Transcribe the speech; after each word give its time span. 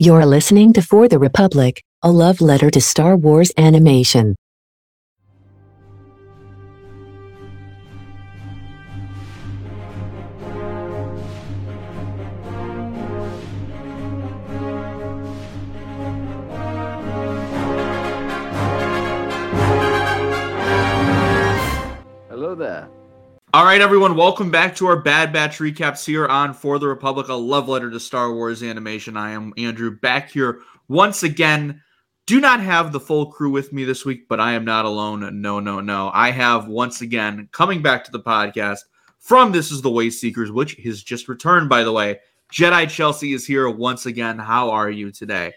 You're 0.00 0.26
listening 0.26 0.74
to 0.74 0.80
For 0.80 1.08
the 1.08 1.18
Republic, 1.18 1.82
a 2.02 2.12
love 2.12 2.40
letter 2.40 2.70
to 2.70 2.80
Star 2.80 3.16
Wars 3.16 3.50
animation. 3.56 4.36
Hello 22.28 22.54
there. 22.54 22.88
All 23.58 23.64
right, 23.64 23.80
everyone, 23.80 24.14
welcome 24.14 24.52
back 24.52 24.76
to 24.76 24.86
our 24.86 25.02
Bad 25.02 25.32
Batch 25.32 25.58
recaps 25.58 26.06
here 26.06 26.28
on 26.28 26.54
For 26.54 26.78
the 26.78 26.86
Republic, 26.86 27.26
a 27.26 27.34
love 27.34 27.68
letter 27.68 27.90
to 27.90 27.98
Star 27.98 28.32
Wars 28.32 28.62
animation. 28.62 29.16
I 29.16 29.32
am 29.32 29.52
Andrew 29.56 29.90
back 29.90 30.30
here 30.30 30.60
once 30.86 31.24
again. 31.24 31.82
Do 32.26 32.40
not 32.40 32.60
have 32.60 32.92
the 32.92 33.00
full 33.00 33.32
crew 33.32 33.50
with 33.50 33.72
me 33.72 33.82
this 33.82 34.04
week, 34.04 34.28
but 34.28 34.38
I 34.38 34.52
am 34.52 34.64
not 34.64 34.84
alone. 34.84 35.42
No, 35.42 35.58
no, 35.58 35.80
no. 35.80 36.12
I 36.14 36.30
have 36.30 36.68
once 36.68 37.00
again 37.00 37.48
coming 37.50 37.82
back 37.82 38.04
to 38.04 38.12
the 38.12 38.20
podcast 38.20 38.78
from 39.18 39.50
This 39.50 39.72
is 39.72 39.82
the 39.82 39.90
Wayseekers, 39.90 40.52
which 40.52 40.74
has 40.84 41.02
just 41.02 41.26
returned, 41.26 41.68
by 41.68 41.82
the 41.82 41.90
way. 41.90 42.20
Jedi 42.52 42.88
Chelsea 42.88 43.32
is 43.32 43.44
here 43.44 43.68
once 43.68 44.06
again. 44.06 44.38
How 44.38 44.70
are 44.70 44.88
you 44.88 45.10
today? 45.10 45.52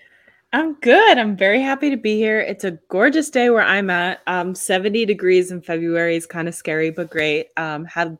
I'm 0.53 0.73
good. 0.81 1.17
I'm 1.17 1.37
very 1.37 1.61
happy 1.61 1.89
to 1.89 1.95
be 1.97 2.15
here. 2.17 2.41
It's 2.41 2.65
a 2.65 2.77
gorgeous 2.89 3.29
day 3.29 3.49
where 3.49 3.63
I'm 3.63 3.89
at. 3.89 4.19
Um, 4.27 4.53
70 4.53 5.05
degrees 5.05 5.49
in 5.49 5.61
February 5.61 6.17
is 6.17 6.25
kind 6.25 6.49
of 6.49 6.53
scary, 6.55 6.89
but 6.91 7.09
great. 7.09 7.47
Um, 7.55 7.85
had 7.85 8.17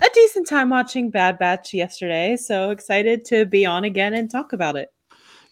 a 0.00 0.08
decent 0.14 0.48
time 0.48 0.70
watching 0.70 1.10
Bad 1.10 1.38
Batch 1.38 1.74
yesterday, 1.74 2.36
so 2.36 2.70
excited 2.70 3.26
to 3.26 3.44
be 3.44 3.66
on 3.66 3.84
again 3.84 4.14
and 4.14 4.30
talk 4.30 4.54
about 4.54 4.76
it. 4.76 4.88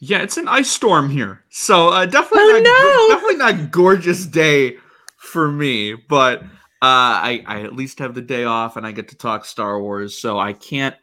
Yeah, 0.00 0.22
it's 0.22 0.38
an 0.38 0.48
ice 0.48 0.70
storm 0.70 1.10
here, 1.10 1.44
so 1.50 1.90
uh, 1.90 2.06
definitely, 2.06 2.40
Oh, 2.40 2.60
not, 2.64 3.08
no! 3.08 3.14
definitely 3.14 3.36
not 3.36 3.70
gorgeous 3.70 4.24
day 4.26 4.78
for 5.18 5.52
me. 5.52 5.94
But 5.94 6.42
uh, 6.42 6.48
I, 6.82 7.44
I 7.46 7.60
at 7.62 7.76
least 7.76 7.98
have 8.00 8.14
the 8.14 8.22
day 8.22 8.44
off, 8.44 8.76
and 8.76 8.86
I 8.86 8.92
get 8.92 9.08
to 9.10 9.16
talk 9.16 9.44
Star 9.44 9.80
Wars, 9.80 10.18
so 10.18 10.38
I 10.38 10.54
can't 10.54 10.96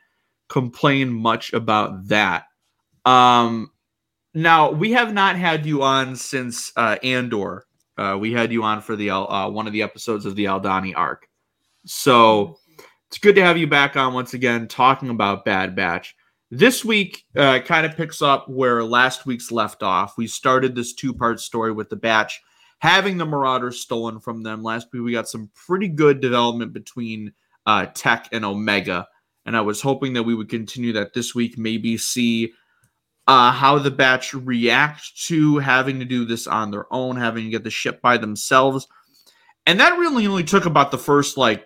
complain 0.50 1.14
much 1.14 1.54
about 1.54 2.08
that. 2.08 2.46
Um, 3.06 3.72
now 4.34 4.72
we 4.72 4.92
have 4.92 5.14
not 5.14 5.36
had 5.36 5.66
you 5.66 5.82
on 5.84 6.16
since 6.16 6.72
uh, 6.76 6.98
Andor. 7.04 7.66
Uh, 7.98 8.18
we 8.20 8.32
had 8.32 8.52
you 8.52 8.64
on 8.64 8.82
for 8.82 8.96
the 8.96 9.10
uh, 9.10 9.50
one 9.50 9.68
of 9.68 9.74
the 9.74 9.82
episodes 9.82 10.26
of 10.26 10.36
the 10.36 10.46
Aldhani 10.46 10.94
arc, 10.96 11.28
so 11.86 12.58
it's 13.08 13.18
good 13.18 13.36
to 13.36 13.44
have 13.44 13.58
you 13.58 13.68
back 13.68 13.98
on 13.98 14.14
once 14.14 14.34
again 14.34 14.68
talking 14.68 15.10
about 15.10 15.46
Bad 15.46 15.76
Batch. 15.76 16.16
This 16.52 16.86
week 16.86 17.26
uh, 17.36 17.60
kind 17.60 17.86
of 17.86 17.96
picks 17.98 18.22
up 18.22 18.48
where 18.50 18.84
last 18.84 19.26
week's 19.26 19.52
left 19.52 19.84
off. 19.84 20.18
We 20.18 20.28
started 20.28 20.76
this 20.76 20.94
two 20.94 21.14
part 21.14 21.40
story 21.40 21.72
with 21.72 21.90
the 21.90 21.96
Batch 21.96 22.42
having 22.80 23.18
the 23.18 23.26
Marauders 23.26 23.82
stolen 23.82 24.20
from 24.20 24.42
them. 24.42 24.64
Last 24.64 24.88
week 24.92 25.04
we 25.04 25.12
got 25.12 25.30
some 25.30 25.50
pretty 25.54 25.88
good 25.88 26.22
development 26.22 26.74
between 26.74 27.34
uh, 27.66 27.88
Tech 27.94 28.30
and 28.32 28.46
Omega, 28.46 29.08
and 29.46 29.56
I 29.56 29.62
was 29.62 29.82
hoping 29.82 30.14
that 30.14 30.24
we 30.24 30.36
would 30.36 30.50
continue 30.50 30.94
that 30.94 31.14
this 31.14 31.36
week. 31.36 31.58
Maybe 31.58 31.98
see 31.98 32.54
uh, 33.30 33.52
how 33.52 33.78
the 33.78 33.92
Batch 33.92 34.34
react 34.34 35.16
to 35.28 35.60
having 35.60 36.00
to 36.00 36.06
do 36.06 36.26
this 36.26 36.48
on 36.48 36.72
their 36.72 36.92
own, 36.92 37.16
having 37.16 37.46
to 37.46 37.50
get 37.50 37.64
the 37.64 37.70
ship 37.70 38.02
by 38.02 38.18
themselves, 38.18 38.88
and 39.66 39.80
that 39.80 39.98
really 40.00 40.26
only 40.26 40.44
took 40.44 40.66
about 40.66 40.92
the 40.92 40.98
first 40.98 41.38
like 41.38 41.66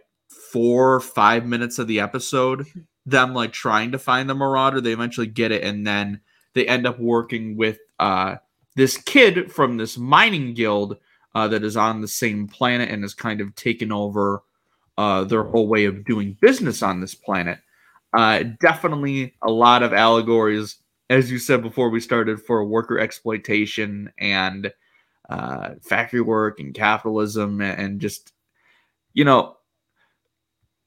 four 0.51 0.93
or 0.93 0.99
five 0.99 1.45
minutes 1.45 1.79
of 1.79 1.87
the 1.87 1.99
episode 1.99 2.67
them 3.05 3.33
like 3.33 3.51
trying 3.51 3.91
to 3.91 3.99
find 3.99 4.29
the 4.29 4.35
marauder 4.35 4.79
they 4.79 4.93
eventually 4.93 5.27
get 5.27 5.51
it 5.51 5.61
and 5.61 5.85
then 5.85 6.21
they 6.53 6.65
end 6.65 6.87
up 6.87 6.97
working 6.99 7.57
with 7.57 7.77
uh 7.99 8.35
this 8.75 8.97
kid 8.97 9.51
from 9.51 9.75
this 9.75 9.97
mining 9.97 10.53
guild 10.53 10.97
uh, 11.35 11.47
that 11.47 11.63
is 11.63 11.77
on 11.77 12.01
the 12.01 12.07
same 12.07 12.47
planet 12.47 12.89
and 12.89 13.03
has 13.03 13.13
kind 13.13 13.41
of 13.41 13.55
taken 13.55 13.91
over 13.91 14.43
uh, 14.97 15.23
their 15.23 15.43
whole 15.43 15.67
way 15.67 15.85
of 15.85 16.05
doing 16.05 16.37
business 16.39 16.83
on 16.83 17.01
this 17.01 17.15
planet. 17.15 17.59
Uh, 18.15 18.43
definitely 18.59 19.33
a 19.41 19.49
lot 19.49 19.81
of 19.81 19.93
allegories, 19.93 20.77
as 21.09 21.31
you 21.31 21.39
said 21.39 21.61
before 21.61 21.89
we 21.89 21.99
started, 21.99 22.41
for 22.41 22.65
worker 22.65 22.99
exploitation 22.99 24.11
and 24.17 24.71
uh, 25.29 25.71
factory 25.81 26.21
work 26.21 26.59
and 26.59 26.73
capitalism 26.73 27.61
and 27.61 27.99
just, 28.01 28.33
you 29.13 29.23
know, 29.23 29.57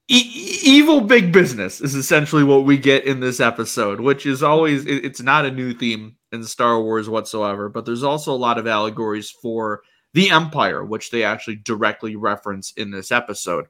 E- 0.08 0.60
evil 0.62 1.00
big 1.00 1.32
business 1.32 1.80
is 1.80 1.96
essentially 1.96 2.44
what 2.44 2.64
we 2.64 2.76
get 2.78 3.04
in 3.06 3.18
this 3.18 3.40
episode, 3.40 4.00
which 4.00 4.24
is 4.24 4.40
always 4.40 4.86
it's 4.86 5.20
not 5.20 5.44
a 5.44 5.50
new 5.50 5.74
theme 5.74 6.16
in 6.30 6.44
Star 6.44 6.80
Wars 6.80 7.08
whatsoever, 7.08 7.68
but 7.68 7.84
there's 7.84 8.04
also 8.04 8.32
a 8.32 8.36
lot 8.36 8.56
of 8.56 8.68
allegories 8.68 9.30
for 9.42 9.82
the 10.14 10.30
Empire, 10.30 10.84
which 10.84 11.10
they 11.10 11.24
actually 11.24 11.56
directly 11.56 12.14
reference 12.14 12.72
in 12.76 12.92
this 12.92 13.10
episode. 13.10 13.66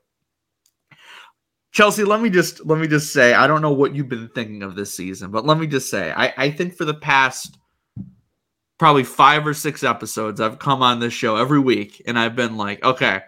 Chelsea, 1.76 2.04
let 2.04 2.22
me 2.22 2.31
just 2.31 2.64
let 2.64 2.78
me 2.78 2.88
just 2.88 3.12
say, 3.12 3.34
I 3.34 3.47
don't 3.47 3.60
know 3.60 3.70
what 3.70 3.94
you've 3.94 4.09
been 4.09 4.28
thinking 4.28 4.62
of 4.62 4.76
this 4.76 4.94
season, 4.94 5.31
but 5.31 5.44
let 5.44 5.59
me 5.59 5.66
just 5.66 5.91
say, 5.91 6.10
I, 6.10 6.32
I 6.34 6.50
think 6.50 6.75
for 6.75 6.87
the 6.87 6.94
past 6.94 7.59
probably 8.78 9.04
five 9.04 9.47
or 9.47 9.53
six 9.53 9.84
episodes, 9.84 10.41
I've 10.41 10.59
come 10.59 10.82
on 10.82 11.00
this 11.00 11.12
show 11.12 11.36
every 11.36 11.59
week 11.59 12.03
and 12.06 12.19
I've 12.19 12.34
been 12.34 12.56
like, 12.56 12.82
okay, 12.82 13.20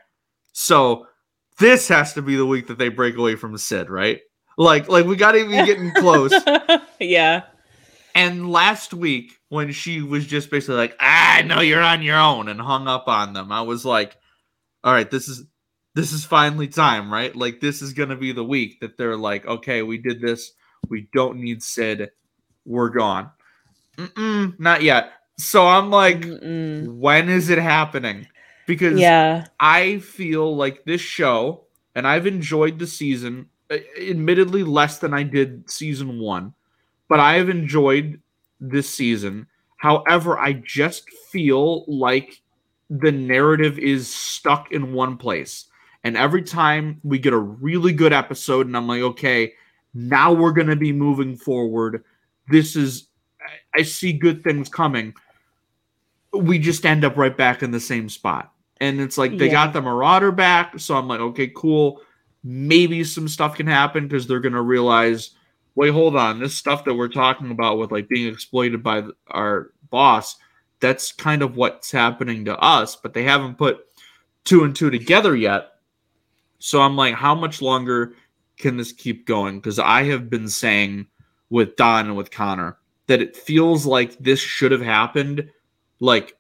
so 0.53 1.07
this 1.59 1.89
has 1.89 2.15
to 2.15 2.23
be 2.23 2.37
the 2.37 2.47
week 2.47 2.69
that 2.69 2.79
they 2.79 2.89
break 2.89 3.19
away 3.19 3.37
from 3.37 3.55
Sid, 3.59 3.91
right? 3.91 4.21
Like, 4.57 4.89
like 4.89 5.05
we 5.05 5.17
got 5.17 5.33
to 5.33 5.47
be 5.47 5.53
getting 5.67 5.93
close. 5.93 6.33
yeah. 6.99 7.43
And 8.15 8.51
last 8.51 8.95
week, 8.95 9.35
when 9.51 9.73
she 9.73 10.01
was 10.01 10.27
just 10.27 10.51
basically 10.51 10.77
like, 10.77 10.97
"Ah, 11.01 11.43
no, 11.45 11.61
you're 11.61 11.83
on 11.83 12.01
your 12.01 12.19
own," 12.19 12.49
and 12.49 12.63
hung 12.63 12.89
up 12.89 13.09
on 13.09 13.35
them, 13.35 13.53
I 13.53 13.61
was 13.61 13.85
like, 13.85 14.17
"All 14.83 14.93
right, 14.95 15.11
this 15.11 15.29
is 15.29 15.45
this 15.99 16.13
is 16.13 16.25
finally 16.25 16.69
time, 16.69 17.13
right? 17.13 17.35
Like, 17.35 17.59
this 17.59 17.83
is 17.83 17.93
gonna 17.93 18.15
be 18.15 18.31
the 18.31 18.45
week 18.45 18.79
that 18.79 18.97
they're 18.97 19.17
like, 19.17 19.45
okay, 19.47 19.83
we 19.83 19.99
did 19.99 20.21
this. 20.21 20.53
We 20.89 21.09
don't 21.13 21.41
need 21.41 21.61
Sid. 21.61 22.11
We're 22.65 22.91
gone. 22.91 23.31
Mm-mm, 23.97 24.61
not 24.61 24.83
yet. 24.85 25.11
So 25.39 25.67
I'm 25.67 25.91
like, 25.91 26.21
Mm-mm. 26.21 26.87
when 26.99 27.29
is 27.29 27.51
it 27.51 27.59
happening? 27.59 28.29
Because 28.69 29.01
Yeah. 29.01 29.47
I 29.59 29.99
feel 29.99 30.55
like 30.55 30.85
this 30.85 31.01
show, 31.01 31.65
and 31.97 32.07
I've 32.07 32.29
enjoyed 32.29 32.79
the 32.79 32.87
season, 32.87 33.49
uh, 33.69 33.79
admittedly 34.01 34.63
less 34.63 34.99
than 34.99 35.13
I 35.13 35.25
did 35.25 35.69
season 35.69 36.21
one, 36.21 36.55
but 37.09 37.19
I 37.19 37.35
have 37.39 37.49
enjoyed 37.49 38.21
this 38.61 38.89
season. 38.89 39.49
However, 39.79 40.39
I 40.39 40.53
just 40.53 41.11
feel 41.33 41.85
like 41.89 42.41
the 42.89 43.11
narrative 43.11 43.81
is 43.81 44.15
stuck 44.15 44.71
in 44.71 44.93
one 44.93 45.17
place. 45.17 45.65
And 46.09 46.17
every 46.17 46.43
time 46.43 47.01
we 47.05 47.19
get 47.19 47.35
a 47.35 47.39
really 47.39 47.93
good 47.93 48.15
episode, 48.15 48.67
and 48.67 48.75
I'm 48.75 48.89
like, 48.89 49.03
okay, 49.03 49.53
now 49.93 50.33
we're 50.33 50.53
going 50.53 50.69
to 50.69 50.77
be 50.77 50.91
moving 50.91 51.37
forward. 51.37 52.03
This 52.51 52.75
is, 52.77 53.09
I- 53.77 53.83
see 53.83 54.13
good 54.15 54.43
things 54.43 54.71
coming. 54.71 55.13
We 56.33 56.59
just 56.59 56.85
end 56.87 57.05
up 57.05 57.17
right 57.19 57.37
back 57.37 57.63
in 57.63 57.71
the 57.71 57.81
same 57.81 58.09
spot 58.09 58.53
and 58.81 59.01
it's 59.01 59.19
like 59.19 59.37
they 59.37 59.47
Yeah. 59.47 59.53
got 59.53 59.73
the 59.73 59.83
marauder 59.83 60.31
back 60.31 60.79
so 60.79 60.95
i'm 60.97 61.09
like 61.09 61.19
okay 61.19 61.49
cool 61.49 62.01
maybe 62.45 63.03
some 63.03 63.27
stuff 63.27 63.57
can 63.57 63.67
happen 63.67 64.07
because 64.07 64.29
they're 64.29 64.39
gonna 64.39 64.63
realize 64.63 65.31
wait 65.75 65.89
hold 65.91 66.15
on 66.15 66.39
this 66.39 66.55
stuff 66.55 66.85
that 66.85 66.95
we're 66.95 67.09
talking 67.09 67.51
about 67.51 67.79
with 67.79 67.91
like 67.91 68.09
being 68.09 68.33
exploited 68.33 68.81
by 68.83 69.03
our 69.29 69.73
boss 69.91 70.37
that's 70.79 71.11
kind 71.11 71.43
of 71.43 71.57
what's 71.57 71.91
happening 71.91 72.45
to 72.45 72.57
us 72.59 72.95
but 72.95 73.15
they 73.15 73.25
haven't 73.25 73.59
put 73.59 73.81
two 74.45 74.63
and 74.63 74.77
two 74.77 74.91
together 74.91 75.35
yet 75.35 75.71
so 76.59 76.81
i'm 76.81 76.97
like 76.97 77.15
how 77.15 77.35
much 77.35 77.63
longer 77.63 78.15
can 78.57 78.77
this 78.77 78.93
keep 78.93 79.27
going 79.27 79.59
because 79.59 79.79
i 79.79 80.03
have 80.03 80.29
been 80.29 80.49
saying 80.49 81.07
with 81.51 81.77
don 81.77 82.07
and 82.07 82.17
with 82.17 82.31
connor 82.31 82.77
that 83.07 83.23
it 83.23 83.37
feels 83.37 83.87
like 83.87 84.17
this 84.19 84.41
should 84.41 84.71
have 84.73 84.83
happened 84.83 85.49
like 86.01 86.37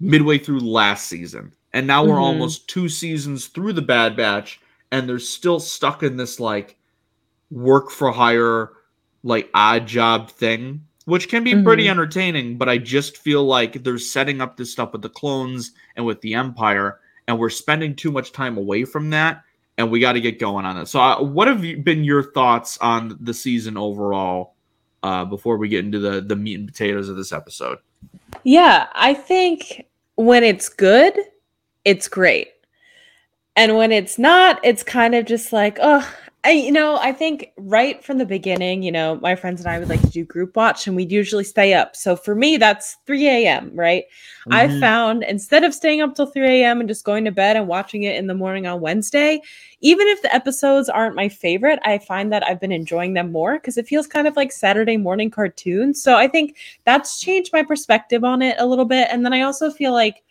midway 0.00 0.36
through 0.38 0.58
last 0.58 1.06
season. 1.06 1.52
And 1.74 1.86
now 1.86 2.04
we're 2.04 2.16
Mhm. 2.16 2.22
almost 2.22 2.66
two 2.66 2.88
seasons 2.88 3.46
through 3.46 3.74
the 3.74 3.82
Bad 3.82 4.16
Batch, 4.16 4.58
and 4.90 5.08
they're 5.08 5.18
still 5.18 5.60
stuck 5.60 6.02
in 6.02 6.16
this 6.16 6.40
like 6.40 6.76
work 7.50 7.90
for 7.90 8.10
hire, 8.10 8.70
like 9.22 9.48
odd 9.54 9.86
job 9.86 10.30
thing, 10.30 10.84
which 11.04 11.28
can 11.28 11.44
be 11.44 11.62
pretty 11.62 11.84
Mhm. 11.84 11.90
entertaining. 11.90 12.56
But 12.58 12.68
I 12.68 12.78
just 12.78 13.18
feel 13.18 13.44
like 13.44 13.84
they're 13.84 13.98
setting 13.98 14.40
up 14.40 14.56
this 14.56 14.72
stuff 14.72 14.92
with 14.92 15.02
the 15.02 15.08
clones 15.10 15.72
and 15.94 16.04
with 16.04 16.20
the 16.22 16.34
Empire, 16.34 16.98
and 17.32 17.40
we're 17.40 17.50
spending 17.50 17.96
too 17.96 18.12
much 18.12 18.32
time 18.32 18.58
away 18.58 18.84
from 18.84 19.08
that. 19.10 19.42
And 19.78 19.90
we 19.90 20.00
got 20.00 20.12
to 20.12 20.20
get 20.20 20.38
going 20.38 20.66
on 20.66 20.76
it. 20.76 20.86
So, 20.86 21.00
uh, 21.00 21.22
what 21.22 21.48
have 21.48 21.64
you, 21.64 21.78
been 21.78 22.04
your 22.04 22.22
thoughts 22.22 22.76
on 22.78 23.16
the 23.20 23.32
season 23.32 23.78
overall? 23.78 24.54
Uh, 25.02 25.24
before 25.24 25.56
we 25.56 25.68
get 25.68 25.84
into 25.84 25.98
the 25.98 26.20
the 26.20 26.36
meat 26.36 26.60
and 26.60 26.68
potatoes 26.68 27.08
of 27.08 27.16
this 27.16 27.32
episode. 27.32 27.78
Yeah. 28.44 28.86
I 28.94 29.14
think 29.14 29.86
when 30.14 30.44
it's 30.44 30.68
good, 30.68 31.18
it's 31.84 32.06
great. 32.06 32.52
And 33.56 33.76
when 33.76 33.90
it's 33.90 34.16
not, 34.16 34.60
it's 34.62 34.84
kind 34.84 35.16
of 35.16 35.24
just 35.24 35.52
like, 35.52 35.78
oh, 35.82 36.08
I, 36.44 36.50
you 36.50 36.72
know, 36.72 36.96
I 37.00 37.12
think 37.12 37.52
right 37.56 38.02
from 38.02 38.18
the 38.18 38.26
beginning, 38.26 38.82
you 38.82 38.90
know, 38.90 39.14
my 39.22 39.36
friends 39.36 39.60
and 39.60 39.70
I 39.70 39.78
would 39.78 39.88
like 39.88 40.00
to 40.00 40.10
do 40.10 40.24
group 40.24 40.56
watch 40.56 40.88
and 40.88 40.96
we'd 40.96 41.12
usually 41.12 41.44
stay 41.44 41.72
up. 41.72 41.94
So 41.94 42.16
for 42.16 42.34
me, 42.34 42.56
that's 42.56 42.96
3 43.06 43.46
a.m., 43.46 43.70
right? 43.74 44.06
I 44.50 44.66
Mhm. 44.66 44.80
found 44.80 45.22
instead 45.22 45.62
of 45.62 45.72
staying 45.72 46.00
up 46.00 46.16
till 46.16 46.26
3 46.26 46.64
a.m. 46.64 46.80
and 46.80 46.88
just 46.88 47.04
going 47.04 47.24
to 47.26 47.30
bed 47.30 47.56
and 47.56 47.68
watching 47.68 48.02
it 48.02 48.16
in 48.16 48.26
the 48.26 48.34
morning 48.34 48.66
on 48.66 48.80
Wednesday, 48.80 49.40
even 49.82 50.08
if 50.08 50.20
the 50.22 50.34
episodes 50.34 50.88
aren't 50.88 51.14
my 51.14 51.28
favorite, 51.28 51.78
I 51.84 51.98
find 51.98 52.32
that 52.32 52.44
I've 52.44 52.60
been 52.60 52.72
enjoying 52.72 53.14
them 53.14 53.30
more 53.30 53.54
because 53.54 53.78
it 53.78 53.86
feels 53.86 54.08
kind 54.08 54.26
of 54.26 54.34
like 54.34 54.50
Saturday 54.50 54.96
morning 54.96 55.30
cartoons. 55.30 56.02
So 56.02 56.16
I 56.16 56.26
think 56.26 56.56
that's 56.84 57.20
changed 57.20 57.52
my 57.52 57.62
perspective 57.62 58.24
on 58.24 58.42
it 58.42 58.56
a 58.58 58.66
little 58.66 58.84
bit. 58.84 59.06
And 59.12 59.24
then 59.24 59.32
I 59.32 59.42
also 59.42 59.70
feel 59.70 59.92
like 59.92 60.24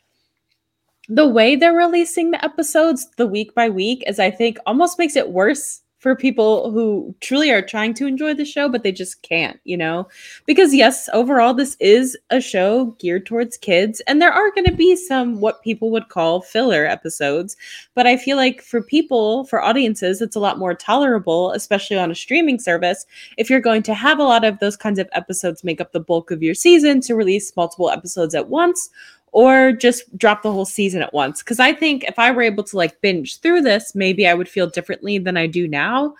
the 1.08 1.28
way 1.28 1.56
they're 1.56 1.74
releasing 1.74 2.32
the 2.32 2.44
episodes 2.44 3.10
the 3.18 3.28
week 3.28 3.56
by 3.56 3.70
week 3.70 4.04
is 4.08 4.20
I 4.20 4.30
think 4.32 4.58
almost 4.66 5.00
makes 5.00 5.16
it 5.16 5.30
worse 5.30 5.81
for 6.02 6.16
people 6.16 6.72
who 6.72 7.16
truly 7.22 7.52
are 7.52 7.62
trying 7.62 7.94
to 7.94 8.08
enjoy 8.08 8.34
the 8.34 8.44
show 8.44 8.68
but 8.68 8.82
they 8.82 8.92
just 8.92 9.22
can't, 9.22 9.60
you 9.66 9.78
know? 9.78 10.08
Because 10.48 10.74
yes, 10.74 11.08
overall 11.14 11.54
this 11.54 11.78
is 11.80 12.18
a 12.32 12.42
show 12.42 12.88
geared 13.00 13.28
towards 13.28 13.56
kids 13.56 14.02
and 14.08 14.20
there 14.20 14.32
are 14.32 14.50
going 14.52 14.66
to 14.66 14.74
be 14.74 14.96
some 14.96 15.40
what 15.40 15.62
people 15.62 15.92
would 15.92 16.10
call 16.10 16.42
filler 16.42 16.88
episodes, 16.88 17.56
but 17.94 18.08
I 18.08 18.18
feel 18.18 18.36
like 18.36 18.64
for 18.64 18.82
people, 18.82 19.46
for 19.46 19.62
audiences, 19.62 20.24
it's 20.24 20.36
a 20.36 20.40
lot 20.40 20.58
more 20.58 20.74
tolerable, 20.74 21.52
especially 21.52 22.00
on 22.00 22.10
a 22.10 22.16
streaming 22.16 22.60
service, 22.60 23.06
if 23.38 23.48
you're 23.48 23.60
going 23.60 23.84
to 23.84 23.94
have 23.94 24.18
a 24.18 24.24
lot 24.24 24.44
of 24.44 24.58
those 24.58 24.76
kinds 24.76 24.98
of 24.98 25.08
episodes 25.12 25.64
make 25.64 25.80
up 25.80 25.92
the 25.92 26.00
bulk 26.00 26.32
of 26.32 26.42
your 26.42 26.56
season 26.56 27.00
to 27.02 27.14
release 27.14 27.56
multiple 27.56 27.92
episodes 27.92 28.34
at 28.34 28.50
once 28.50 28.90
or 29.32 29.72
just 29.72 30.18
drop 30.18 30.44
the 30.44 30.52
whole 30.52 30.66
season 30.66 31.02
at 31.02 31.14
once. 31.14 31.42
Because 31.42 31.60
I 31.60 31.74
think 31.74 32.04
if 32.04 32.20
I 32.20 32.32
were 32.32 32.42
able 32.42 32.64
to 32.66 32.78
like 32.78 33.00
binge 33.02 33.40
through 33.40 33.62
this, 33.62 33.96
maybe 33.96 34.28
I 34.28 34.34
would 34.34 34.50
feel 34.50 34.68
differently 34.68 35.18
than 35.18 35.38
I 35.38 35.48
do 35.48 35.68
now. 35.68 36.16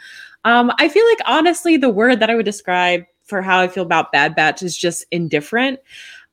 Um, 0.46 0.72
I 0.80 0.90
feel 0.90 1.06
like 1.08 1.20
honestly, 1.26 1.78
the 1.78 1.90
word 1.90 2.20
that 2.20 2.30
I 2.30 2.36
would 2.36 2.46
describe 2.46 3.04
for 3.24 3.42
how 3.42 3.60
I 3.60 3.68
feel 3.68 3.84
about 3.84 4.12
Bad 4.12 4.36
Batch 4.36 4.64
is 4.64 4.78
just 4.78 5.06
indifferent. 5.12 5.80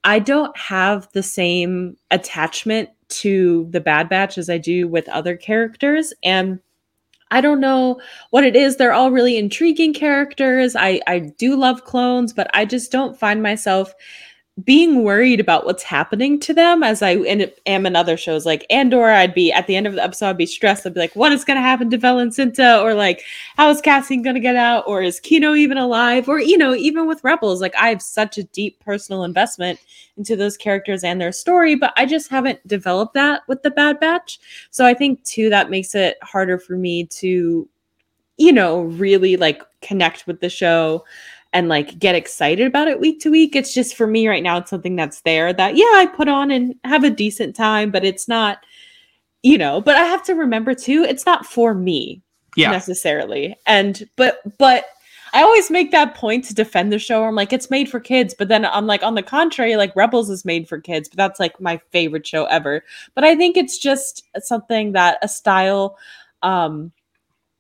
I 0.05 0.19
don't 0.19 0.57
have 0.57 1.09
the 1.13 1.23
same 1.23 1.97
attachment 2.11 2.89
to 3.09 3.67
the 3.71 3.81
Bad 3.81 4.09
Batch 4.09 4.39
as 4.39 4.49
I 4.49 4.59
do 4.59 4.89
with 4.89 5.09
other 5.09 5.37
characters. 5.37 6.13
And 6.23 6.61
I 7.31 7.41
don't 7.41 7.61
know 7.61 8.01
what 8.31 8.45
it 8.45 8.57
is. 8.57 8.77
They're 8.77 8.93
all 8.93 9.11
really 9.11 9.37
intriguing 9.37 9.93
characters. 9.93 10.75
I, 10.75 11.01
I 11.07 11.19
do 11.19 11.57
love 11.57 11.85
clones, 11.85 12.33
but 12.33 12.49
I 12.55 12.65
just 12.65 12.91
don't 12.91 13.19
find 13.19 13.43
myself 13.43 13.93
being 14.65 15.05
worried 15.05 15.39
about 15.39 15.65
what's 15.65 15.85
happening 15.85 16.41
to 16.41 16.53
them 16.53 16.83
as 16.83 17.01
I 17.01 17.11
am 17.67 17.87
in 17.87 17.95
other 17.95 18.17
shows 18.17 18.45
like 18.45 18.67
Andor, 18.71 19.05
I'd 19.05 19.35
be 19.35 19.53
at 19.53 19.67
the 19.69 19.77
end 19.77 19.87
of 19.87 19.95
the 19.95 20.03
episode, 20.03 20.31
I'd 20.31 20.37
be 20.37 20.47
stressed. 20.47 20.85
I'd 20.85 20.95
be 20.95 21.01
like, 21.01 21.15
what 21.15 21.33
is 21.33 21.45
going 21.45 21.57
to 21.57 21.63
happen 21.63 21.91
to 21.91 21.99
Cinta? 21.99 22.83
Or 22.83 22.95
like, 22.95 23.23
how 23.57 23.71
is 23.71 23.81
Cassian 23.81 24.23
going 24.23 24.35
to 24.35 24.41
get 24.41 24.57
out? 24.57 24.85
Or 24.87 25.01
is 25.01 25.21
Kino 25.21 25.55
even 25.55 25.79
alive? 25.79 26.29
Or, 26.29 26.41
you 26.41 26.59
know, 26.59 26.75
even 26.75 27.07
with 27.07 27.23
Rebels, 27.23 27.61
like 27.61 27.75
I 27.77 27.89
have 27.89 28.03
such 28.03 28.37
a 28.37 28.43
deep 28.45 28.81
personal 28.81 29.23
investment 29.23 29.79
into 30.17 30.35
those 30.35 30.57
characters 30.57 31.05
and 31.05 31.21
their 31.21 31.31
story, 31.31 31.77
but 31.77 31.93
I 31.97 32.05
just 32.05 32.29
haven't 32.29 32.67
developed 32.67 33.15
that 33.15 33.43
with 33.47 33.63
the 33.63 33.71
Bad 33.71 34.01
Batch. 34.01 34.41
So 34.71 34.85
I 34.85 34.95
think 34.95 35.23
too, 35.23 35.51
that 35.51 35.71
makes 35.71 35.95
it 35.95 36.17
harder 36.23 36.59
for 36.59 36.77
me 36.77 37.07
to, 37.07 37.69
you 38.39 38.53
know, 38.53 38.81
really 38.83 39.37
like 39.37 39.63
connect 39.83 40.27
with 40.27 40.41
the 40.41 40.49
show 40.49 41.05
and 41.53 41.69
like 41.69 41.99
get 41.99 42.15
excited 42.15 42.67
about 42.67 42.89
it 42.89 43.01
week 43.01 43.21
to 43.21 43.31
week. 43.31 43.57
It's 43.57 43.73
just 43.73 43.97
for 43.97 44.07
me 44.07 44.29
right 44.29 44.43
now, 44.43 44.59
it's 44.59 44.71
something 44.71 44.97
that's 44.97 45.23
there 45.23 45.53
that, 45.53 45.77
yeah, 45.77 45.85
I 45.95 46.07
put 46.07 46.29
on 46.29 46.51
and 46.51 46.75
have 46.85 47.05
a 47.05 47.11
decent 47.11 47.57
time, 47.57 47.91
but 47.91 48.05
it's 48.05 48.29
not, 48.29 48.59
you 49.43 49.57
know, 49.57 49.81
but 49.81 49.97
I 49.97 50.05
have 50.05 50.23
to 50.25 50.35
remember 50.35 50.75
too, 50.75 51.05
it's 51.05 51.25
not 51.25 51.47
for 51.47 51.75
me 51.75 52.23
Yeah. 52.57 52.71
necessarily. 52.71 53.57
And, 53.67 54.09
but, 54.17 54.41
but, 54.59 54.85
I 55.35 55.43
always 55.43 55.71
make 55.71 55.91
that 55.91 56.15
point 56.15 56.45
to 56.47 56.55
defend 56.55 56.91
the 56.91 56.99
show. 56.99 57.25
I'm 57.25 57.35
like, 57.35 57.53
it's 57.53 57.69
made 57.69 57.91
for 57.91 58.01
kids, 58.01 58.35
but 58.37 58.49
then 58.49 58.65
I'm 58.65 58.87
like, 58.87 59.03
on 59.03 59.15
the 59.15 59.23
contrary, 59.23 59.77
like 59.77 59.95
Rebels 59.95 60.31
is 60.31 60.47
made 60.47 60.67
for 60.67 60.81
kids, 60.81 61.07
but 61.07 61.19
that's 61.19 61.39
like 61.39 61.61
my 61.61 61.77
favorite 61.91 62.27
show 62.27 62.47
ever. 62.47 62.83
But 63.15 63.25
I 63.25 63.37
think 63.37 63.59
it's 63.59 63.77
just 63.77 64.23
something 64.39 64.93
that 64.93 65.19
a 65.21 65.29
style 65.29 65.99
um 66.43 66.93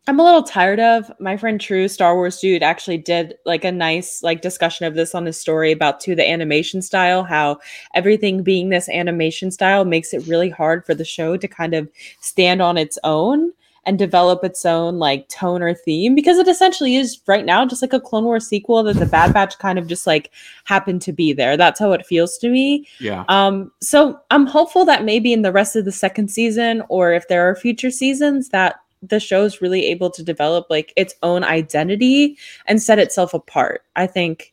I'm 0.09 0.19
a 0.19 0.25
little 0.25 0.43
tired 0.43 0.81
of. 0.81 1.13
My 1.21 1.37
friend 1.37 1.61
True 1.61 1.87
Star 1.87 2.15
Wars 2.15 2.41
dude 2.41 2.63
actually 2.63 2.97
did 2.97 3.35
like 3.45 3.63
a 3.63 3.71
nice 3.71 4.23
like 4.23 4.41
discussion 4.41 4.87
of 4.87 4.95
this 4.95 5.15
on 5.15 5.27
his 5.27 5.39
story 5.39 5.71
about 5.71 6.01
to 6.01 6.15
the 6.15 6.27
animation 6.27 6.81
style, 6.81 7.25
how 7.25 7.59
everything 7.93 8.43
being 8.43 8.71
this 8.71 8.89
animation 8.89 9.51
style 9.51 9.85
makes 9.85 10.15
it 10.15 10.27
really 10.27 10.49
hard 10.49 10.87
for 10.87 10.95
the 10.95 11.05
show 11.05 11.37
to 11.37 11.47
kind 11.47 11.75
of 11.75 11.91
stand 12.21 12.63
on 12.63 12.79
its 12.79 12.99
own 13.05 13.53
and 13.85 13.99
develop 13.99 14.45
its 14.45 14.65
own 14.65 14.99
like 14.99 15.29
tone 15.29 15.61
or 15.61 15.75
theme 15.75 16.15
because 16.15 16.39
it 16.39 16.49
essentially 16.49 16.97
is 16.97 17.21
right 17.27 17.45
now 17.45 17.67
just 17.67 17.83
like 17.83 17.93
a 17.93 18.01
Clone 18.01 18.25
Wars 18.25 18.47
sequel 18.47 18.83
that 18.85 18.97
the 18.97 19.05
Bad 19.05 19.35
Batch 19.35 19.59
kind 19.59 19.79
of 19.79 19.87
just 19.87 20.07
like 20.07 20.31
happened 20.65 21.03
to 21.03 21.13
be 21.13 21.35
there. 21.35 21.55
That's 21.59 21.81
how 21.81 21.93
it 21.93 22.07
feels 22.07 22.39
to 22.39 22.49
me. 22.49 22.89
Yeah. 22.99 23.27
Um, 23.29 23.73
so 23.83 24.19
I'm 24.31 24.47
hopeful 24.47 24.87
that 24.87 25.05
maybe 25.05 25.35
in 25.35 25.43
the 25.43 25.53
rest 25.53 25.77
of 25.77 25.85
the 25.85 25.93
second 25.93 26.29
season, 26.29 26.83
or 26.89 27.13
if 27.13 27.29
there 27.29 27.47
are 27.47 27.55
future 27.55 27.91
seasons, 27.91 28.49
that 28.49 28.77
the 29.03 29.21
show's 29.21 29.61
really 29.61 29.87
able 29.87 30.11
to 30.11 30.23
develop 30.23 30.67
like 30.71 30.93
its 30.97 31.15
own 31.23 31.45
identity 31.45 32.37
and 32.67 32.83
set 32.83 32.99
itself 32.99 33.35
apart. 33.35 33.85
I 33.97 34.07
think, 34.07 34.53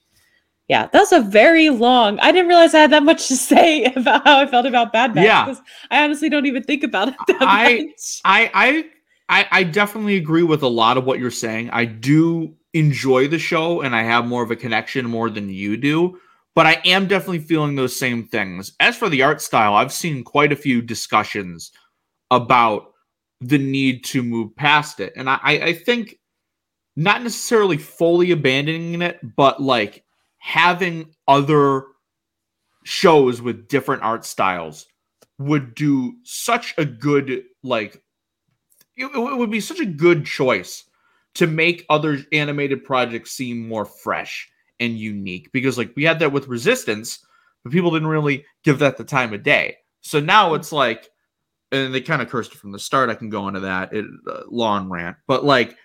yeah, 0.68 0.88
that's 0.92 1.12
a 1.12 1.22
very 1.22 1.70
long. 1.70 2.20
I 2.20 2.32
didn't 2.32 2.48
realize 2.48 2.74
I 2.74 2.80
had 2.80 2.92
that 2.92 3.04
much 3.04 3.28
to 3.28 3.36
say 3.52 3.86
about 3.86 4.26
how 4.26 4.40
I 4.40 4.48
felt 4.48 4.66
about 4.66 4.94
Bad 4.94 5.14
Batch. 5.14 5.26
Yeah. 5.26 5.56
I 5.92 6.04
honestly 6.04 6.30
don't 6.30 6.46
even 6.46 6.64
think 6.64 6.84
about 6.84 7.10
it 7.10 7.16
that 7.28 7.38
I- 7.42 7.86
much. 7.86 8.22
I, 8.24 8.52
I 8.54 8.86
I 9.28 9.48
I 9.52 9.64
definitely 9.64 10.18
agree 10.18 10.44
with 10.44 10.62
a 10.62 10.68
lot 10.68 10.98
of 10.98 11.06
what 11.06 11.20
you're 11.20 11.32
saying. 11.32 11.70
I 11.72 11.86
do 11.86 12.56
enjoy 12.74 13.28
the 13.28 13.40
show 13.40 13.82
and 13.82 13.96
I 13.96 14.04
have 14.04 14.26
more 14.26 14.44
of 14.44 14.52
a 14.52 14.56
connection 14.56 15.06
more 15.06 15.30
than 15.30 15.50
you 15.50 15.78
do, 15.78 16.20
but 16.54 16.66
I 16.66 16.82
am 16.86 17.08
definitely 17.08 17.40
feeling 17.40 17.76
those 17.76 17.98
same 17.98 18.26
things. 18.28 18.74
As 18.80 18.98
for 18.98 19.10
the 19.10 19.24
art 19.24 19.42
style, 19.42 19.76
I've 19.76 19.94
seen 19.94 20.24
quite 20.24 20.52
a 20.52 20.58
few 20.58 20.82
discussions 20.82 21.72
about 22.32 22.92
the 23.48 23.58
need 23.58 24.04
to 24.06 24.24
move 24.24 24.56
past 24.56 25.00
it. 25.00 25.14
And 25.16 25.30
I, 25.30 25.40
I 25.44 25.74
think 25.74 26.18
not 26.96 27.22
necessarily 27.22 27.78
fully 27.78 28.32
abandoning 28.32 29.02
it, 29.02 29.20
but 29.36 29.62
like 29.62 30.04
having 30.40 31.14
other 31.28 31.84
shows 32.84 33.42
with 33.42 33.68
different 33.68 34.04
art 34.04 34.26
styles 34.26 34.88
would 35.38 35.76
do 35.76 36.14
such 36.24 36.74
a 36.78 36.86
good 36.86 37.44
like 37.64 38.02
it, 38.96 39.06
it 39.06 39.38
would 39.38 39.52
be 39.52 39.60
such 39.60 39.80
a 39.80 39.86
good 39.86 40.26
choice 40.26 40.86
to 41.34 41.48
make 41.48 41.86
other 41.90 42.20
animated 42.32 42.84
projects 42.84 43.32
seem 43.32 43.68
more 43.68 43.86
fresh 43.86 44.48
and 44.80 44.98
unique 44.98 45.52
because 45.52 45.78
like 45.78 45.92
we 45.96 46.04
had 46.04 46.20
that 46.20 46.32
with 46.32 46.48
resistance 46.48 47.26
but 47.64 47.74
people 47.74 47.92
didn't 47.92 48.08
really 48.08 48.46
give 48.64 48.80
that 48.80 48.98
the 48.98 49.04
time 49.04 49.34
of 49.34 49.44
day 49.44 49.76
so 50.02 50.20
now 50.20 50.54
it's 50.54 50.72
like 50.72 51.10
and 51.72 51.94
they 51.94 52.02
kind 52.02 52.22
of 52.22 52.30
cursed 52.30 52.54
it 52.54 52.58
from 52.58 52.72
the 52.72 52.80
start 52.80 53.10
i 53.10 53.16
can 53.16 53.30
go 53.30 53.48
into 53.48 53.62
that 53.62 53.94
it 53.94 54.06
uh, 54.30 54.42
long 54.50 54.90
rant 54.90 55.18
but 55.28 55.44
like 55.44 55.76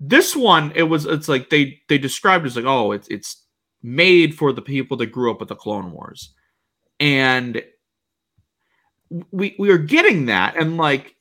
this 0.00 0.34
one 0.34 0.72
it 0.74 0.84
was 0.84 1.06
it's 1.06 1.28
like 1.28 1.50
they 1.50 1.80
they 1.88 1.98
described 1.98 2.44
it 2.44 2.48
as 2.48 2.56
like 2.56 2.64
oh 2.64 2.92
it's 2.92 3.08
it's 3.08 3.44
made 3.84 4.34
for 4.34 4.50
the 4.50 4.62
people 4.62 4.96
that 4.96 5.12
grew 5.12 5.30
up 5.30 5.38
with 5.38 5.50
the 5.50 5.54
clone 5.54 5.92
wars. 5.92 6.32
And 6.98 7.62
we 9.30 9.54
we 9.58 9.70
are 9.70 9.78
getting 9.78 10.26
that 10.26 10.56
and 10.56 10.76
like 10.76 11.14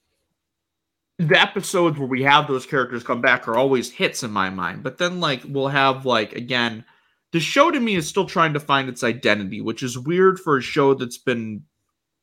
the 1.19 1.39
episodes 1.39 1.99
where 1.99 2.07
we 2.07 2.23
have 2.23 2.47
those 2.47 2.65
characters 2.65 3.03
come 3.03 3.21
back 3.21 3.47
are 3.47 3.57
always 3.57 3.91
hits 3.91 4.23
in 4.23 4.31
my 4.31 4.49
mind 4.49 4.81
but 4.81 4.97
then 4.97 5.19
like 5.19 5.43
we'll 5.47 5.67
have 5.67 6.05
like 6.05 6.33
again 6.33 6.83
the 7.33 7.39
show 7.39 7.69
to 7.69 7.79
me 7.79 7.93
is 7.93 8.07
still 8.07 8.25
trying 8.25 8.53
to 8.53 8.59
find 8.59 8.89
its 8.89 9.03
identity 9.03 9.61
which 9.61 9.83
is 9.83 9.99
weird 9.99 10.39
for 10.39 10.57
a 10.57 10.61
show 10.61 10.95
that's 10.95 11.19
been 11.19 11.61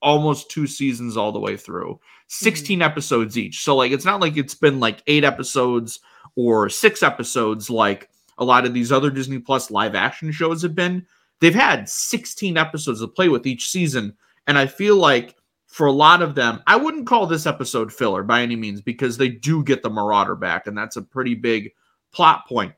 almost 0.02 0.50
two 0.50 0.66
seasons 0.66 1.16
all 1.16 1.32
the 1.32 1.38
way 1.38 1.56
through 1.56 1.94
mm-hmm. 1.94 2.04
16 2.28 2.82
episodes 2.82 3.38
each 3.38 3.62
so 3.62 3.76
like 3.76 3.92
it's 3.92 4.04
not 4.04 4.20
like 4.20 4.36
it's 4.36 4.54
been 4.54 4.80
like 4.80 5.02
eight 5.06 5.24
episodes 5.24 6.00
or 6.36 6.68
six 6.68 7.02
episodes 7.02 7.68
like 7.70 8.08
a 8.38 8.44
lot 8.44 8.64
of 8.64 8.72
these 8.72 8.92
other 8.92 9.10
disney 9.10 9.38
plus 9.38 9.70
live 9.70 9.94
action 9.94 10.32
shows 10.32 10.62
have 10.62 10.74
been 10.74 11.04
they've 11.40 11.54
had 11.54 11.88
16 11.88 12.56
episodes 12.56 13.00
to 13.00 13.08
play 13.08 13.28
with 13.28 13.46
each 13.46 13.68
season 13.68 14.16
and 14.46 14.56
i 14.56 14.66
feel 14.66 14.96
like 14.96 15.36
for 15.70 15.86
a 15.86 15.92
lot 15.92 16.20
of 16.20 16.34
them, 16.34 16.60
I 16.66 16.74
wouldn't 16.74 17.06
call 17.06 17.26
this 17.26 17.46
episode 17.46 17.92
filler 17.92 18.24
by 18.24 18.42
any 18.42 18.56
means 18.56 18.80
because 18.80 19.16
they 19.16 19.28
do 19.28 19.62
get 19.62 19.82
the 19.82 19.88
Marauder 19.88 20.34
back, 20.34 20.66
and 20.66 20.76
that's 20.76 20.96
a 20.96 21.02
pretty 21.02 21.36
big 21.36 21.70
plot 22.12 22.46
point. 22.48 22.74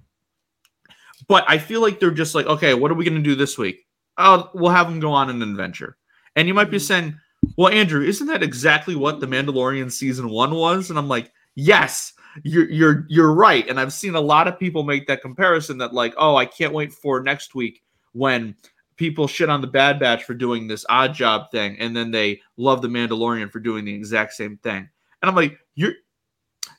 But 1.26 1.44
I 1.48 1.56
feel 1.56 1.80
like 1.80 1.98
they're 1.98 2.10
just 2.10 2.34
like, 2.34 2.44
okay, 2.44 2.74
what 2.74 2.90
are 2.90 2.94
we 2.94 3.06
going 3.06 3.16
to 3.16 3.22
do 3.22 3.34
this 3.34 3.56
week? 3.56 3.86
Oh, 4.18 4.50
we'll 4.52 4.72
have 4.72 4.88
them 4.88 5.00
go 5.00 5.10
on 5.10 5.30
an 5.30 5.42
adventure. 5.42 5.96
And 6.36 6.48
you 6.48 6.54
might 6.54 6.70
be 6.70 6.78
mm. 6.78 6.82
saying, 6.82 7.20
well, 7.56 7.72
Andrew, 7.72 8.02
isn't 8.02 8.26
that 8.28 8.42
exactly 8.42 8.94
what 8.94 9.20
the 9.20 9.26
Mandalorian 9.26 9.90
season 9.90 10.28
one 10.30 10.54
was? 10.54 10.90
And 10.90 10.98
I'm 10.98 11.08
like, 11.08 11.32
yes, 11.54 12.12
you're 12.42 12.70
you're 12.70 13.06
you're 13.08 13.32
right. 13.32 13.68
And 13.68 13.78
I've 13.78 13.92
seen 13.92 14.14
a 14.14 14.20
lot 14.20 14.48
of 14.48 14.58
people 14.58 14.84
make 14.84 15.06
that 15.06 15.22
comparison 15.22 15.78
that 15.78 15.92
like, 15.92 16.14
oh, 16.16 16.36
I 16.36 16.46
can't 16.46 16.72
wait 16.72 16.92
for 16.92 17.22
next 17.22 17.54
week 17.54 17.82
when 18.12 18.54
people 18.96 19.26
shit 19.26 19.50
on 19.50 19.60
the 19.60 19.66
Bad 19.66 19.98
Batch 19.98 20.24
for 20.24 20.34
doing 20.34 20.66
this 20.66 20.86
odd 20.88 21.14
job 21.14 21.50
thing, 21.50 21.76
and 21.78 21.94
then 21.96 22.10
they 22.10 22.40
love 22.56 22.82
the 22.82 22.88
Mandalorian 22.88 23.50
for 23.50 23.60
doing 23.60 23.84
the 23.84 23.94
exact 23.94 24.32
same 24.32 24.56
thing. 24.58 24.88
And 25.22 25.28
I'm 25.28 25.34
like, 25.34 25.58
you're 25.74 25.94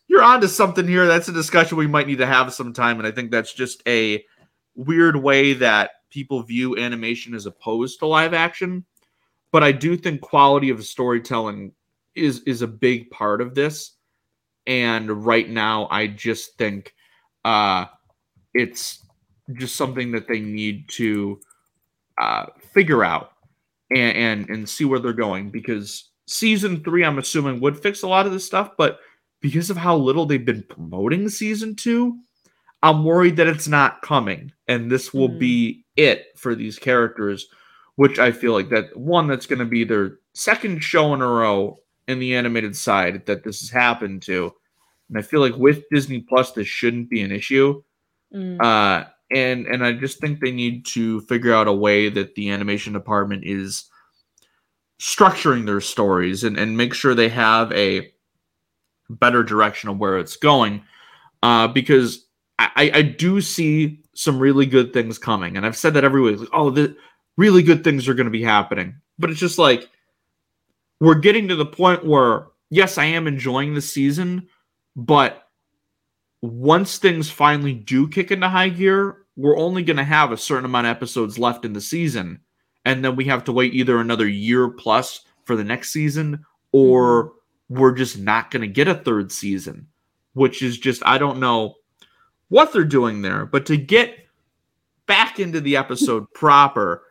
you're 0.07 0.23
onto 0.23 0.47
something 0.47 0.87
here. 0.87 1.05
That's 1.05 1.29
a 1.29 1.33
discussion 1.33 1.77
we 1.77 1.87
might 1.87 2.07
need 2.07 2.19
to 2.19 2.25
have 2.25 2.53
sometime, 2.53 2.97
and 2.97 3.07
I 3.07 3.11
think 3.11 3.31
that's 3.31 3.53
just 3.53 3.83
a 3.87 4.23
weird 4.75 5.15
way 5.15 5.53
that 5.53 5.91
people 6.09 6.41
view 6.41 6.77
animation 6.77 7.35
as 7.35 7.45
opposed 7.45 7.99
to 7.99 8.07
live 8.07 8.33
action. 8.33 8.85
But 9.53 9.63
I 9.63 9.71
do 9.71 9.95
think 9.95 10.19
quality 10.19 10.69
of 10.71 10.83
storytelling 10.83 11.71
is 12.15 12.41
is 12.41 12.61
a 12.61 12.67
big 12.67 13.09
part 13.11 13.39
of 13.39 13.55
this. 13.55 13.95
And 14.67 15.25
right 15.25 15.49
now, 15.49 15.87
I 15.91 16.07
just 16.07 16.57
think 16.57 16.93
uh, 17.45 17.85
it's 18.53 19.05
just 19.53 19.75
something 19.75 20.11
that 20.13 20.27
they 20.27 20.39
need 20.39 20.89
to 20.89 21.39
uh, 22.21 22.45
figure 22.73 23.03
out 23.03 23.33
and, 23.91 24.17
and 24.17 24.49
and 24.49 24.67
see 24.69 24.85
where 24.85 24.99
they're 24.99 25.13
going 25.13 25.51
because 25.51 26.09
season 26.27 26.83
three, 26.83 27.03
I'm 27.05 27.19
assuming, 27.19 27.59
would 27.61 27.77
fix 27.81 28.01
a 28.03 28.07
lot 28.07 28.25
of 28.25 28.31
this 28.31 28.45
stuff, 28.45 28.71
but 28.77 28.99
because 29.41 29.69
of 29.69 29.75
how 29.77 29.95
little 29.97 30.25
they've 30.25 30.45
been 30.45 30.63
promoting 30.69 31.27
season 31.27 31.75
two, 31.75 32.17
I'm 32.81 33.03
worried 33.03 33.35
that 33.35 33.47
it's 33.47 33.67
not 33.67 34.01
coming, 34.01 34.51
and 34.69 34.89
this 34.89 35.13
will 35.13 35.29
Mm. 35.29 35.39
be 35.39 35.85
it 35.97 36.27
for 36.37 36.55
these 36.55 36.79
characters. 36.79 37.47
Which 37.95 38.17
I 38.17 38.31
feel 38.31 38.53
like 38.53 38.69
that 38.69 38.95
one 38.97 39.27
that's 39.27 39.45
going 39.45 39.59
to 39.59 39.65
be 39.65 39.83
their 39.83 40.17
second 40.33 40.83
show 40.83 41.13
in 41.13 41.21
a 41.21 41.27
row 41.27 41.77
in 42.07 42.19
the 42.19 42.35
animated 42.35 42.75
side 42.75 43.25
that 43.27 43.43
this 43.43 43.61
has 43.61 43.69
happened 43.69 44.23
to, 44.23 44.51
and 45.09 45.17
I 45.17 45.21
feel 45.21 45.41
like 45.41 45.55
with 45.55 45.83
Disney 45.91 46.21
Plus 46.21 46.51
this 46.51 46.67
shouldn't 46.67 47.09
be 47.09 47.21
an 47.21 47.31
issue. 47.31 47.83
Mm. 48.33 48.59
Uh, 48.61 49.05
and 49.31 49.67
and 49.67 49.85
I 49.85 49.93
just 49.93 50.19
think 50.19 50.39
they 50.39 50.51
need 50.51 50.85
to 50.87 51.21
figure 51.21 51.53
out 51.53 51.67
a 51.67 51.73
way 51.73 52.09
that 52.09 52.35
the 52.35 52.49
animation 52.49 52.93
department 52.93 53.43
is 53.45 53.85
structuring 54.99 55.65
their 55.65 55.81
stories 55.81 56.43
and, 56.43 56.57
and 56.57 56.77
make 56.77 56.93
sure 56.93 57.13
they 57.13 57.29
have 57.29 57.71
a 57.73 58.11
better 59.09 59.43
direction 59.43 59.89
of 59.89 59.97
where 59.97 60.17
it's 60.17 60.37
going. 60.37 60.81
Uh, 61.41 61.67
because 61.67 62.25
I, 62.57 62.91
I 62.93 63.01
do 63.01 63.41
see 63.41 64.01
some 64.15 64.39
really 64.39 64.65
good 64.65 64.93
things 64.93 65.17
coming, 65.17 65.57
and 65.57 65.65
I've 65.65 65.75
said 65.75 65.93
that 65.95 66.05
every 66.05 66.21
week. 66.21 66.39
Like, 66.39 66.49
oh, 66.53 66.69
the 66.69 66.95
really 67.37 67.63
good 67.63 67.83
things 67.83 68.07
are 68.07 68.13
going 68.13 68.25
to 68.25 68.31
be 68.31 68.43
happening, 68.43 68.95
but 69.17 69.29
it's 69.29 69.39
just 69.39 69.57
like 69.57 69.89
we're 70.99 71.15
getting 71.15 71.47
to 71.47 71.55
the 71.55 71.65
point 71.65 72.05
where 72.05 72.47
yes, 72.73 72.97
I 72.97 73.05
am 73.05 73.27
enjoying 73.27 73.75
the 73.75 73.81
season, 73.81 74.47
but 74.95 75.47
once 76.41 76.97
things 76.97 77.29
finally 77.29 77.73
do 77.73 78.07
kick 78.07 78.31
into 78.31 78.49
high 78.49 78.69
gear, 78.69 79.17
we're 79.35 79.57
only 79.57 79.83
going 79.83 79.97
to 79.97 80.03
have 80.03 80.31
a 80.31 80.37
certain 80.37 80.65
amount 80.65 80.87
of 80.87 80.91
episodes 80.91 81.37
left 81.37 81.65
in 81.65 81.73
the 81.73 81.81
season. 81.81 82.41
And 82.83 83.05
then 83.05 83.15
we 83.15 83.25
have 83.25 83.43
to 83.45 83.51
wait 83.51 83.73
either 83.73 83.99
another 83.99 84.27
year 84.27 84.69
plus 84.69 85.23
for 85.45 85.55
the 85.55 85.63
next 85.63 85.91
season, 85.91 86.45
or 86.71 87.33
we're 87.69 87.93
just 87.93 88.17
not 88.17 88.49
going 88.49 88.61
to 88.61 88.67
get 88.67 88.87
a 88.87 88.95
third 88.95 89.31
season, 89.31 89.87
which 90.33 90.61
is 90.63 90.77
just, 90.77 91.01
I 91.05 91.19
don't 91.19 91.39
know 91.39 91.75
what 92.49 92.73
they're 92.73 92.83
doing 92.83 93.21
there. 93.21 93.45
But 93.45 93.67
to 93.67 93.77
get 93.77 94.17
back 95.05 95.39
into 95.39 95.61
the 95.61 95.77
episode 95.77 96.25
proper, 96.33 97.03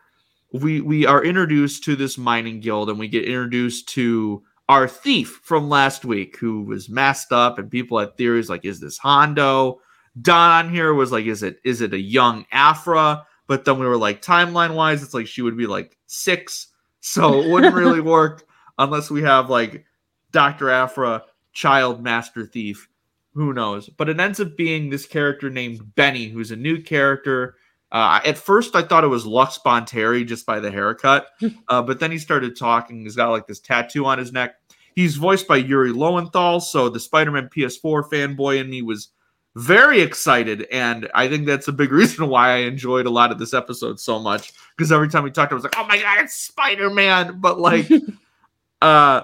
we 0.52 0.80
we 0.80 1.06
are 1.06 1.24
introduced 1.24 1.84
to 1.84 1.96
this 1.96 2.18
mining 2.18 2.60
guild 2.60 2.90
and 2.90 2.98
we 2.98 3.08
get 3.08 3.24
introduced 3.24 3.88
to 3.88 4.42
our 4.68 4.86
thief 4.86 5.40
from 5.42 5.68
last 5.68 6.04
week 6.04 6.36
who 6.36 6.62
was 6.62 6.88
masked 6.88 7.32
up 7.32 7.58
and 7.58 7.70
people 7.70 7.98
had 7.98 8.16
theories 8.16 8.50
like 8.50 8.64
is 8.64 8.80
this 8.80 8.98
Hondo? 8.98 9.80
Don 10.20 10.70
here 10.70 10.92
was 10.92 11.10
like 11.10 11.24
is 11.24 11.42
it 11.42 11.58
is 11.64 11.80
it 11.80 11.94
a 11.94 12.00
young 12.00 12.44
Aphra? 12.52 13.26
But 13.46 13.64
then 13.64 13.78
we 13.78 13.86
were 13.86 13.96
like 13.96 14.22
timeline 14.22 14.74
wise 14.74 15.02
it's 15.02 15.14
like 15.14 15.26
she 15.26 15.42
would 15.42 15.56
be 15.56 15.66
like 15.66 15.96
6 16.06 16.68
so 17.00 17.40
it 17.40 17.50
wouldn't 17.50 17.74
really 17.82 18.00
work 18.00 18.44
unless 18.78 19.10
we 19.10 19.22
have 19.22 19.50
like 19.50 19.84
Dr. 20.32 20.70
Aphra 20.70 21.24
child 21.52 22.02
master 22.02 22.46
thief 22.46 22.88
who 23.34 23.54
knows 23.54 23.88
but 23.88 24.10
it 24.10 24.20
ends 24.20 24.38
up 24.38 24.56
being 24.56 24.90
this 24.90 25.06
character 25.06 25.48
named 25.48 25.94
Benni 25.96 26.30
who's 26.30 26.50
a 26.50 26.56
new 26.56 26.82
character 26.82 27.56
uh, 27.92 28.20
at 28.24 28.38
first, 28.38 28.74
I 28.74 28.82
thought 28.82 29.04
it 29.04 29.08
was 29.08 29.26
Lux 29.26 29.58
Bonteri 29.64 30.26
just 30.26 30.46
by 30.46 30.60
the 30.60 30.70
haircut, 30.70 31.28
uh, 31.68 31.82
but 31.82 32.00
then 32.00 32.10
he 32.10 32.18
started 32.18 32.56
talking. 32.56 33.02
He's 33.02 33.16
got 33.16 33.30
like 33.30 33.46
this 33.46 33.60
tattoo 33.60 34.06
on 34.06 34.18
his 34.18 34.32
neck. 34.32 34.54
He's 34.96 35.16
voiced 35.16 35.46
by 35.46 35.56
Yuri 35.58 35.92
Lowenthal, 35.92 36.60
so 36.60 36.88
the 36.88 37.00
Spider-Man 37.00 37.50
PS4 37.54 38.08
fanboy 38.10 38.60
in 38.60 38.70
me 38.70 38.82
was 38.82 39.08
very 39.54 40.00
excited, 40.00 40.66
and 40.72 41.10
I 41.14 41.28
think 41.28 41.46
that's 41.46 41.68
a 41.68 41.72
big 41.72 41.92
reason 41.92 42.28
why 42.28 42.52
I 42.52 42.56
enjoyed 42.58 43.04
a 43.04 43.10
lot 43.10 43.30
of 43.30 43.38
this 43.38 43.52
episode 43.52 44.00
so 44.00 44.18
much. 44.18 44.54
Because 44.76 44.90
every 44.90 45.08
time 45.08 45.24
we 45.24 45.30
talked, 45.30 45.52
I 45.52 45.54
was 45.54 45.64
like, 45.64 45.74
"Oh 45.76 45.86
my 45.86 45.98
god, 45.98 46.20
it's 46.20 46.34
Spider-Man!" 46.34 47.40
But 47.40 47.60
like, 47.60 47.90
uh, 48.80 49.22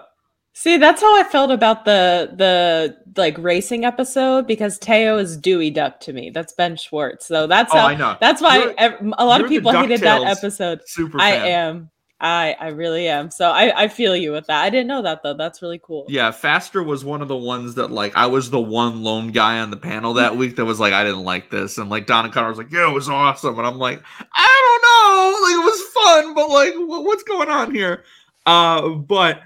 See, 0.59 0.77
that's 0.77 1.01
how 1.01 1.17
I 1.17 1.23
felt 1.23 1.53
about 1.53 1.85
the 1.85 2.33
the 2.35 2.97
like 3.17 3.39
racing 3.39 3.85
episode 3.85 4.49
because 4.49 4.77
Teo 4.77 5.17
is 5.17 5.37
Dewey 5.37 5.71
Duck 5.71 6.01
to 6.01 6.13
me. 6.13 6.31
That's 6.31 6.53
Ben 6.53 6.75
Schwartz. 6.75 7.27
So 7.27 7.47
that's 7.47 7.73
oh, 7.73 7.79
how 7.79 7.87
I 7.87 7.95
know. 7.95 8.17
that's 8.21 8.43
why 8.43 8.75
You're- 8.77 9.13
a 9.19 9.25
lot 9.25 9.41
of 9.41 9.47
people 9.47 9.71
hated 9.71 10.01
that 10.01 10.25
episode. 10.25 10.81
Super. 10.85 11.21
I 11.21 11.31
fan. 11.31 11.47
am. 11.47 11.91
I 12.21 12.57
I 12.59 12.69
really 12.71 13.07
am. 13.07 13.31
So 13.31 13.53
I 13.53 13.85
I 13.85 13.87
feel 13.87 14.17
you 14.17 14.33
with 14.33 14.49
that. 14.49 14.65
I 14.65 14.69
didn't 14.69 14.89
know 14.89 15.01
that 15.03 15.23
though. 15.23 15.35
That's 15.35 15.63
really 15.63 15.81
cool. 15.81 16.07
Yeah, 16.09 16.33
Faster 16.33 16.83
was 16.83 17.05
one 17.05 17.23
of 17.23 17.29
the 17.29 17.37
ones 17.37 17.77
that 17.77 17.93
like 17.93 18.17
I 18.17 18.27
was 18.27 18.51
the 18.51 18.61
one 18.61 19.05
lone 19.05 19.31
guy 19.31 19.61
on 19.61 19.71
the 19.71 19.77
panel 19.77 20.15
that 20.15 20.37
week 20.37 20.57
that 20.57 20.65
was 20.65 20.81
like 20.81 20.93
I 20.93 21.05
didn't 21.05 21.23
like 21.23 21.53
this, 21.53 21.79
and 21.79 21.89
like 21.89 22.09
Don 22.09 22.25
and 22.25 22.35
Connor 22.35 22.49
was 22.49 22.59
like, 22.59 22.73
"Yeah, 22.73 22.91
it 22.91 22.95
was 22.95 23.09
awesome," 23.09 23.57
and 23.59 23.65
I'm 23.65 23.79
like, 23.79 24.03
I 24.35 24.81
don't 24.83 24.83
know, 24.89 25.39
like 25.41 25.55
it 25.55 25.71
was 25.71 25.83
fun, 25.95 26.35
but 26.35 26.51
like 26.51 26.75
wh- 26.75 27.07
what's 27.07 27.23
going 27.23 27.49
on 27.49 27.73
here? 27.73 28.03
Uh, 28.45 28.89
but 28.89 29.41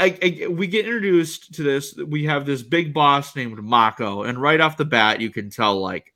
I, 0.00 0.18
I 0.22 0.46
we 0.48 0.66
get 0.66 0.86
introduced 0.86 1.54
to 1.54 1.62
this. 1.62 1.94
We 1.94 2.24
have 2.24 2.46
this 2.46 2.62
big 2.62 2.94
boss 2.94 3.36
named 3.36 3.58
Makko, 3.58 4.26
and 4.26 4.40
right 4.40 4.60
off 4.60 4.78
the 4.78 4.86
bat, 4.86 5.20
you 5.20 5.28
can 5.28 5.50
tell 5.50 5.78
like, 5.78 6.14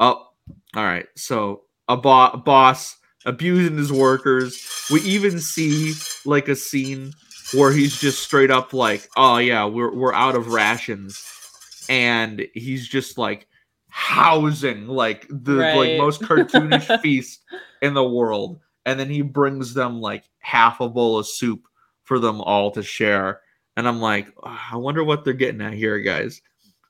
oh, 0.00 0.26
all 0.74 0.84
right, 0.84 1.06
so 1.16 1.62
a 1.88 1.96
bo- 1.96 2.36
boss 2.36 2.96
abusing 3.24 3.76
his 3.76 3.92
workers. 3.92 4.60
We 4.90 5.00
even 5.02 5.38
see 5.38 5.94
like 6.24 6.48
a 6.48 6.56
scene 6.56 7.12
where 7.54 7.70
he's 7.70 8.00
just 8.00 8.20
straight 8.20 8.50
up 8.50 8.72
like, 8.72 9.08
"Oh 9.16 9.38
yeah, 9.38 9.64
we're 9.64 9.94
we're 9.94 10.14
out 10.14 10.34
of 10.34 10.48
rations," 10.48 11.24
and 11.88 12.48
he's 12.52 12.88
just 12.88 13.16
like 13.16 13.46
housing 13.90 14.88
like 14.88 15.24
the 15.30 15.52
like 15.52 15.98
most 15.98 16.20
cartoonish 16.22 17.00
feast 17.02 17.44
in 17.80 17.94
the 17.94 18.08
world, 18.08 18.58
and 18.84 18.98
then 18.98 19.08
he 19.08 19.22
brings 19.22 19.72
them 19.72 20.00
like 20.00 20.24
half 20.40 20.80
a 20.80 20.88
bowl 20.88 21.20
of 21.20 21.28
soup 21.28 21.68
for 22.08 22.18
them 22.18 22.40
all 22.40 22.70
to 22.72 22.82
share. 22.82 23.42
And 23.76 23.86
I'm 23.86 24.00
like, 24.00 24.32
"Ah, 24.42 24.70
I 24.72 24.76
wonder 24.78 25.04
what 25.04 25.24
they're 25.24 25.34
getting 25.34 25.60
at 25.60 25.74
here, 25.74 26.00
guys. 26.00 26.40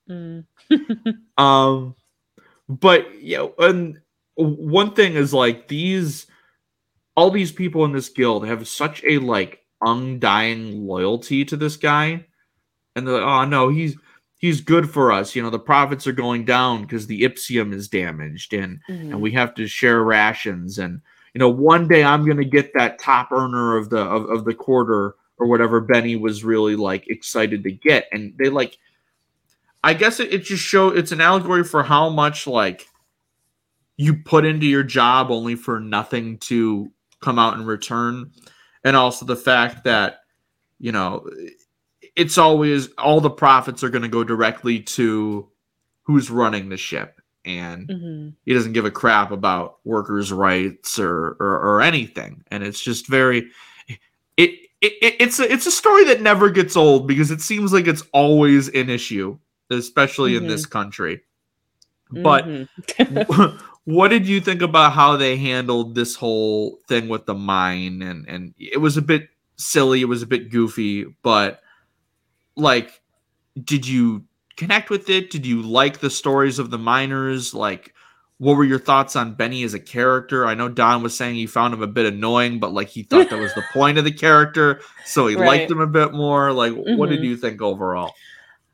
Mm. 0.08 0.44
Um, 1.36 1.94
but 2.68 3.22
yeah, 3.22 3.46
and 3.58 4.00
one 4.36 4.94
thing 4.94 5.14
is 5.14 5.32
like 5.34 5.68
these, 5.68 6.26
all 7.16 7.30
these 7.30 7.52
people 7.52 7.84
in 7.84 7.92
this 7.92 8.08
guild 8.08 8.46
have 8.46 8.66
such 8.66 9.04
a 9.04 9.18
like 9.18 9.60
undying 9.82 10.86
loyalty 10.86 11.44
to 11.46 11.56
this 11.56 11.76
guy, 11.76 12.24
and 12.96 13.06
they're 13.06 13.14
like, 13.20 13.22
oh 13.22 13.44
no, 13.44 13.68
he's 13.68 13.96
he's 14.38 14.60
good 14.60 14.90
for 14.90 15.12
us. 15.12 15.34
You 15.36 15.42
know, 15.42 15.50
the 15.50 15.58
profits 15.58 16.06
are 16.06 16.12
going 16.12 16.44
down 16.44 16.82
because 16.82 17.06
the 17.06 17.22
Ipsium 17.22 17.72
is 17.72 17.88
damaged, 17.88 18.52
and 18.54 18.80
Mhm. 18.88 19.10
and 19.12 19.20
we 19.20 19.30
have 19.32 19.54
to 19.54 19.66
share 19.68 20.02
rations, 20.02 20.78
and 20.78 21.00
you 21.38 21.44
know, 21.44 21.50
one 21.50 21.86
day 21.86 22.02
I'm 22.02 22.26
gonna 22.26 22.42
get 22.42 22.74
that 22.74 22.98
top 22.98 23.30
earner 23.30 23.76
of 23.76 23.90
the 23.90 24.00
of, 24.00 24.28
of 24.28 24.44
the 24.44 24.54
quarter 24.54 25.14
or 25.38 25.46
whatever 25.46 25.80
Benni 25.80 26.20
was 26.20 26.42
really 26.42 26.74
like 26.74 27.06
excited 27.06 27.62
to 27.62 27.70
get, 27.70 28.08
and 28.10 28.34
they 28.40 28.48
like 28.48 28.76
I 29.84 29.94
guess 29.94 30.18
it, 30.18 30.34
it 30.34 30.42
just 30.42 30.64
show 30.64 30.88
it's 30.88 31.12
an 31.12 31.20
allegory 31.20 31.62
for 31.62 31.84
how 31.84 32.08
much 32.08 32.48
like 32.48 32.88
you 33.96 34.16
put 34.16 34.44
into 34.44 34.66
your 34.66 34.82
job 34.82 35.30
only 35.30 35.54
for 35.54 35.78
nothing 35.78 36.38
to 36.38 36.90
come 37.20 37.38
out 37.38 37.56
in 37.56 37.64
return. 37.64 38.32
And 38.82 38.96
also 38.96 39.24
the 39.24 39.36
fact 39.36 39.84
that, 39.84 40.22
you 40.80 40.90
know, 40.90 41.24
it's 42.16 42.36
always 42.36 42.88
all 42.98 43.20
the 43.20 43.30
profits 43.30 43.84
are 43.84 43.90
going 43.90 44.02
to 44.02 44.08
go 44.08 44.24
directly 44.24 44.80
to 44.80 45.48
who's 46.02 46.32
running 46.32 46.68
the 46.68 46.76
ship. 46.76 47.17
And 47.48 47.88
Mhm. 47.88 48.34
he 48.44 48.52
doesn't 48.54 48.74
give 48.74 48.84
a 48.84 48.90
crap 48.90 49.30
about 49.30 49.78
workers' 49.84 50.32
rights 50.32 50.98
or, 50.98 51.36
or, 51.40 51.58
or 51.60 51.80
anything. 51.82 52.44
And 52.50 52.62
it's 52.62 52.80
just 52.80 53.06
very, 53.06 53.50
it, 54.36 54.50
it, 54.80 54.92
it 55.02 55.14
it's 55.18 55.38
a, 55.40 55.50
it's 55.50 55.66
a 55.66 55.70
story 55.70 56.04
that 56.04 56.20
never 56.20 56.50
gets 56.50 56.76
old 56.76 57.08
because 57.08 57.30
it 57.30 57.40
seems 57.40 57.72
like 57.72 57.86
it's 57.86 58.02
always 58.12 58.68
an 58.68 58.90
issue, 58.90 59.38
especially 59.70 60.36
in 60.36 60.46
this 60.46 60.66
country. 60.66 61.22
But 62.10 62.44
Mhm. 62.46 63.60
what 63.84 64.08
did 64.08 64.26
you 64.28 64.40
think 64.40 64.60
about 64.62 64.92
how 64.92 65.16
they 65.16 65.36
handled 65.36 65.94
this 65.94 66.14
whole 66.14 66.78
thing 66.88 67.08
with 67.08 67.24
the 67.26 67.34
mine 67.34 68.02
and 68.02 68.28
and 68.28 68.54
it 68.58 68.80
was 68.80 68.96
a 68.98 69.02
bit 69.02 69.28
silly 69.56 70.00
it 70.02 70.04
was 70.08 70.22
a 70.22 70.26
bit 70.26 70.50
goofy 70.50 71.04
but 71.22 71.60
like 72.54 73.00
did 73.62 73.86
you 73.88 74.24
connect 74.58 74.90
with 74.90 75.08
it 75.08 75.30
did 75.30 75.46
you 75.46 75.62
like 75.62 76.00
the 76.00 76.10
stories 76.10 76.58
of 76.58 76.70
the 76.70 76.78
miners 76.78 77.54
like 77.54 77.94
what 78.38 78.56
were 78.56 78.64
your 78.64 78.78
thoughts 78.78 79.16
on 79.16 79.34
Benni 79.34 79.64
as 79.64 79.74
a 79.74 79.80
character? 79.80 80.46
I 80.46 80.54
know 80.54 80.68
Don 80.68 81.02
was 81.02 81.16
saying 81.16 81.34
he 81.34 81.46
found 81.46 81.74
him 81.74 81.82
a 81.82 81.88
bit 81.88 82.06
annoying, 82.06 82.60
but 82.60 82.72
like 82.72 82.88
he 82.88 83.02
thought 83.02 83.30
that 83.30 83.38
was 83.38 83.54
the 83.54 83.62
point 83.74 83.98
of 83.98 84.04
the 84.04 84.12
character, 84.12 84.80
so 85.02 85.26
he 85.26 85.34
Right. 85.34 85.46
liked 85.46 85.70
him 85.70 85.80
a 85.80 85.88
bit 85.88 86.12
more. 86.12 86.52
Like, 86.52 86.72
what 86.94 87.10
did 87.10 87.20
Mhm. 87.20 87.24
you 87.24 87.36
think 87.36 87.60
overall? 87.60 88.14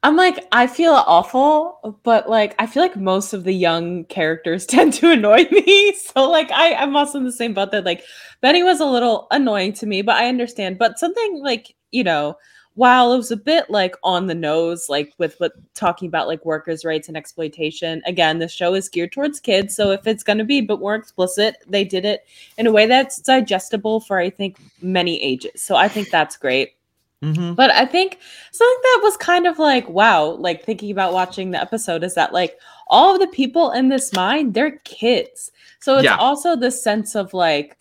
I'm 0.03 0.17
like, 0.17 0.45
I 0.53 0.67
feel 0.67 0.93
awful, 0.93 1.99
but 2.03 2.29
like, 2.29 2.55
I 2.59 2.67
feel 2.67 2.83
like 2.83 2.97
most 2.97 3.33
of 3.33 3.45
the 3.45 3.55
young 3.55 4.05
characters 4.05 4.67
tend 4.67 4.93
to 4.95 5.11
annoy 5.13 5.47
me. 5.51 5.95
So, 6.15 6.31
like, 6.31 6.51
I, 6.53 6.75
I'm 6.75 6.95
also 6.95 7.19
in 7.19 7.25
the 7.25 7.33
same 7.33 7.55
boat 7.55 7.73
that, 7.73 7.85
like, 7.85 8.05
Benni 8.43 8.63
was 8.63 8.81
a 8.81 8.85
little 8.87 9.27
annoying 9.31 9.73
to 9.75 9.87
me, 9.87 10.03
but 10.03 10.17
I 10.17 10.29
understand. 10.29 10.79
But 10.79 10.99
something 10.99 11.41
like, 11.43 11.75
you 11.91 12.05
know, 12.05 12.37
while 12.75 13.13
it 13.13 13.17
was 13.17 13.31
a 13.31 13.37
bit 13.37 13.71
like 13.71 13.95
on 14.03 14.27
the 14.27 14.35
nose, 14.35 14.89
like 14.89 15.15
with 15.19 15.37
what 15.39 15.53
talking 15.75 16.09
about 16.09 16.27
like 16.27 16.45
workers' 16.45 16.85
rights 16.85 17.07
and 17.07 17.17
exploitation, 17.17 18.03
again, 18.05 18.41
the 18.41 18.49
show 18.49 18.75
is 18.75 18.89
geared 18.89 19.13
towards 19.13 19.39
kids. 19.39 19.77
So 19.77 19.93
if 19.93 20.07
it's 20.07 20.25
going 20.25 20.39
to 20.39 20.45
be 20.45 20.59
a 20.59 20.63
bit 20.63 20.81
more 20.81 20.97
explicit, 20.97 21.57
they 21.69 21.85
did 21.85 22.05
it 22.05 22.27
in 22.59 22.67
a 22.67 22.73
way 22.73 22.87
that's 22.87 23.19
digestible 23.19 24.01
for, 24.01 24.19
I 24.19 24.29
think, 24.29 24.59
many 24.83 25.23
ages. 25.23 25.63
So 25.63 25.77
I 25.77 25.87
think 25.87 26.11
that's 26.11 26.37
great. 26.37 26.75
Mm-hmm. 27.23 27.55
But 27.55 27.71
I 27.71 27.87
think 27.87 28.19
something 28.51 28.83
that 28.83 29.01
was 29.03 29.17
kind 29.19 29.47
of 29.47 29.59
like, 29.59 29.89
wow, 29.89 30.25
like 30.25 30.65
thinking 30.65 30.91
about 30.91 31.13
watching 31.13 31.53
the 31.53 31.61
episode 31.61 32.03
is 32.03 32.15
that 32.17 32.33
like 32.33 32.59
all 32.89 33.15
of 33.15 33.21
the 33.21 33.29
people 33.29 33.71
in 33.71 33.89
this 33.89 34.13
mine, 34.13 34.53
they're 34.53 34.79
kids. 34.85 35.53
So 35.81 35.95
it's 35.97 36.05
Yeah. 36.05 36.17
also 36.17 36.57
the 36.57 36.71
sense 36.71 37.15
of 37.15 37.33
like, 37.33 37.79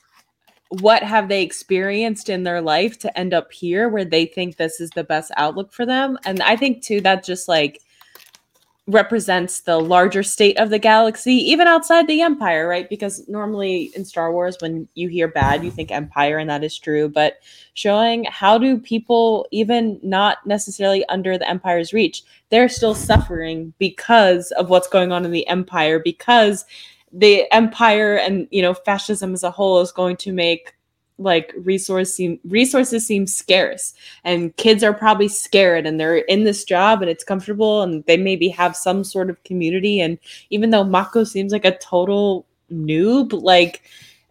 what 0.81 1.03
have 1.03 1.27
they 1.27 1.43
experienced 1.43 2.29
in 2.29 2.43
their 2.43 2.61
life 2.61 2.97
to 2.99 3.17
end 3.17 3.33
up 3.33 3.51
here 3.51 3.89
where 3.89 4.05
they 4.05 4.25
think 4.25 4.57
this 4.57 4.79
is 4.79 4.89
the 4.91 5.03
best 5.03 5.31
outlook 5.37 5.71
for 5.71 5.85
them? 5.85 6.17
And 6.25 6.41
I 6.41 6.55
think 6.55 6.83
too 6.83 7.01
that 7.01 7.23
just 7.23 7.47
like 7.47 7.81
represents 8.85 9.61
the 9.61 9.77
larger 9.77 10.23
state 10.23 10.57
of 10.57 10.69
the 10.69 10.79
galaxy, 10.79 11.35
even 11.35 11.67
outside 11.67 12.05
the 12.05 12.21
Empire, 12.21 12.67
right? 12.67 12.89
Because 12.89 13.25
normally 13.29 13.91
in 13.95 14.03
Star 14.03 14.33
Wars, 14.33 14.57
when 14.59 14.89
you 14.93 15.07
hear 15.07 15.29
bad, 15.29 15.63
you 15.63 15.71
think 15.71 15.89
Empire, 15.89 16.37
and 16.37 16.49
that 16.49 16.65
is 16.65 16.77
true. 16.77 17.07
But 17.07 17.37
showing 17.75 18.25
how 18.25 18.57
do 18.57 18.77
people, 18.77 19.47
even 19.51 19.99
not 20.03 20.45
necessarily 20.45 21.05
under 21.07 21.37
the 21.37 21.49
Empire's 21.49 21.93
reach, 21.93 22.23
they're 22.49 22.67
still 22.67 22.93
suffering 22.93 23.73
because 23.79 24.51
of 24.51 24.69
what's 24.69 24.89
going 24.89 25.13
on 25.13 25.23
in 25.23 25.31
the 25.31 25.47
Empire, 25.47 25.99
because 25.99 26.65
the 27.13 27.51
Empire 27.53 28.15
and 28.15 28.47
you 28.51 28.61
know 28.61 28.73
fascism 28.73 29.33
as 29.33 29.43
a 29.43 29.51
whole 29.51 29.79
is 29.81 29.91
going 29.91 30.17
to 30.17 30.33
make 30.33 30.73
like 31.19 31.53
resource 31.59 32.13
seem 32.15 32.39
resources 32.43 33.05
seem 33.05 33.27
scarce 33.27 33.93
and 34.23 34.55
kids 34.57 34.83
are 34.83 34.93
probably 34.93 35.27
scared 35.27 35.85
and 35.85 35.99
they're 35.99 36.17
in 36.17 36.43
this 36.43 36.63
job 36.63 37.01
and 37.03 37.09
it's 37.09 37.23
comfortable 37.23 37.83
and 37.83 38.03
they 38.05 38.17
maybe 38.17 38.47
have 38.49 38.75
some 38.75 39.03
sort 39.03 39.29
of 39.29 39.41
community 39.43 40.01
and 40.01 40.17
even 40.49 40.71
though 40.71 40.83
Makko 40.83 41.27
seems 41.27 41.51
like 41.51 41.65
a 41.65 41.77
total 41.77 42.47
noob 42.71 43.31
like 43.43 43.83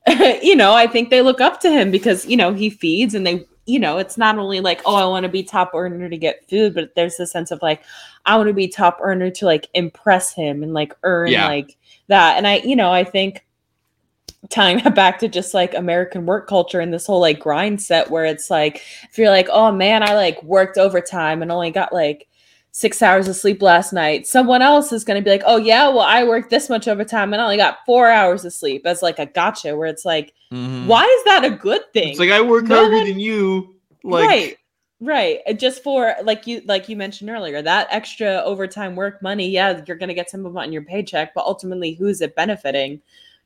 you 0.42 0.56
know 0.56 0.74
I 0.74 0.88
think 0.88 1.10
they 1.10 1.22
look 1.22 1.40
up 1.40 1.60
to 1.60 1.70
him 1.70 1.92
because 1.92 2.26
you 2.26 2.36
know 2.36 2.52
he 2.52 2.68
feeds 2.68 3.14
and 3.14 3.24
they 3.24 3.46
you 3.66 3.78
know 3.78 3.98
it's 3.98 4.18
not 4.18 4.36
only 4.36 4.58
like 4.60 4.82
oh 4.84 4.96
I 4.96 5.04
want 5.06 5.22
to 5.22 5.28
be 5.30 5.44
top 5.44 5.70
earner 5.74 6.08
to 6.08 6.18
get 6.18 6.48
food 6.50 6.74
but 6.74 6.96
there's 6.96 7.20
a 7.20 7.28
sense 7.28 7.52
of 7.52 7.62
like 7.62 7.84
I 8.26 8.36
want 8.36 8.48
to 8.48 8.52
be 8.54 8.66
top 8.66 8.98
earner 9.00 9.30
to 9.30 9.46
like 9.46 9.68
impress 9.74 10.34
him 10.34 10.64
and 10.64 10.74
like 10.74 10.94
earn 11.04 11.30
Yeah. 11.30 11.46
like 11.46 11.76
that 12.12 12.36
and 12.36 12.46
I 12.46 12.56
you 12.58 12.76
know 12.76 12.92
I 12.92 13.04
think 13.04 13.44
tying 14.50 14.78
that 14.84 14.94
back 14.94 15.18
to 15.20 15.28
just 15.28 15.54
like 15.54 15.72
American 15.74 16.26
work 16.26 16.46
culture 16.48 16.80
and 16.80 16.92
this 16.92 17.06
whole 17.06 17.20
like 17.20 17.38
grind 17.40 17.80
set 17.80 18.10
where 18.10 18.24
it's 18.24 18.50
like 18.50 18.82
if 19.08 19.16
you're 19.16 19.30
like, 19.30 19.48
oh 19.50 19.70
man, 19.72 20.02
I 20.02 20.14
like 20.14 20.42
worked 20.42 20.78
overtime 20.78 21.42
and 21.42 21.50
only 21.52 21.70
got 21.70 21.92
like 21.92 22.28
six 22.72 23.02
hours 23.02 23.28
of 23.28 23.36
sleep 23.36 23.62
last 23.62 23.92
night, 23.92 24.26
someone 24.26 24.60
else 24.62 24.92
is 24.92 25.04
gonna 25.04 25.22
be 25.22 25.30
like, 25.30 25.42
oh 25.46 25.58
yeah, 25.58 25.88
well 25.88 26.00
I 26.00 26.24
worked 26.24 26.50
this 26.50 26.68
much 26.68 26.88
overtime 26.88 27.32
and 27.32 27.40
I 27.40 27.44
only 27.44 27.56
got 27.56 27.78
four 27.86 28.08
hours 28.10 28.44
of 28.44 28.52
sleep 28.52 28.84
as 28.86 29.00
like 29.02 29.18
a 29.18 29.26
gotcha 29.26 29.76
where 29.76 29.86
it's 29.88 30.04
like, 30.04 30.32
Mhm. 30.52 30.86
why 30.86 31.04
is 31.04 31.24
that 31.24 31.44
a 31.44 31.50
good 31.50 31.82
thing? 31.92 32.10
It's 32.10 32.18
like 32.18 32.30
I 32.30 32.40
work 32.40 32.64
No 32.64 32.76
harder 32.80 32.96
one- 32.96 33.06
than 33.08 33.20
you. 33.20 33.76
Like, 34.04 34.26
right 34.28 34.56
right 35.02 35.40
just 35.58 35.82
for 35.82 36.14
like 36.22 36.46
you 36.46 36.62
like 36.66 36.88
you 36.88 36.96
mentioned 36.96 37.28
earlier 37.28 37.60
that 37.60 37.88
extra 37.90 38.40
overtime 38.44 38.94
work 38.94 39.20
money 39.20 39.48
yeah 39.48 39.82
you're 39.86 39.96
gonna 39.96 40.14
get 40.14 40.30
some 40.30 40.46
of 40.46 40.54
it 40.54 40.58
on 40.58 40.72
your 40.72 40.82
paycheck 40.82 41.34
but 41.34 41.44
ultimately 41.44 41.94
who's 41.94 42.20
it 42.20 42.34
benefiting? 42.36 43.00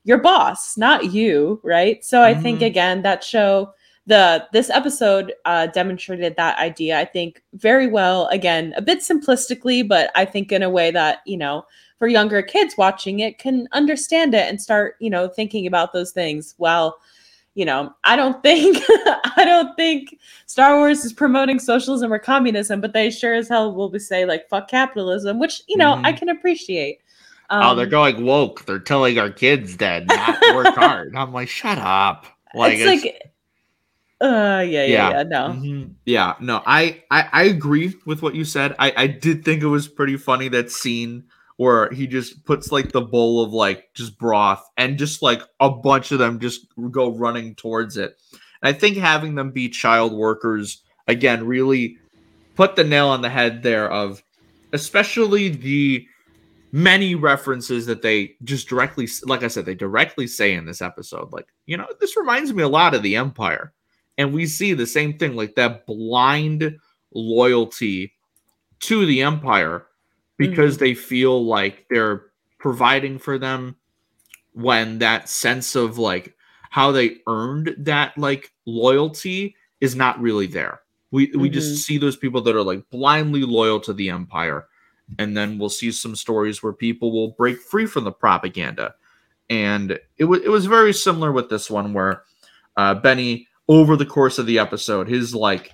Your 0.04 0.18
boss 0.18 0.76
not 0.76 1.12
you 1.12 1.60
right? 1.64 2.04
So 2.04 2.22
i 2.22 2.34
think 2.34 2.60
Mhm. 2.60 2.66
again 2.66 3.02
that 3.02 3.24
show 3.24 3.72
the 4.06 4.46
this 4.52 4.70
episode 4.70 5.32
uh 5.46 5.66
demonstrated 5.66 6.36
that 6.36 6.56
idea 6.58 6.96
i 7.00 7.04
think 7.04 7.42
very 7.54 7.88
well 7.88 8.26
again 8.28 8.72
a 8.76 8.82
bit 8.82 9.00
simplistically 9.00 9.86
but 9.86 10.12
i 10.14 10.24
think 10.24 10.52
in 10.52 10.62
a 10.62 10.70
way 10.70 10.92
that 10.92 11.18
you 11.26 11.36
know 11.36 11.64
for 11.98 12.06
younger 12.06 12.40
kids 12.42 12.76
watching 12.76 13.20
it 13.20 13.38
can 13.38 13.66
understand 13.72 14.34
it 14.34 14.48
and 14.48 14.60
start 14.62 14.94
you 15.00 15.10
know 15.10 15.26
thinking 15.28 15.66
about 15.66 15.92
those 15.92 16.12
things. 16.12 16.54
Well 16.58 16.98
you 17.56 17.64
know 17.64 17.92
i 18.04 18.14
don't 18.14 18.40
think 18.42 18.76
i 19.36 19.42
don't 19.44 19.74
think 19.76 20.18
star 20.44 20.76
wars 20.76 21.04
is 21.04 21.12
promoting 21.12 21.58
socialism 21.58 22.12
or 22.12 22.18
communism 22.18 22.80
but 22.80 22.92
they 22.92 23.10
sure 23.10 23.34
as 23.34 23.48
hell 23.48 23.74
will 23.74 23.88
be 23.88 23.98
say 23.98 24.24
like 24.26 24.48
fuck 24.48 24.68
capitalism 24.68 25.38
which 25.40 25.62
you 25.66 25.76
know 25.78 25.94
i 26.04 26.12
Mhm. 26.12 26.18
can 26.18 26.28
appreciate 26.28 26.98
oh, 27.50 27.74
they're 27.74 27.84
Um, 27.86 27.90
going 27.90 28.24
woke. 28.24 28.66
They're 28.66 28.78
telling 28.80 29.18
our 29.18 29.30
kids 29.30 29.76
that 29.78 30.06
not 30.08 30.38
work 30.54 30.74
hard. 30.74 31.14
I'm 31.16 31.32
like, 31.32 31.48
shut 31.48 31.78
up. 31.78 32.26
Like, 32.54 32.76
it's 32.78 33.04
like 33.04 33.32
uh 34.20 34.60
yeah 34.60 34.64
yeah 34.64 34.84
Yeah. 34.84 35.10
yeah, 35.10 35.22
no 35.24 35.48
Mhm. 35.48 35.94
Yeah, 36.04 36.34
no, 36.40 36.62
I, 36.66 37.02
I 37.10 37.28
I 37.32 37.42
agree 37.44 37.94
with 38.06 38.20
what 38.22 38.34
you 38.34 38.44
said. 38.44 38.74
I 38.78 38.92
I 38.96 39.06
did 39.06 39.44
think 39.44 39.62
it 39.62 39.66
was 39.68 39.88
pretty 39.88 40.16
funny 40.16 40.48
that 40.48 40.70
scene 40.70 41.24
where 41.56 41.90
he 41.90 42.06
just 42.06 42.44
puts 42.44 42.70
like 42.70 42.92
the 42.92 43.00
bowl 43.00 43.42
of 43.42 43.52
like 43.52 43.92
just 43.94 44.18
broth 44.18 44.64
and 44.76 44.98
just 44.98 45.22
like 45.22 45.40
a 45.60 45.70
bunch 45.70 46.12
of 46.12 46.18
them 46.18 46.38
just 46.38 46.66
go 46.90 47.10
running 47.10 47.54
towards 47.54 47.96
it. 47.96 48.20
And 48.62 48.74
I 48.74 48.78
think 48.78 48.96
having 48.96 49.34
them 49.34 49.50
be 49.50 49.68
child 49.68 50.12
workers 50.12 50.82
again 51.08 51.46
really 51.46 51.98
put 52.54 52.76
the 52.76 52.84
nail 52.84 53.08
on 53.08 53.22
the 53.22 53.30
head 53.30 53.62
there 53.62 53.90
of 53.90 54.22
especially 54.72 55.48
the 55.48 56.06
many 56.72 57.14
references 57.14 57.86
that 57.86 58.02
they 58.02 58.34
just 58.44 58.68
directly 58.68 59.08
like 59.24 59.42
I 59.42 59.48
said 59.48 59.64
they 59.64 59.74
directly 59.74 60.26
say 60.26 60.52
in 60.52 60.66
this 60.66 60.82
episode 60.82 61.32
like 61.32 61.46
you 61.66 61.76
know 61.76 61.86
this 62.00 62.16
reminds 62.16 62.52
me 62.52 62.62
a 62.62 62.68
lot 62.68 62.94
of 62.94 63.02
the 63.02 63.16
empire 63.16 63.72
and 64.18 64.34
we 64.34 64.46
see 64.46 64.72
the 64.72 64.86
same 64.86 65.16
thing 65.16 65.36
like 65.36 65.54
that 65.54 65.86
blind 65.86 66.76
loyalty 67.14 68.12
to 68.80 69.06
the 69.06 69.22
empire 69.22 69.86
because 70.38 70.78
they 70.78 70.94
feel 70.94 71.44
like 71.44 71.86
they're 71.90 72.26
providing 72.58 73.18
for 73.18 73.38
them 73.38 73.76
when 74.52 74.98
that 74.98 75.28
sense 75.28 75.74
of 75.76 75.98
like 75.98 76.34
how 76.70 76.92
they 76.92 77.18
earned 77.26 77.74
that 77.78 78.16
like 78.18 78.52
loyalty 78.66 79.54
is 79.80 79.94
not 79.94 80.20
really 80.20 80.46
there. 80.46 80.80
We 81.10 81.30
we 81.36 81.48
Mhm. 81.48 81.52
just 81.52 81.86
see 81.86 81.98
those 81.98 82.16
people 82.16 82.40
that 82.42 82.56
are 82.56 82.62
like 82.62 82.88
blindly 82.90 83.42
loyal 83.42 83.80
to 83.80 83.92
the 83.92 84.10
empire 84.10 84.66
and 85.18 85.36
then 85.36 85.56
we'll 85.58 85.68
see 85.68 85.92
some 85.92 86.16
stories 86.16 86.62
where 86.62 86.72
people 86.72 87.12
will 87.12 87.30
break 87.38 87.60
free 87.60 87.86
from 87.86 88.04
the 88.04 88.12
propaganda. 88.12 88.94
And 89.48 89.98
it 90.18 90.24
was 90.24 90.40
it 90.42 90.48
was 90.50 90.66
very 90.66 90.92
similar 90.92 91.30
with 91.32 91.48
this 91.48 91.70
one 91.70 91.92
where 91.92 92.22
uh, 92.76 92.94
Benni 92.96 93.46
over 93.68 93.96
the 93.96 94.06
course 94.06 94.38
of 94.38 94.46
the 94.46 94.58
episode 94.58 95.08
his 95.08 95.34
like 95.34 95.72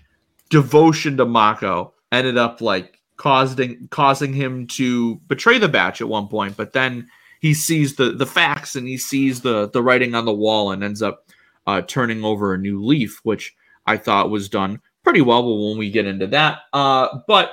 devotion 0.50 1.16
to 1.16 1.26
Makko 1.26 1.92
ended 2.12 2.36
up 2.36 2.60
like 2.60 3.00
causing 3.22 3.86
causing 3.92 4.32
him 4.32 4.66
to 4.66 5.14
betray 5.28 5.56
the 5.56 5.68
batch 5.68 6.00
at 6.00 6.08
one 6.08 6.26
point 6.26 6.56
but 6.56 6.72
then 6.72 7.08
he 7.40 7.54
sees 7.54 7.94
the 7.94 8.10
the 8.10 8.26
facts 8.26 8.74
and 8.74 8.88
he 8.88 8.98
sees 8.98 9.42
the 9.42 9.70
the 9.70 9.80
writing 9.80 10.16
on 10.16 10.24
the 10.24 10.34
wall 10.34 10.72
and 10.72 10.82
ends 10.82 11.02
up 11.02 11.30
uh, 11.68 11.80
turning 11.82 12.24
over 12.24 12.52
a 12.52 12.58
new 12.58 12.84
leaf 12.84 13.20
which 13.22 13.54
I 13.86 13.96
thought 13.96 14.28
was 14.28 14.48
done 14.48 14.80
pretty 15.04 15.20
well 15.20 15.40
but 15.40 15.54
when 15.54 15.78
we 15.78 15.88
get 15.88 16.04
into 16.04 16.26
that 16.26 16.62
uh 16.72 17.20
but 17.28 17.52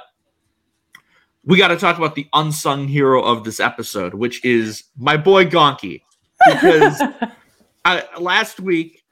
we 1.46 1.60
got 1.60 1.68
to 1.68 1.78
talk 1.78 2.00
about 2.00 2.16
the 2.16 2.28
unsung 2.34 2.88
hero 2.88 3.22
of 3.22 3.44
this 3.44 3.60
episode 3.60 4.16
which 4.16 4.44
is 4.44 4.86
my 4.98 5.18
boy 5.18 5.46
Gonky 5.46 6.02
because 6.48 7.00
I, 7.86 8.06
last 8.20 8.60
week 8.60 9.04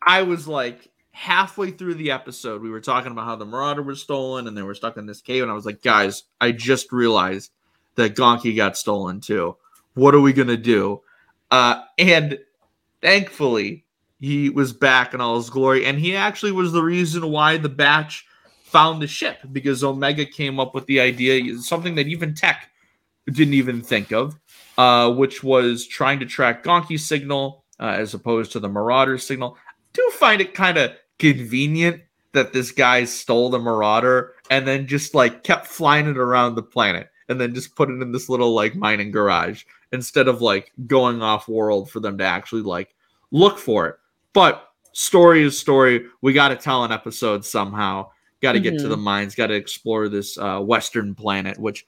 I 0.00 0.22
was 0.22 0.46
like 0.46 0.87
halfway 1.18 1.72
through 1.72 1.94
the 1.94 2.12
episode. 2.12 2.62
We 2.62 2.70
were 2.70 2.80
talking 2.80 3.10
about 3.10 3.24
how 3.24 3.34
the 3.34 3.44
Marauder 3.44 3.82
was 3.82 4.00
stolen 4.00 4.46
and 4.46 4.56
they 4.56 4.62
were 4.62 4.74
stuck 4.74 4.96
in 4.96 5.06
this 5.06 5.20
cave, 5.20 5.42
and 5.42 5.50
I 5.50 5.54
was 5.54 5.66
like, 5.66 5.82
guys, 5.82 6.22
I 6.40 6.52
just 6.52 6.92
realized 6.92 7.50
that 7.96 8.14
Gonky 8.14 8.54
got 8.54 8.78
stolen 8.78 9.20
too. 9.20 9.56
What 9.94 10.14
are 10.14 10.20
we 10.20 10.32
gonna 10.32 10.56
do? 10.56 11.02
Uh, 11.50 11.82
and 11.98 12.38
thankfully, 13.02 13.84
he 14.20 14.48
was 14.48 14.72
back 14.72 15.12
in 15.12 15.20
all 15.20 15.36
his 15.36 15.50
glory, 15.50 15.86
and 15.86 15.98
he 15.98 16.14
actually 16.14 16.52
was 16.52 16.70
the 16.70 16.84
reason 16.84 17.32
why 17.32 17.56
the 17.56 17.68
batch 17.68 18.24
found 18.62 19.02
the 19.02 19.08
ship 19.08 19.38
because 19.50 19.82
Omega 19.82 20.24
came 20.24 20.60
up 20.60 20.72
with 20.72 20.86
the 20.86 21.00
idea, 21.00 21.58
something 21.58 21.96
that 21.96 22.06
even 22.06 22.32
Tech 22.32 22.70
didn't 23.26 23.54
even 23.54 23.82
think 23.82 24.12
of, 24.12 24.38
uh, 24.76 25.12
which 25.12 25.42
was 25.42 25.84
trying 25.84 26.20
to 26.20 26.26
track 26.26 26.62
Gonky's 26.62 27.04
signal 27.04 27.64
uh, 27.80 27.86
as 27.86 28.14
opposed 28.14 28.52
to 28.52 28.60
the 28.60 28.68
Marauder 28.68 29.18
signal. 29.18 29.56
do 29.92 30.10
find 30.14 30.40
it 30.40 30.54
kind 30.54 30.78
of 30.78 30.92
convenient 31.18 32.02
that 32.32 32.52
this 32.52 32.70
guy 32.70 33.04
stole 33.04 33.50
the 33.50 33.58
Marauder 33.58 34.34
and 34.50 34.66
then 34.66 34.86
just 34.86 35.14
like 35.14 35.42
kept 35.44 35.66
flying 35.66 36.06
it 36.06 36.18
around 36.18 36.54
the 36.54 36.62
planet 36.62 37.08
and 37.28 37.40
then 37.40 37.54
just 37.54 37.74
put 37.74 37.90
it 37.90 38.00
in 38.00 38.12
this 38.12 38.28
little 38.28 38.54
like 38.54 38.74
mining 38.74 39.10
garage 39.10 39.64
instead 39.92 40.28
of 40.28 40.40
like 40.40 40.72
going 40.86 41.22
off 41.22 41.48
world 41.48 41.90
for 41.90 42.00
them 42.00 42.18
to 42.18 42.24
actually 42.24 42.62
like 42.62 42.94
look 43.30 43.58
for 43.58 43.86
it. 43.86 43.96
But 44.32 44.70
story 44.92 45.42
is 45.42 45.58
story. 45.58 46.06
We 46.20 46.32
got 46.32 46.48
to 46.48 46.56
tell 46.56 46.84
an 46.84 46.92
episode 46.92 47.44
somehow. 47.44 48.10
got 48.40 48.52
to 48.52 48.60
get 48.60 48.78
to 48.78 48.88
the 48.88 48.96
mines, 48.96 49.34
got 49.34 49.48
to 49.48 49.54
explore 49.54 50.08
this 50.08 50.38
uh, 50.38 50.60
western 50.60 51.14
planet. 51.14 51.58
Which 51.58 51.86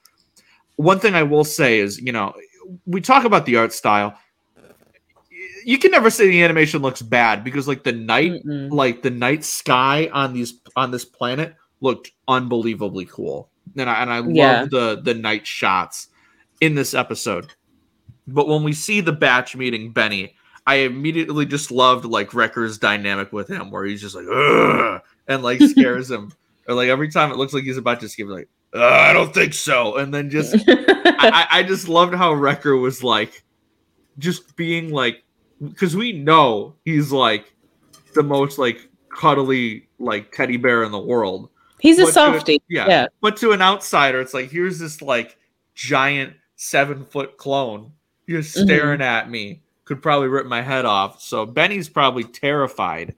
one 0.75 0.99
thing 0.99 1.15
I 1.15 1.23
will 1.23 1.43
say 1.43 1.79
is, 1.79 1.99
you 1.99 2.11
know, 2.11 2.33
we 2.85 3.01
talk 3.01 3.25
about 3.25 3.45
the 3.45 3.57
art 3.57 3.73
style. 3.73 4.17
You 5.65 5.77
can 5.77 5.91
never 5.91 6.09
say 6.09 6.27
the 6.27 6.43
animation 6.43 6.81
looks 6.81 7.01
bad 7.01 7.43
because 7.43 7.67
like 7.67 7.83
the 7.83 7.91
night, 7.91 8.43
Mm-mm. 8.45 8.71
like 8.71 9.01
the 9.01 9.09
night 9.09 9.43
sky 9.43 10.09
on 10.13 10.33
these 10.33 10.59
on 10.75 10.91
this 10.91 11.05
planet 11.05 11.55
looked 11.81 12.11
unbelievably 12.27 13.05
cool, 13.05 13.49
and 13.77 13.89
I 13.89 14.01
and 14.01 14.11
I 14.11 14.17
Yeah. 14.27 14.61
love 14.61 14.69
the 14.69 15.01
the 15.03 15.13
night 15.13 15.45
shots 15.47 16.07
in 16.61 16.75
this 16.75 16.93
episode. 16.93 17.53
But 18.27 18.47
when 18.47 18.63
we 18.63 18.73
see 18.73 19.01
the 19.01 19.11
batch 19.11 19.55
meeting 19.55 19.91
Benni, 19.93 20.35
I 20.67 20.75
immediately 20.75 21.45
just 21.45 21.71
loved 21.71 22.05
like 22.05 22.33
Wrecker's 22.33 22.77
dynamic 22.77 23.33
with 23.33 23.47
him, 23.49 23.71
where 23.71 23.83
he's 23.83 24.01
just 24.01 24.15
like, 24.15 24.27
Ugh, 24.27 25.01
and 25.27 25.43
like 25.43 25.59
scares 25.61 26.09
him, 26.09 26.31
or 26.67 26.75
like 26.75 26.89
every 26.89 27.09
time 27.09 27.31
it 27.31 27.37
looks 27.37 27.53
like 27.53 27.63
he's 27.63 27.77
about 27.77 27.99
to 28.01 28.09
skip, 28.09 28.27
like, 28.27 28.47
"Uh, 28.73 28.85
I 28.85 29.11
don't 29.13 29.33
think 29.33 29.53
so, 29.53 29.97
and 29.97 30.13
then 30.13 30.29
just 30.29 30.55
I, 30.67 31.47
I 31.51 31.59
I 31.59 31.63
just 31.63 31.89
loved 31.89 32.13
how 32.13 32.33
Wrecker 32.33 32.77
was 32.77 33.03
like, 33.03 33.43
just 34.19 34.55
being 34.55 34.91
like, 34.91 35.23
because 35.61 35.95
we 35.95 36.11
know 36.11 36.75
he's 36.85 37.11
like 37.11 37.53
the 38.15 38.23
most 38.23 38.57
like 38.57 38.89
cuddly 39.09 39.87
like 39.99 40.31
teddy 40.31 40.57
bear 40.57 40.83
in 40.83 40.91
the 40.91 40.99
world. 40.99 41.49
He's 41.79 41.97
a 41.99 42.03
But 42.03 42.07
to- 42.07 42.13
softie. 42.13 42.61
yeah. 42.69 42.87
Yeah. 42.87 43.07
But 43.21 43.37
to 43.37 43.51
an 43.51 43.61
outsider, 43.61 44.19
it's 44.21 44.33
like 44.33 44.49
here's 44.51 44.79
this 44.79 45.01
like 45.01 45.37
giant 45.75 46.33
seven 46.55 47.05
foot 47.05 47.37
clone 47.37 47.91
just 48.29 48.55
Mhm. 48.55 48.63
staring 48.65 49.01
at 49.01 49.29
me. 49.29 49.61
Could 49.85 50.01
probably 50.01 50.27
rip 50.29 50.45
my 50.45 50.61
head 50.61 50.85
off. 50.85 51.21
So 51.21 51.45
Benni's 51.45 51.89
probably 51.89 52.23
terrified, 52.23 53.15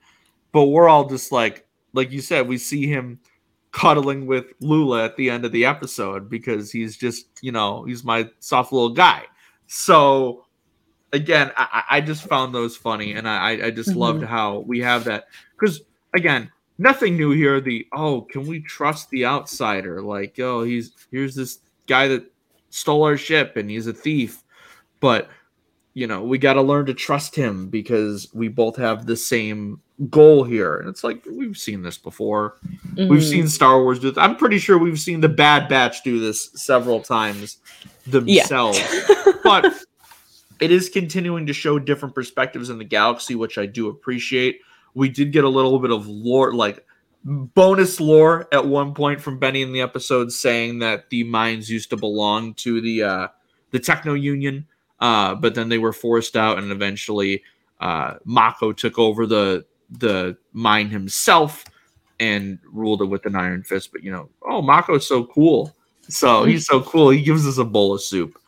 but 0.52 0.64
we're 0.64 0.88
all 0.88 1.04
just 1.08 1.30
like, 1.30 1.66
like 1.92 2.10
you 2.10 2.20
said, 2.20 2.48
we 2.48 2.58
see 2.58 2.86
him 2.86 3.20
cuddling 3.70 4.26
with 4.26 4.46
Lula 4.60 5.04
at 5.04 5.16
the 5.16 5.28
end 5.30 5.44
of 5.44 5.52
the 5.52 5.64
episode 5.64 6.28
because 6.30 6.72
he's 6.72 6.96
just, 6.96 7.26
you 7.42 7.52
know, 7.52 7.84
he's 7.84 8.02
my 8.04 8.28
soft 8.40 8.72
little 8.72 8.90
guy. 8.90 9.22
So 9.66 10.43
again, 11.14 11.50
I, 11.56 11.82
I 11.90 12.00
just 12.00 12.24
found 12.26 12.54
those 12.54 12.76
funny, 12.76 13.12
and 13.14 13.28
I, 13.28 13.66
I- 13.66 13.70
just 13.70 13.90
Mhm. 13.90 13.96
loved 13.96 14.22
how 14.24 14.58
we 14.60 14.80
have 14.80 15.04
that 15.04 15.28
because 15.58 15.80
again, 16.14 16.50
nothing 16.78 17.16
new 17.16 17.30
here. 17.30 17.60
The 17.60 17.86
oh, 17.92 18.22
can 18.22 18.46
we 18.46 18.60
trust 18.60 19.10
the 19.10 19.24
outsider? 19.24 20.02
Like, 20.02 20.38
oh, 20.40 20.62
he's 20.64 20.92
here's 21.10 21.34
this 21.34 21.58
guy 21.86 22.08
that 22.08 22.30
stole 22.70 23.04
our 23.04 23.16
ship, 23.16 23.56
and 23.56 23.70
he's 23.70 23.86
a 23.86 23.92
thief, 23.92 24.42
but 25.00 25.28
you 25.96 26.08
know, 26.08 26.24
we 26.24 26.38
got 26.38 26.54
to 26.54 26.62
learn 26.62 26.86
to 26.86 26.94
trust 26.94 27.36
him 27.36 27.68
because 27.68 28.28
we 28.34 28.48
both 28.48 28.74
have 28.76 29.06
the 29.06 29.14
same 29.16 29.80
goal 30.10 30.42
here. 30.42 30.78
And 30.78 30.88
it's 30.88 31.04
like 31.04 31.24
we've 31.30 31.56
seen 31.56 31.82
this 31.82 31.96
before. 31.98 32.56
We've 32.96 33.20
Mhm. 33.20 33.30
seen 33.30 33.48
Star 33.48 33.80
Wars 33.80 34.00
do 34.00 34.10
this. 34.10 34.18
I'm 34.18 34.34
pretty 34.34 34.58
sure 34.58 34.76
we've 34.76 34.98
seen 34.98 35.20
the 35.20 35.28
Bad 35.28 35.68
Batch 35.68 36.02
do 36.02 36.18
this 36.18 36.50
several 36.56 37.00
times 37.00 37.58
themselves. 38.08 38.80
but 39.44 39.72
it 40.64 40.70
is 40.70 40.88
continuing 40.88 41.44
to 41.44 41.52
show 41.52 41.78
different 41.78 42.14
perspectives 42.14 42.70
in 42.70 42.78
the 42.78 42.84
galaxy, 42.84 43.34
which 43.34 43.58
I 43.58 43.66
do 43.66 43.88
appreciate. 43.88 44.60
We 44.94 45.10
did 45.10 45.30
get 45.30 45.44
a 45.44 45.48
little 45.48 45.78
bit 45.78 45.90
of 45.90 46.06
lore, 46.06 46.54
like 46.54 46.86
bonus 47.22 48.00
lore 48.00 48.48
at 48.50 48.66
one 48.66 48.94
point 48.94 49.20
from 49.20 49.38
Benni 49.38 49.62
in 49.62 49.72
the 49.72 49.82
episode 49.82 50.32
saying 50.32 50.78
that 50.78 51.10
the 51.10 51.22
mines 51.24 51.68
used 51.68 51.90
to 51.90 51.98
belong 51.98 52.54
to 52.54 52.80
the 52.80 53.02
uh, 53.02 53.28
the 53.72 53.78
Techno 53.78 54.14
Union, 54.14 54.66
uh, 55.00 55.34
but 55.34 55.54
then 55.54 55.68
they 55.68 55.76
were 55.76 55.92
forced 55.92 56.34
out, 56.34 56.56
and 56.56 56.72
eventually 56.72 57.42
uh, 57.80 58.14
Makko 58.26 58.74
took 58.74 58.98
over 58.98 59.26
the 59.26 59.66
the 59.90 60.34
mine 60.54 60.88
himself 60.88 61.66
and 62.18 62.58
ruled 62.72 63.02
it 63.02 63.06
with 63.06 63.26
an 63.26 63.36
iron 63.36 63.64
fist. 63.64 63.92
But 63.92 64.02
you 64.02 64.10
know, 64.10 64.30
oh, 64.40 64.62
Makko's 64.62 65.06
so 65.06 65.26
cool. 65.26 65.76
So 66.08 66.44
he's 66.44 66.64
so 66.64 66.80
cool. 66.80 67.10
He 67.10 67.20
gives 67.20 67.46
us 67.46 67.58
a 67.58 67.64
bowl 67.64 67.92
of 67.92 68.02
soup. 68.02 68.38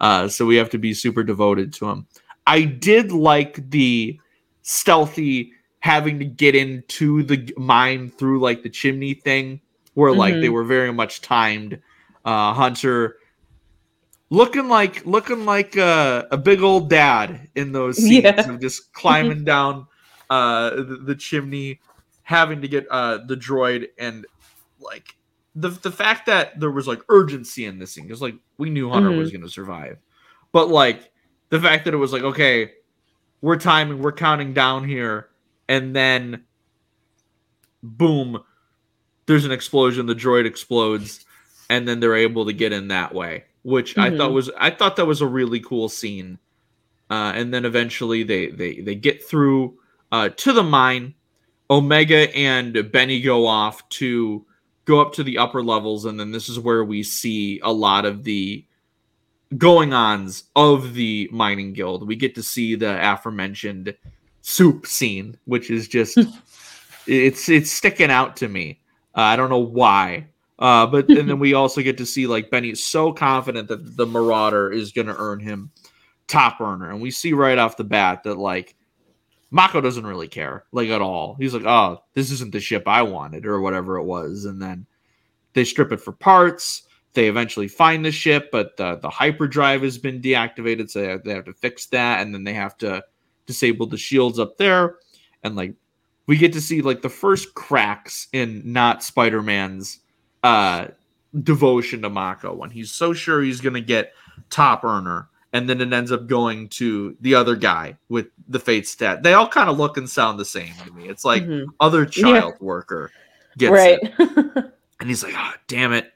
Uh, 0.00 0.28
so 0.28 0.44
we 0.44 0.56
have 0.56 0.70
to 0.70 0.78
be 0.78 0.92
super 0.94 1.22
devoted 1.22 1.72
to 1.74 1.88
him. 1.88 2.06
I 2.46 2.62
did 2.62 3.12
like 3.12 3.70
the 3.70 4.18
stealthy 4.62 5.52
having 5.80 6.18
to 6.18 6.24
get 6.24 6.54
into 6.54 7.22
the 7.22 7.52
mine 7.56 8.10
through 8.10 8.40
like 8.40 8.62
the 8.62 8.70
chimney 8.70 9.14
thing, 9.14 9.60
where 9.94 10.12
like 10.12 10.34
they 10.34 10.48
Mhm. 10.48 10.52
were 10.52 10.64
very 10.64 10.92
much 10.92 11.20
timed. 11.20 11.80
Uh, 12.24 12.52
Hunter 12.52 13.16
looking 14.30 14.68
like 14.68 15.06
looking 15.06 15.44
like 15.44 15.76
a, 15.76 16.26
a 16.30 16.36
big 16.36 16.60
old 16.62 16.90
dad 16.90 17.48
in 17.54 17.72
those 17.72 17.96
scenes 18.02 18.24
Yeah. 18.24 18.50
of 18.50 18.60
just 18.60 18.92
climbing 18.92 19.44
down 19.44 19.86
uh, 20.28 20.70
the, 20.70 21.00
the 21.04 21.14
chimney, 21.14 21.80
having 22.24 22.60
to 22.60 22.68
get 22.68 22.86
uh, 22.90 23.18
the 23.26 23.36
droid, 23.36 23.86
and 23.98 24.26
like 24.80 25.14
the 25.58 25.70
the 25.70 25.90
fact 25.90 26.26
that 26.26 26.60
there 26.60 26.70
was 26.70 26.86
like 26.86 27.00
urgency 27.08 27.64
in 27.64 27.78
this 27.78 27.92
scene 27.92 28.04
because 28.06 28.20
like 28.22 28.36
we 28.58 28.68
knew 28.70 28.90
Hunter 28.90 29.10
Mhm. 29.10 29.18
was 29.18 29.30
going 29.32 29.42
to 29.42 29.48
survive, 29.48 29.96
but 30.52 30.68
like 30.68 31.10
the 31.48 31.58
fact 31.60 31.86
that 31.86 31.94
it 31.94 31.96
was 31.96 32.12
like 32.12 32.22
okay, 32.22 32.72
we're 33.40 33.56
timing, 33.56 34.00
we're 34.00 34.12
counting 34.12 34.52
down 34.52 34.86
here, 34.86 35.28
and 35.68 35.96
then 35.96 36.44
boom, 37.82 38.42
there's 39.26 39.44
an 39.44 39.52
explosion, 39.52 40.06
the 40.06 40.14
droid 40.14 40.46
explodes, 40.46 41.24
and 41.70 41.86
then 41.88 42.00
they're 42.00 42.16
able 42.16 42.44
to 42.46 42.52
get 42.52 42.72
in 42.72 42.88
that 42.88 43.14
way, 43.14 43.44
which 43.62 43.96
I 43.98 44.10
thought 44.16 44.30
Mhm. 44.30 44.34
was 44.34 44.50
I 44.58 44.70
thought 44.70 44.96
that 44.96 45.06
was 45.06 45.20
a 45.20 45.26
really 45.26 45.60
cool 45.60 45.88
scene. 45.88 46.38
Uh, 47.08 47.32
and 47.36 47.54
then 47.54 47.64
eventually 47.64 48.24
they 48.24 48.48
they 48.48 48.80
they 48.80 48.94
get 48.94 49.24
through 49.24 49.78
uh, 50.12 50.28
to 50.36 50.52
the 50.52 50.62
mine. 50.62 51.14
Omega 51.68 52.32
and 52.36 52.74
Benni 52.92 53.20
go 53.24 53.44
off 53.46 53.88
to 53.88 54.46
go 54.86 55.00
up 55.00 55.12
to 55.14 55.22
the 55.22 55.36
upper 55.36 55.62
levels, 55.62 56.06
and 56.06 56.18
then 56.18 56.30
this 56.30 56.48
is 56.48 56.58
where 56.58 56.84
we 56.84 57.02
see 57.02 57.60
a 57.62 57.72
lot 57.72 58.06
of 58.06 58.24
the 58.24 58.64
going 59.58 59.92
ons 59.92 60.44
of 60.56 60.94
the 60.94 61.28
mining 61.30 61.72
guild. 61.72 62.06
We 62.06 62.16
get 62.16 62.34
to 62.36 62.42
see 62.42 62.74
the 62.74 62.98
aforementioned 63.12 63.94
soup 64.40 64.86
scene, 64.86 65.36
which 65.44 65.70
is 65.70 65.88
just 65.88 66.18
it's 67.06 67.48
it's 67.48 67.70
sticking 67.70 68.10
out 68.10 68.36
to 68.36 68.48
me. 68.48 68.80
Uh, 69.14 69.20
I 69.20 69.36
don't 69.36 69.50
know 69.50 69.58
why. 69.58 70.28
Uh, 70.58 70.86
but 70.86 71.08
and 71.08 71.28
then 71.28 71.38
we 71.40 71.52
also 71.52 71.82
get 71.82 71.98
to 71.98 72.06
see 72.06 72.26
like 72.26 72.50
Benni's 72.50 72.82
so 72.82 73.12
confident 73.12 73.68
that 73.68 73.96
the 73.96 74.06
Marauder 74.06 74.72
is 74.72 74.92
going 74.92 75.08
to 75.08 75.16
earn 75.18 75.40
him 75.40 75.70
top 76.28 76.60
earner, 76.60 76.90
and 76.90 77.00
we 77.00 77.10
see 77.10 77.32
right 77.32 77.58
off 77.58 77.76
the 77.76 77.84
bat 77.84 78.22
that 78.22 78.38
like 78.38 78.74
Makko 79.52 79.82
doesn't 79.82 80.06
really 80.06 80.28
care 80.28 80.64
like 80.72 80.88
at 80.88 81.00
all. 81.00 81.36
He's 81.38 81.54
like, 81.54 81.64
oh, 81.64 82.02
this 82.14 82.30
isn't 82.30 82.52
the 82.52 82.60
ship 82.60 82.84
I 82.86 83.02
wanted 83.02 83.46
or 83.46 83.60
whatever 83.60 83.96
it 83.96 84.04
was, 84.04 84.44
and 84.44 84.60
then 84.60 84.86
they 85.52 85.64
strip 85.64 85.92
it 85.92 86.00
for 86.00 86.12
parts. 86.12 86.82
They 87.12 87.28
eventually 87.28 87.68
find 87.68 88.04
the 88.04 88.12
ship, 88.12 88.50
but 88.50 88.76
the 88.76 88.96
the 88.96 89.08
hyperdrive 89.08 89.82
has 89.82 89.98
been 89.98 90.20
deactivated, 90.20 90.90
so 90.90 91.00
they 91.00 91.08
have, 91.08 91.24
they 91.24 91.34
have 91.34 91.44
to 91.46 91.54
fix 91.54 91.86
that, 91.86 92.20
and 92.20 92.34
then 92.34 92.44
they 92.44 92.52
have 92.54 92.76
to 92.78 93.02
disable 93.46 93.86
the 93.86 93.96
shields 93.96 94.38
up 94.38 94.58
there, 94.58 94.96
and 95.42 95.56
like 95.56 95.74
we 96.26 96.36
get 96.36 96.52
to 96.52 96.60
see 96.60 96.82
like 96.82 97.02
the 97.02 97.08
first 97.08 97.54
cracks 97.54 98.28
in 98.32 98.60
not 98.64 99.02
Spider-Man's 99.02 100.00
uh 100.42 100.88
devotion 101.42 102.02
to 102.02 102.10
Makko 102.10 102.56
when 102.56 102.70
he's 102.70 102.90
so 102.90 103.12
sure 103.12 103.42
he's 103.42 103.60
gonna 103.60 103.80
get 103.80 104.12
top 104.50 104.84
earner, 104.84 105.28
and 105.52 105.68
then 105.68 105.80
it 105.80 105.92
ends 105.92 106.12
up 106.12 106.26
going 106.26 106.68
to 106.68 107.16
the 107.20 107.34
other 107.34 107.56
guy 107.56 107.96
with 108.08 108.26
the 108.48 108.58
fate 108.60 108.86
stat. 108.86 109.22
They 109.22 109.32
all 109.34 109.48
kind 109.48 109.70
of 109.70 109.78
look 109.78 109.96
and 109.96 110.08
sound 110.08 110.38
the 110.38 110.44
same 110.44 110.72
to 110.84 110.92
me. 110.92 111.08
It's 111.08 111.24
like 111.24 111.44
Mhm. 111.44 111.66
other 111.80 112.04
child 112.04 112.54
worker 112.60 113.10
gets 113.56 113.72
right. 113.72 113.98
it 114.02 114.12
and 115.00 115.08
he's 115.08 115.22
like, 115.22 115.34
"Oh, 115.36 115.52
damn 115.68 115.92
it!" 115.92 116.12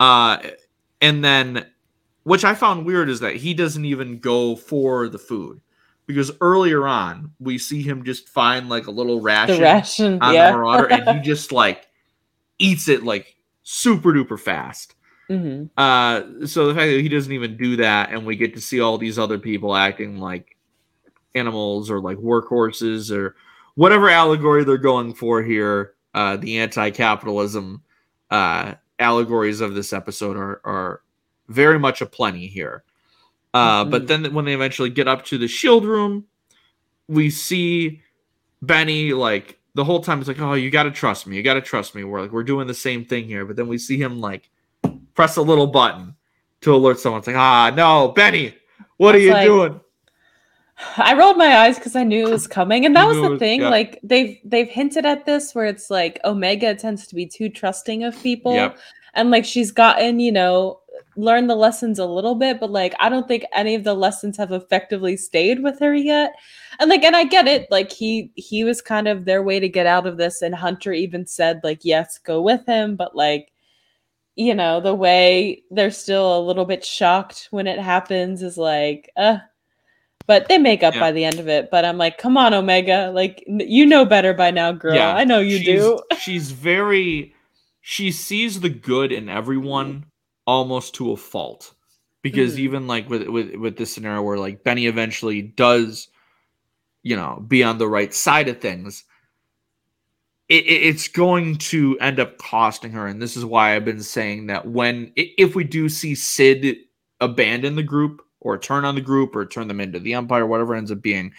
Uh, 0.00 0.38
and 1.00 1.24
then, 1.24 1.66
which 2.24 2.44
I 2.44 2.54
found 2.54 2.84
weird 2.84 3.08
is 3.08 3.20
that 3.20 3.36
he 3.36 3.54
doesn't 3.54 3.84
even 3.84 4.18
go 4.18 4.56
for 4.56 5.08
the 5.08 5.18
food 5.18 5.60
because 6.06 6.30
earlier 6.40 6.86
on 6.86 7.32
we 7.40 7.56
see 7.58 7.82
him 7.82 8.04
just 8.04 8.28
find 8.28 8.68
like 8.68 8.86
a 8.88 8.90
little 8.90 9.20
ration, 9.20 9.56
the 9.56 9.62
ration. 9.62 10.18
on 10.20 10.34
yeah. 10.34 10.50
the 10.50 10.56
Marauder, 10.58 10.86
and 10.90 11.18
he 11.18 11.24
just 11.30 11.52
like 11.52 11.86
eats 12.58 12.88
it 12.88 13.04
like 13.04 13.36
super 13.62 14.12
duper 14.12 14.38
fast. 14.38 14.94
Mhm. 15.30 15.70
Uh, 15.76 16.46
so 16.46 16.66
the 16.68 16.74
fact 16.74 16.90
that 16.92 17.00
he 17.00 17.08
doesn't 17.08 17.32
even 17.32 17.56
do 17.56 17.76
that, 17.76 18.10
and 18.10 18.24
we 18.24 18.36
get 18.36 18.54
to 18.54 18.60
see 18.60 18.80
all 18.80 18.96
these 18.98 19.18
other 19.18 19.38
people 19.38 19.74
acting 19.74 20.18
like 20.18 20.56
animals 21.34 21.90
or 21.90 22.00
like 22.00 22.16
workhorses 22.18 23.10
or 23.14 23.34
whatever 23.74 24.08
allegory 24.08 24.64
they're 24.64 24.78
going 24.78 25.12
for 25.12 25.42
here, 25.42 25.94
uh, 26.14 26.36
the 26.36 26.58
anti-capitalism 26.58 27.82
uh, 28.30 28.74
allegories 28.98 29.60
of 29.60 29.74
this 29.74 29.92
episode 29.92 30.36
are 30.36 30.60
are 30.64 31.02
very 31.48 31.78
much 31.78 32.00
a 32.00 32.06
plenty 32.06 32.46
here. 32.46 32.82
Uh, 33.54 33.84
But 33.84 34.02
Mhm. 34.02 34.06
then 34.06 34.34
when 34.34 34.44
they 34.44 34.54
eventually 34.54 34.90
get 34.90 35.06
up 35.08 35.24
to 35.26 35.38
the 35.38 35.46
shield 35.48 35.84
room, 35.84 36.24
we 37.08 37.30
see 37.30 38.00
Benni 38.64 39.12
like 39.12 39.58
the 39.74 39.84
whole 39.84 40.00
time 40.00 40.18
it's 40.20 40.28
like, 40.28 40.40
oh, 40.40 40.54
you 40.54 40.70
gotta 40.70 40.90
trust 40.90 41.26
me, 41.26 41.36
you 41.36 41.42
gotta 41.42 41.60
trust 41.60 41.94
me. 41.94 42.02
We're 42.04 42.22
like 42.22 42.32
we're 42.32 42.42
doing 42.44 42.66
the 42.66 42.74
same 42.74 43.04
thing 43.04 43.24
here, 43.26 43.44
but 43.44 43.56
then 43.56 43.68
we 43.68 43.76
see 43.78 43.98
him 43.98 44.20
like 44.20 44.50
press 45.16 45.36
a 45.36 45.42
little 45.42 45.66
button 45.66 46.14
to 46.60 46.74
alert 46.74 47.00
someone. 47.00 47.18
It's 47.18 47.26
like, 47.26 47.36
ah, 47.36 47.72
no, 47.74 48.12
Benni, 48.16 48.54
what 48.98 49.14
are 49.14 49.18
you 49.18 49.32
like- 49.32 49.46
doing? 49.46 49.80
I 50.98 51.14
rolled 51.16 51.38
my 51.38 51.56
eyes 51.56 51.76
because 51.76 51.96
I 51.96 52.04
knew 52.04 52.26
it 52.26 52.30
was 52.30 52.46
coming, 52.58 52.84
and 52.84 52.94
that 52.96 53.06
was 53.06 53.16
the 53.16 53.30
was- 53.30 53.38
thing. 53.38 53.62
yeah. 53.62 53.70
Like 53.70 53.98
they've 54.02 54.38
they've 54.44 54.68
hinted 54.68 55.06
at 55.06 55.24
this 55.24 55.54
where 55.54 55.64
it's 55.66 55.88
like 55.90 56.20
Omega 56.24 56.74
tends 56.74 57.06
to 57.08 57.14
be 57.14 57.26
too 57.26 57.48
trusting 57.48 58.04
of 58.04 58.20
people, 58.22 58.52
Yep. 58.54 58.78
and 59.14 59.30
like 59.30 59.44
she's 59.46 59.72
gotten 59.72 60.20
you 60.20 60.32
know 60.32 60.80
learned 61.16 61.48
the 61.48 61.54
lessons 61.54 61.98
a 61.98 62.04
little 62.04 62.34
bit, 62.34 62.60
but 62.60 62.70
like 62.70 62.94
I 63.00 63.08
don't 63.08 63.26
think 63.26 63.44
any 63.54 63.74
of 63.74 63.84
the 63.84 63.94
lessons 63.94 64.36
have 64.36 64.52
effectively 64.52 65.16
stayed 65.16 65.62
with 65.62 65.78
her 65.80 65.94
yet. 65.94 66.34
And 66.78 66.90
like, 66.90 67.04
and 67.04 67.16
I 67.16 67.24
get 67.24 67.48
it. 67.48 67.70
Like 67.70 67.90
he 67.90 68.30
he 68.34 68.62
was 68.64 68.82
kind 68.82 69.08
of 69.08 69.24
their 69.24 69.42
way 69.42 69.58
to 69.58 69.70
get 69.70 69.86
out 69.86 70.06
of 70.06 70.18
this, 70.18 70.42
and 70.42 70.54
Hunter 70.54 70.92
even 70.92 71.26
said 71.26 71.60
like, 71.64 71.86
yes, 71.86 72.18
go 72.18 72.42
with 72.42 72.66
him, 72.66 72.96
but 72.96 73.16
like. 73.16 73.50
You 74.36 74.54
know, 74.54 74.80
the 74.80 74.94
way 74.94 75.62
they're 75.70 75.90
still 75.90 76.38
a 76.38 76.44
little 76.44 76.66
bit 76.66 76.84
shocked 76.84 77.48
when 77.50 77.66
it 77.66 77.78
happens 77.78 78.42
is 78.42 78.58
like, 78.58 79.10
uh, 79.16 79.38
but 80.26 80.46
they 80.48 80.58
make 80.58 80.82
up 80.82 80.92
Yeah. 80.94 81.00
by 81.00 81.12
the 81.12 81.24
end 81.24 81.38
of 81.40 81.48
it. 81.48 81.70
But 81.70 81.84
I'm 81.86 81.96
like, 81.96 82.18
come 82.18 82.36
on, 82.36 82.52
Omega, 82.52 83.10
like 83.14 83.42
you 83.46 83.86
know 83.86 84.04
better 84.04 84.34
by 84.34 84.50
now, 84.50 84.72
girl. 84.72 84.94
Yeah, 84.94 85.14
I 85.16 85.24
know 85.24 85.38
you 85.40 85.58
she's- 85.58 85.80
do. 85.80 86.00
She's 86.20 86.50
very 86.52 87.34
she 87.80 88.10
sees 88.10 88.60
the 88.60 88.68
good 88.68 89.12
in 89.12 89.28
everyone 89.28 90.06
almost 90.46 90.94
to 90.96 91.12
a 91.12 91.16
fault. 91.16 91.72
Because 92.22 92.56
Mhm. 92.56 92.60
even 92.60 92.86
like 92.88 93.08
with, 93.08 93.28
with 93.28 93.54
with 93.54 93.76
this 93.76 93.92
scenario 93.92 94.20
where 94.22 94.36
like 94.38 94.64
Benni 94.64 94.86
eventually 94.88 95.40
does, 95.42 96.08
you 97.04 97.14
know, 97.16 97.42
be 97.46 97.62
on 97.62 97.78
the 97.78 97.86
right 97.88 98.12
side 98.12 98.48
of 98.48 98.60
things, 98.60 99.04
it, 100.48 100.64
it- 100.64 100.82
it's 100.86 101.08
going 101.08 101.56
to 101.56 101.98
end 102.00 102.20
up 102.20 102.38
costing 102.38 102.92
her. 102.92 103.06
And 103.06 103.20
this 103.20 103.36
is 103.36 103.44
why 103.44 103.74
I've 103.74 103.84
been 103.84 104.02
saying 104.02 104.46
that 104.46 104.66
when 104.66 105.12
if 105.16 105.54
we 105.54 105.64
do 105.64 105.88
see 105.88 106.14
Sid 106.14 106.76
abandon 107.20 107.76
the 107.76 107.82
group 107.82 108.22
or 108.40 108.58
turn 108.58 108.84
on 108.84 108.94
the 108.94 109.00
group 109.00 109.34
or 109.34 109.44
turn 109.46 109.68
them 109.68 109.80
into 109.80 109.98
the 109.98 110.14
Empire, 110.14 110.46
whatever 110.46 110.74
it 110.74 110.78
ends 110.78 110.92
up 110.92 111.02
being, 111.02 111.32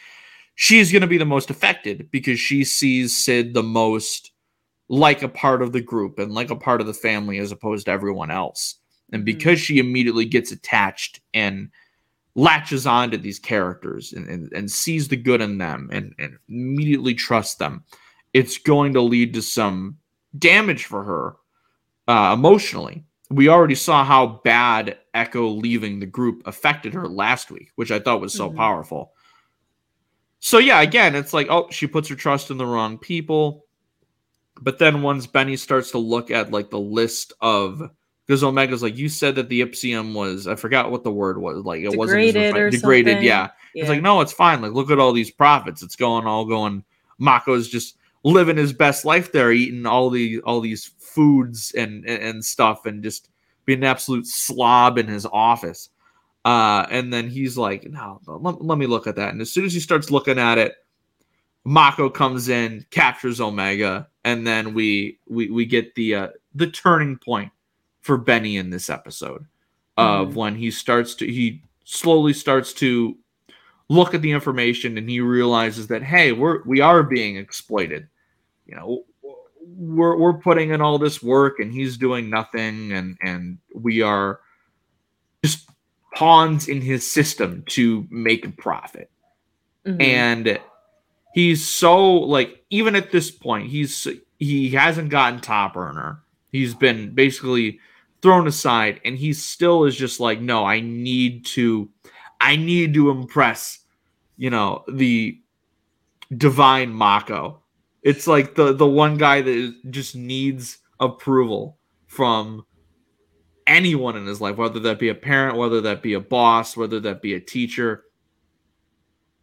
she's 0.55 0.91
going 0.91 1.01
to 1.01 1.07
be 1.07 1.17
the 1.17 1.25
most 1.25 1.49
affected 1.49 2.09
because 2.11 2.39
she 2.39 2.63
sees 2.63 3.15
Sid 3.15 3.53
the 3.53 3.63
most 3.63 4.31
like 4.89 5.21
a 5.21 5.29
part 5.29 5.61
of 5.61 5.71
the 5.73 5.81
group 5.81 6.17
and 6.19 6.33
like 6.33 6.49
a 6.49 6.55
part 6.55 6.81
of 6.81 6.87
the 6.87 6.93
family 6.93 7.37
as 7.39 7.51
opposed 7.51 7.85
to 7.85 7.91
everyone 7.91 8.31
else. 8.31 8.75
And 9.13 9.21
Mhm. 9.21 9.25
because 9.25 9.59
she 9.59 9.79
immediately 9.79 10.25
gets 10.25 10.51
attached 10.51 11.21
and 11.33 11.69
latches 12.35 12.85
on 12.85 13.11
to 13.11 13.17
these 13.17 13.39
characters 13.39 14.13
and, 14.13 14.27
and, 14.27 14.51
and 14.53 14.69
sees 14.71 15.07
the 15.07 15.15
good 15.15 15.41
in 15.41 15.57
them 15.57 15.89
and, 15.91 16.13
and 16.19 16.37
immediately 16.49 17.13
trusts 17.13 17.55
them, 17.55 17.83
it's 18.33 18.57
going 18.57 18.93
to 18.93 19.01
lead 19.01 19.33
to 19.33 19.41
some 19.41 19.97
damage 20.37 20.85
for 20.85 21.03
her 21.03 21.35
uh, 22.07 22.33
emotionally. 22.33 23.03
We 23.29 23.49
already 23.49 23.75
saw 23.75 24.05
how 24.05 24.41
bad 24.43 24.97
Echo 25.13 25.47
leaving 25.47 25.99
the 25.99 26.05
group 26.05 26.43
affected 26.45 26.93
her 26.93 27.07
last 27.07 27.51
week, 27.51 27.71
which 27.75 27.91
I 27.91 27.99
thought 27.99 28.21
was 28.21 28.33
so 28.33 28.49
Mhm. 28.49 28.55
powerful. 28.55 29.11
So 30.39 30.59
yeah, 30.59 30.81
again, 30.81 31.15
it's 31.15 31.33
like, 31.33 31.47
oh, 31.49 31.67
she 31.71 31.87
puts 31.87 32.07
her 32.09 32.15
trust 32.15 32.51
in 32.51 32.57
the 32.57 32.65
wrong 32.65 32.97
people. 32.97 33.65
But 34.61 34.79
then 34.79 35.01
once 35.01 35.27
Benni 35.27 35.57
starts 35.57 35.91
to 35.91 35.97
look 35.97 36.31
at 36.31 36.51
like 36.51 36.69
the 36.69 36.79
list 36.79 37.33
of 37.41 37.81
because 38.25 38.43
Omega's 38.43 38.83
like, 38.83 38.97
you 38.97 39.07
said 39.07 39.35
that 39.35 39.47
the 39.49 39.61
Ipsium 39.61 40.13
was 40.13 40.47
I 40.47 40.55
forgot 40.55 40.91
what 40.91 41.03
the 41.03 41.11
word 41.11 41.37
was, 41.39 41.63
like 41.65 41.81
it 41.81 41.95
wasn't 41.95 42.21
as 42.21 42.33
Degraded 42.33 42.57
or 42.57 42.69
degraded, 42.69 43.13
something. 43.13 43.25
yeah. 43.27 43.49
It's 43.73 43.89
like, 43.89 44.01
no, 44.01 44.21
it's 44.21 44.33
fine. 44.33 44.61
Like, 44.61 44.71
look 44.73 44.89
at 44.89 44.99
all 44.99 45.13
these 45.13 45.29
profits. 45.31 45.83
It's 45.83 45.95
going 45.95 46.25
all 46.25 46.45
going. 46.45 46.83
Makko's 47.21 47.67
just 47.67 47.97
living 48.27 48.57
his 48.57 48.73
best 48.73 49.05
life 49.05 49.31
there, 49.31 49.51
eating 49.51 49.85
all 49.85 50.09
the 50.09 50.39
all 50.41 50.59
these 50.61 50.85
foods 50.99 51.71
and 51.77 52.05
and, 52.05 52.43
stuff, 52.43 52.85
and 52.85 53.03
just 53.03 53.29
being 53.65 53.79
an 53.79 53.85
absolute 53.85 54.27
slob 54.27 54.97
in 54.97 55.07
his 55.07 55.25
office. 55.25 55.89
Uh, 56.45 56.85
and 56.89 57.11
then 57.11 57.29
he's 57.29 57.57
like, 57.57 57.83
no, 57.89 58.21
let, 58.25 58.61
let 58.63 58.77
me 58.77 58.85
look 58.87 59.05
at 59.05 59.17
that. 59.17 59.33
And 59.33 59.41
as 59.41 59.51
soon 59.51 59.65
as 59.65 59.73
he 59.73 59.81
starts 59.81 60.09
looking 60.11 60.39
at 60.39 60.57
it, 60.57 60.75
Makko 61.65 62.13
comes 62.13 62.47
in, 62.47 62.85
captures 62.91 63.41
Omega, 63.41 64.07
and 64.23 64.47
then 64.47 64.73
we 64.73 65.19
we 65.27 65.49
we 65.49 65.65
get 65.65 65.93
the 65.95 66.15
uh, 66.15 66.27
the 66.55 66.67
turning 66.67 67.17
point 67.17 67.51
for 68.01 68.17
Benni 68.17 68.57
in 68.57 68.69
this 68.69 68.89
episode 68.89 69.45
of 69.97 70.29
Mhm. 70.29 70.33
when 70.35 70.55
he 70.55 70.71
starts 70.71 71.15
to 71.15 71.25
he 71.25 71.61
slowly 71.83 72.31
starts 72.33 72.71
to 72.73 73.17
look 73.89 74.13
at 74.13 74.21
the 74.21 74.31
information 74.31 74.97
and 74.97 75.09
he 75.09 75.19
realizes 75.21 75.87
that 75.87 76.03
hey 76.03 76.31
we're 76.31 76.61
we 76.65 76.79
are 76.81 77.03
being 77.03 77.35
exploited 77.37 78.07
you 78.67 78.75
know 78.75 79.03
we're 79.65 80.17
we're 80.17 80.37
putting 80.37 80.71
in 80.71 80.81
all 80.81 80.97
this 80.97 81.21
work 81.21 81.59
and 81.59 81.73
he's 81.73 81.97
doing 81.97 82.29
nothing 82.29 82.91
and 82.93 83.17
and 83.21 83.57
we 83.73 84.01
are 84.01 84.39
just 85.43 85.69
pawns 86.13 86.67
in 86.67 86.81
his 86.81 87.09
system 87.09 87.63
to 87.67 88.07
make 88.09 88.45
a 88.45 88.51
profit. 88.51 89.09
Mhm. 89.85 90.01
and 90.01 90.59
he's 91.33 91.65
so 91.65 92.13
like 92.13 92.63
even 92.69 92.95
at 92.95 93.11
this 93.11 93.31
point 93.31 93.69
he's 93.69 94.07
he 94.39 94.69
hasn't 94.69 95.09
gotten 95.09 95.39
top 95.39 95.75
earner. 95.77 96.21
He's 96.51 96.73
been 96.73 97.13
basically 97.13 97.79
thrown 98.21 98.47
aside 98.47 98.99
and 99.05 99.17
he 99.17 99.33
still 99.33 99.85
is 99.85 99.95
just 99.95 100.19
like 100.19 100.41
no 100.41 100.65
i 100.65 100.79
need 100.79 101.45
to 101.45 101.87
i 102.41 102.55
need 102.55 102.93
to 102.93 103.09
impress 103.11 103.79
you 104.37 104.49
know 104.49 104.83
the 104.91 105.39
divine 106.35 106.93
makko 106.93 107.57
it's 108.07 108.25
like 108.25 108.55
the 108.55 108.71
the 108.73 108.87
one 108.87 109.17
guy 109.17 109.41
that 109.41 109.75
just 109.89 110.15
needs 110.15 110.77
approval 111.01 111.77
from 112.05 112.65
anyone 113.67 114.15
in 114.15 114.25
his 114.25 114.39
life 114.39 114.55
whether 114.55 114.79
that 114.79 114.97
be 114.97 115.09
a 115.09 115.15
parent 115.15 115.57
whether 115.57 115.81
that 115.81 116.01
be 116.01 116.13
a 116.13 116.19
boss 116.21 116.77
whether 116.77 117.01
that 117.01 117.21
be 117.21 117.33
a 117.33 117.39
teacher. 117.39 118.05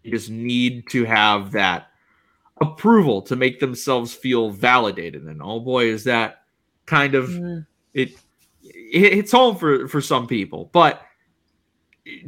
They 0.03 0.11
just 0.11 0.31
need 0.31 0.89
to 0.91 1.05
have 1.05 1.53
that 1.53 1.89
approval 2.61 3.21
to 3.23 3.37
make 3.37 3.61
themselves 3.61 4.15
feel 4.15 4.49
validated. 4.51 5.25
And 5.25 5.43
oh 5.43 5.61
boy 5.61 5.87
is 5.87 6.05
that 6.05 6.45
kind 6.87 7.15
of 7.15 7.29
Mhm. 7.29 7.67
it 7.93 8.13
it- 8.63 9.13
it's 9.19 9.33
home 9.33 9.57
for 9.57 9.89
for 9.89 10.01
some 10.01 10.27
people. 10.27 10.71
But 10.73 11.03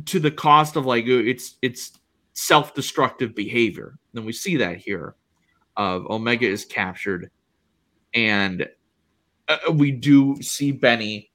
to 0.05 0.20
the 0.20 0.31
cost 0.31 0.77
of 0.77 0.85
like 0.85 1.07
it's 1.07 1.57
it's 1.62 1.99
self-destructive 2.35 3.35
behavior. 3.35 3.99
And 4.14 4.27
we 4.27 4.33
see 4.33 4.57
that 4.57 4.77
here 4.77 5.16
of 5.77 6.07
omega 6.07 6.47
is 6.47 6.65
captured. 6.65 7.31
And 8.15 8.69
uh, 9.49 9.73
we 9.73 9.93
do 9.93 10.41
see 10.43 10.73
benni 10.73 11.31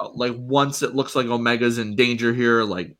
uh, 0.00 0.08
like 0.14 0.34
once 0.36 0.82
it 0.82 0.94
looks 0.94 1.14
like 1.14 1.26
omega's 1.26 1.78
in 1.78 1.94
danger 1.94 2.32
here 2.32 2.64
like 2.64 2.96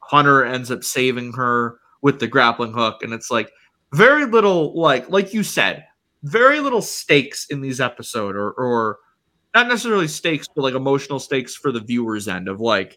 hunter 0.00 0.44
ends 0.44 0.70
up 0.70 0.84
saving 0.84 1.32
her 1.32 1.78
with 2.02 2.20
the 2.20 2.26
grappling 2.26 2.72
hook. 2.72 3.02
And 3.02 3.12
it's 3.12 3.30
like 3.30 3.50
very 3.92 4.24
little 4.24 4.78
like 4.78 5.08
like 5.10 5.34
you 5.34 5.42
said 5.42 5.84
very 6.22 6.60
little 6.60 6.82
stakes 6.82 7.46
in 7.46 7.60
these 7.60 7.80
episode 7.80 8.34
or 8.36 8.52
or 8.52 8.98
not 9.54 9.68
necessarily 9.68 10.08
stakes 10.08 10.48
but 10.48 10.62
like 10.62 10.74
emotional 10.74 11.18
stakes 11.18 11.54
for 11.54 11.70
the 11.72 11.80
viewers 11.80 12.26
end 12.26 12.48
of 12.48 12.60
like 12.60 12.96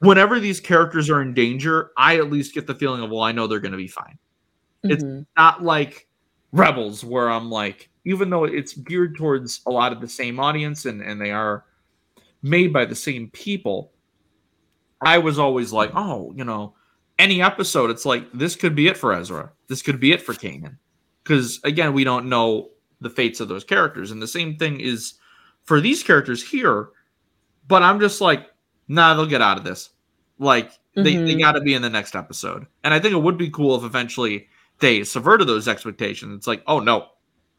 whenever 0.00 0.38
these 0.38 0.60
characters 0.60 1.08
are 1.08 1.22
in 1.22 1.32
danger 1.32 1.92
i 1.96 2.16
at 2.16 2.30
least 2.30 2.54
get 2.54 2.66
the 2.66 2.74
feeling 2.74 3.02
of 3.02 3.10
well 3.10 3.22
i 3.22 3.32
know 3.32 3.46
they're 3.46 3.60
going 3.60 3.72
to 3.72 3.78
be 3.78 3.88
fine 3.88 4.18
it's- 4.90 5.02
Mhm. 5.04 5.26
not 5.36 5.62
like 5.62 6.08
rebels 6.52 7.04
where 7.04 7.28
i'm 7.28 7.50
like 7.50 7.90
even 8.04 8.30
though 8.30 8.44
it's 8.44 8.72
geared 8.74 9.16
towards 9.16 9.60
a 9.66 9.70
lot 9.70 9.92
of 9.92 10.00
the 10.00 10.08
same 10.08 10.38
audience 10.40 10.86
and 10.86 11.02
and 11.02 11.20
they 11.20 11.30
are 11.32 11.64
made 12.42 12.72
by 12.72 12.84
the 12.84 12.94
same 12.94 13.28
people 13.30 13.92
i 15.02 15.18
was 15.18 15.38
always 15.38 15.72
like 15.72 15.90
oh 15.94 16.32
you 16.36 16.44
know 16.44 16.72
any 17.18 17.42
episode 17.42 17.90
it's 17.90 18.06
like 18.06 18.30
this 18.32 18.54
could 18.56 18.74
be 18.74 18.88
it 18.88 18.96
for 18.96 19.12
ezra. 19.12 19.50
This 19.68 19.80
could 19.80 19.98
be 19.98 20.12
it 20.12 20.20
for 20.20 20.34
kanan. 20.34 20.76
Because 21.22 21.60
again 21.64 21.94
we 21.94 22.04
don't 22.04 22.28
know 22.28 22.68
the 23.00 23.08
fates 23.10 23.40
of 23.40 23.48
those 23.48 23.64
characters. 23.64 24.10
And 24.10 24.20
the 24.22 24.26
same 24.28 24.56
thing 24.58 24.80
is 24.80 25.14
for 25.64 25.80
these 25.80 26.02
characters 26.02 26.42
here 26.42 26.90
but 27.68 27.82
i'm 27.82 27.98
just 28.00 28.20
like 28.20 28.50
nah 28.86 29.14
they'll 29.14 29.26
get 29.26 29.40
out 29.42 29.56
of 29.58 29.64
this. 29.64 29.90
Like 30.38 30.70
they, 30.94 31.16
they 31.16 31.34
Mhm. 31.34 31.40
got 31.40 31.52
to 31.52 31.60
be 31.62 31.72
in 31.74 31.80
the 31.82 31.90
next 31.90 32.14
episode. 32.14 32.66
And 32.84 32.92
i 32.94 33.00
think 33.00 33.14
it 33.14 33.22
would 33.22 33.38
be 33.38 33.48
cool 33.50 33.76
if 33.76 33.82
eventually 33.82 34.48
they 34.80 35.04
subverted 35.04 35.46
those 35.46 35.68
expectations 35.68 36.34
it's 36.34 36.46
like 36.46 36.62
oh 36.66 36.80
no 36.80 37.08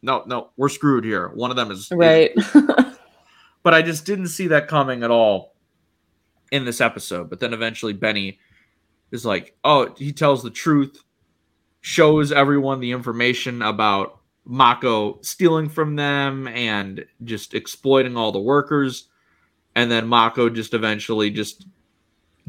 no 0.01 0.23
no 0.25 0.49
we're 0.58 0.69
screwed 0.69 1.03
here 1.03 1.30
one 1.30 1.49
of 1.49 1.56
them 1.58 1.71
is 1.71 1.80
is- 1.80 1.91
right. 1.91 2.32
but 3.67 3.73
I 3.73 3.82
just 3.82 4.06
didn't 4.06 4.27
see 4.27 4.47
that 4.47 4.69
coming 4.69 5.03
at 5.03 5.12
all 5.12 5.53
in 6.53 6.63
this 6.63 6.80
episode. 6.80 7.30
But 7.30 7.41
then 7.41 7.53
eventually 7.53 7.93
Benni 7.93 8.38
is 9.12 9.25
like, 9.25 9.58
oh, 9.65 9.93
he 9.97 10.13
tells 10.13 10.41
the 10.41 10.49
truth, 10.49 11.03
shows 11.82 12.32
everyone 12.32 12.80
the 12.80 12.91
information 12.91 13.62
about 13.62 14.19
Makko 14.47 15.23
stealing 15.25 15.67
from 15.67 15.97
them 15.97 16.47
and 16.47 17.06
just 17.25 17.53
exploiting 17.53 18.15
all 18.15 18.32
the 18.32 18.39
workers. 18.39 19.10
And 19.75 19.91
then 19.91 20.08
Makko 20.08 20.56
just 20.56 20.73
eventually 20.73 21.30
just 21.30 21.67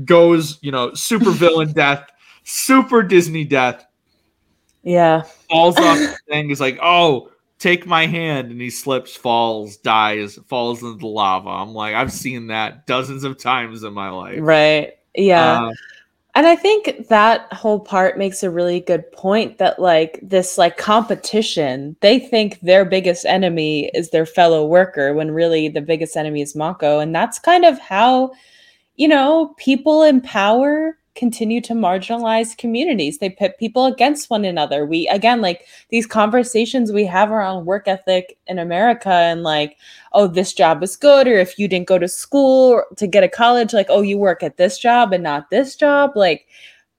goes, 0.04 0.58
you 0.62 0.70
know, 0.70 0.94
super 0.94 1.32
villain 1.32 1.72
death, 1.74 2.08
super 2.44 3.02
Disney 3.02 3.42
death, 3.42 3.87
yeah. 4.82 5.22
falls 5.48 5.76
off 5.76 5.98
the 5.98 6.16
thing. 6.28 6.48
He's 6.48 6.60
like, 6.60 6.78
"Oh, 6.82 7.30
take 7.58 7.86
my 7.86 8.06
hand," 8.06 8.50
and 8.50 8.60
he 8.60 8.70
slips, 8.70 9.16
falls, 9.16 9.76
dies, 9.78 10.36
falls 10.48 10.82
into 10.82 10.98
the 10.98 11.06
lava. 11.06 11.48
I'm 11.50 11.74
like, 11.74 11.94
I've 11.94 12.12
seen 12.12 12.48
that 12.48 12.86
dozens 12.86 13.24
of 13.24 13.38
times 13.38 13.82
in 13.82 13.92
my 13.94 14.10
life. 14.10 14.38
Right. 14.40 14.94
Yeah. 15.14 15.68
Uh, 15.68 15.72
And 16.34 16.46
I 16.46 16.54
think 16.54 17.08
that 17.08 17.52
whole 17.52 17.80
part 17.80 18.16
makes 18.18 18.42
a 18.44 18.50
really 18.50 18.80
good 18.80 19.10
point 19.12 19.58
that 19.58 19.80
like 19.80 20.20
this 20.22 20.56
like 20.58 20.76
competition, 20.76 21.96
they 22.00 22.20
think 22.20 22.60
their 22.60 22.84
biggest 22.84 23.24
enemy 23.24 23.90
is 23.94 24.10
their 24.10 24.26
fellow 24.26 24.64
worker 24.66 25.14
when 25.14 25.32
really 25.32 25.68
the 25.68 25.80
biggest 25.80 26.16
enemy 26.16 26.42
is 26.42 26.54
Makko. 26.54 27.02
And 27.02 27.14
that's 27.14 27.40
kind 27.40 27.64
of 27.64 27.78
how, 27.80 28.32
you 28.96 29.08
know, 29.08 29.54
people 29.58 30.02
in 30.04 30.20
power 30.20 30.97
continue 31.18 31.60
to 31.60 31.74
marginalize 31.74 32.56
communities. 32.56 33.18
They 33.18 33.28
pit 33.28 33.56
people 33.58 33.86
against 33.86 34.30
one 34.30 34.44
another. 34.44 34.86
We 34.86 35.08
again 35.08 35.42
like 35.42 35.66
these 35.90 36.06
conversations 36.06 36.92
we 36.92 37.04
have 37.06 37.30
around 37.30 37.66
work 37.66 37.88
ethic 37.88 38.38
in 38.46 38.58
America 38.58 39.10
and 39.10 39.42
like, 39.42 39.76
oh, 40.12 40.28
this 40.28 40.52
job 40.54 40.82
is 40.82 40.96
good, 40.96 41.26
or 41.26 41.36
if 41.36 41.58
you 41.58 41.66
didn't 41.68 41.88
go 41.88 41.98
to 41.98 42.08
school 42.08 42.82
to 42.96 43.06
get 43.06 43.24
a 43.24 43.28
college, 43.28 43.74
like, 43.74 43.88
oh, 43.90 44.00
you 44.00 44.16
work 44.16 44.42
at 44.42 44.56
this 44.56 44.78
job 44.78 45.12
and 45.12 45.24
not 45.24 45.50
this 45.50 45.74
job. 45.74 46.12
Like 46.14 46.46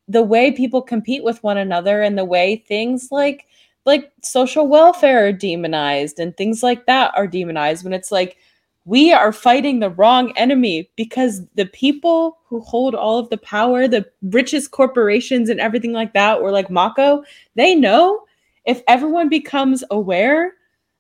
the 0.10 0.24
way 0.24 0.52
people 0.52 0.82
compete 0.82 1.24
with 1.24 1.42
one 1.42 1.58
another 1.58 2.02
and 2.02 2.18
the 2.18 2.26
way 2.26 2.58
things 2.68 3.10
like 3.12 3.46
like 3.86 4.12
social 4.22 4.68
welfare 4.68 5.28
are 5.28 5.32
demonized 5.32 6.20
and 6.20 6.36
things 6.36 6.62
like 6.62 6.86
that 6.86 7.14
are 7.16 7.28
demonized 7.28 7.86
when 7.86 7.94
it's 7.94 8.12
like 8.12 8.38
we 8.86 9.12
are 9.14 9.32
fighting 9.32 9.80
the 9.80 9.90
wrong 9.92 10.34
enemy 10.36 10.90
because 10.96 11.42
the 11.56 11.66
people 11.66 12.38
who 12.48 12.60
hold 12.62 12.96
all 12.96 13.20
of 13.20 13.30
the 13.30 13.38
power, 13.38 13.88
the 13.88 14.06
richest 14.24 14.72
corporations 14.72 15.50
and 15.50 15.60
everything 15.60 15.94
like 15.94 16.14
that, 16.14 16.40
or 16.40 16.52
like 16.52 16.70
Makko, 16.70 17.24
they 17.56 17.76
know 17.76 18.24
if 18.66 18.82
everyone 18.88 19.30
becomes 19.30 19.84
aware 19.92 20.54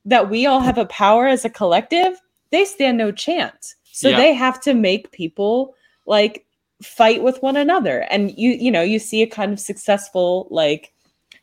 that 0.06 0.30
we 0.30 0.46
all 0.46 0.60
have 0.60 0.78
a 0.78 0.86
power 0.86 1.28
as 1.28 1.46
a 1.46 1.50
collective, 1.50 2.20
they 2.52 2.66
stand 2.66 2.98
no 2.98 3.12
chance. 3.12 3.76
So 3.84 4.10
Yeah. 4.10 4.18
they 4.18 4.34
have 4.34 4.60
to 4.62 4.74
make 4.74 5.12
people 5.12 5.76
like 6.06 6.46
fight 6.82 7.22
with 7.24 7.42
one 7.42 7.58
another. 7.58 8.02
And 8.10 8.32
you, 8.38 8.52
you 8.52 8.72
know, 8.72 8.82
you 8.82 9.00
see 9.00 9.22
a 9.22 9.28
kind 9.28 9.52
of 9.52 9.60
successful 9.60 10.48
like 10.50 10.94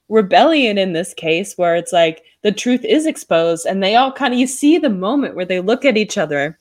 rebellion 0.08 0.78
in 0.78 0.92
this 0.92 1.12
case 1.14 1.54
where 1.56 1.74
it's 1.76 1.92
like 1.92 2.22
the 2.42 2.52
truth 2.52 2.84
is 2.84 3.06
exposed 3.06 3.66
and 3.66 3.82
they 3.82 3.96
all 3.96 4.12
kind 4.12 4.32
of 4.32 4.40
you 4.40 4.46
see 4.46 4.78
the 4.78 4.88
moment 4.90 5.34
where 5.34 5.44
they 5.44 5.60
look 5.60 5.84
at 5.84 5.96
each 5.96 6.16
other. 6.18 6.58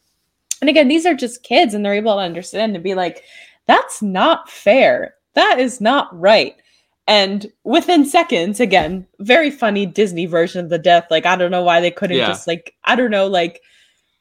And 0.62 0.70
again 0.70 0.88
these 0.88 1.06
are 1.06 1.14
just 1.14 1.44
kids 1.44 1.74
and 1.74 1.86
they're 1.86 1.94
able 1.94 2.14
to 2.16 2.20
understand 2.22 2.76
and 2.76 2.84
be 2.84 2.96
like 2.96 3.24
that's 3.68 4.02
not 4.02 4.50
fair. 4.50 5.16
That 5.34 5.60
is 5.60 5.82
not 5.82 6.18
right. 6.20 6.56
And 7.08 7.52
within 7.64 8.04
seconds 8.06 8.60
again 8.60 9.06
very 9.20 9.52
funny 9.52 9.86
disney 9.86 10.26
version 10.26 10.64
of 10.64 10.70
the 10.72 10.80
death 10.80 11.06
like 11.12 11.28
i 11.28 11.36
don't 11.36 11.52
know 11.52 11.62
why 11.64 11.80
they 11.80 11.92
couldn't 11.92 12.18
Yeah. 12.18 12.28
just 12.28 12.48
like 12.48 12.74
i 12.86 12.96
don't 12.96 13.12
know 13.12 13.28
like 13.28 13.62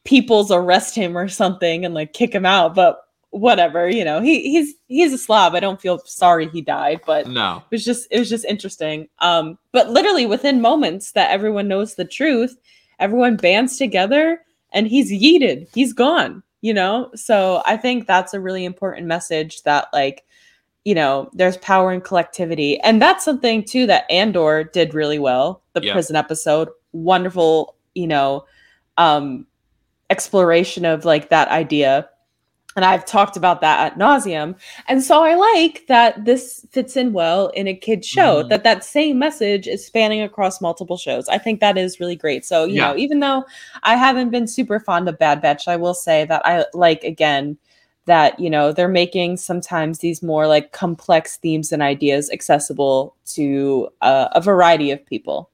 people's 0.05 0.51
arrest 0.51 0.95
him 0.95 1.17
or 1.17 1.29
something 1.29 1.87
and 1.87 1.95
like 1.95 2.13
kick 2.13 2.35
him 2.35 2.45
out 2.45 2.75
but 2.75 3.04
whatever 3.39 3.89
you 3.91 4.05
know 4.05 4.21
he 4.21 4.43
he's 4.43 4.75
he's 4.87 5.13
a 5.13 5.19
slob. 5.19 5.55
i 5.57 5.61
don't 5.61 5.81
feel 5.81 5.99
sorry 6.05 6.49
he 6.49 6.61
died 6.61 7.01
but 7.05 7.27
No. 7.27 7.57
it 7.69 7.75
was 7.75 7.85
just 7.85 8.07
it 8.13 8.19
was 8.21 8.29
just 8.31 8.45
interesting 8.45 9.09
um 9.19 9.59
but 9.73 9.91
literally 9.91 10.25
within 10.25 10.61
moments 10.61 11.13
that 11.13 11.33
everyone 11.33 11.67
knows 11.67 11.97
the 11.97 12.05
truth 12.05 12.57
everyone 13.01 13.35
bands 13.37 13.77
together 13.77 14.41
and 14.73 14.87
he's 14.87 15.11
yeeted 15.11 15.67
he's 15.75 15.93
gone 15.93 16.45
you 16.61 16.73
know 16.73 17.11
so 17.17 17.61
i 17.67 17.77
think 17.77 18.07
that's 18.07 18.35
a 18.35 18.41
really 18.41 18.65
important 18.65 19.09
message 19.09 19.63
that 19.65 19.89
like 19.93 20.25
you 20.85 20.95
know 20.95 21.29
there's 21.33 21.57
power 21.57 21.93
in 21.93 22.01
collectivity 22.01 22.79
and 22.83 23.03
that's 23.03 23.25
something 23.25 23.65
too 23.65 23.85
that 23.85 24.09
andor 24.11 24.63
did 24.63 24.95
really 24.95 25.19
well 25.19 25.61
the 25.73 25.83
Yeah. 25.83 25.93
prison 25.93 26.15
episode 26.15 26.69
wonderful 26.93 27.75
you 27.97 28.07
know 28.07 28.45
um 28.97 29.45
exploration 30.09 30.85
of 30.85 31.05
like 31.05 31.31
that 31.31 31.49
idea 31.49 32.09
and 32.77 32.85
I've 32.85 33.05
talked 33.05 33.37
about 33.37 33.61
that 33.61 33.93
at 33.93 33.99
nauseum. 33.99 34.57
And 34.89 35.03
so 35.03 35.23
I 35.23 35.35
like 35.35 35.87
that 35.89 36.25
this 36.25 36.67
fits 36.71 36.97
in 36.97 37.13
well 37.13 37.49
in 37.49 37.69
a 37.69 37.75
kid 37.75 38.05
show. 38.05 38.43
Mhm. 38.43 38.49
That 38.49 38.65
that 38.65 38.85
same 38.85 39.19
message 39.19 39.69
is 39.69 39.87
spanning 39.87 40.23
across 40.23 40.61
multiple 40.61 40.97
shows. 40.97 41.29
I 41.29 41.39
think 41.39 41.61
that 41.61 41.79
is 41.79 42.01
really 42.01 42.17
great. 42.17 42.45
So 42.45 42.65
you 42.65 42.75
Yeah. 42.77 42.89
know, 42.93 42.97
even 42.97 43.21
though 43.21 43.45
I 43.83 43.95
haven't 43.97 44.31
been 44.31 44.47
super 44.47 44.81
fond 44.81 45.09
of 45.09 45.19
Bad 45.19 45.41
Batch, 45.41 45.69
I 45.69 45.77
will 45.77 45.95
say 45.95 46.25
that 46.25 46.43
I 46.45 46.65
like 46.75 47.05
again 47.05 47.57
that 48.07 48.39
you 48.39 48.51
know 48.51 48.71
they're 48.71 48.87
making 48.89 49.37
sometimes 49.39 50.01
these 50.01 50.23
more 50.23 50.47
like 50.47 50.73
complex 50.73 51.37
themes 51.39 51.73
and 51.73 51.83
ideas 51.83 52.31
accessible 52.31 53.15
to 53.27 53.89
uh, 54.03 54.29
a 54.33 54.41
variety 54.41 54.91
of 54.91 55.05
people. 55.07 55.49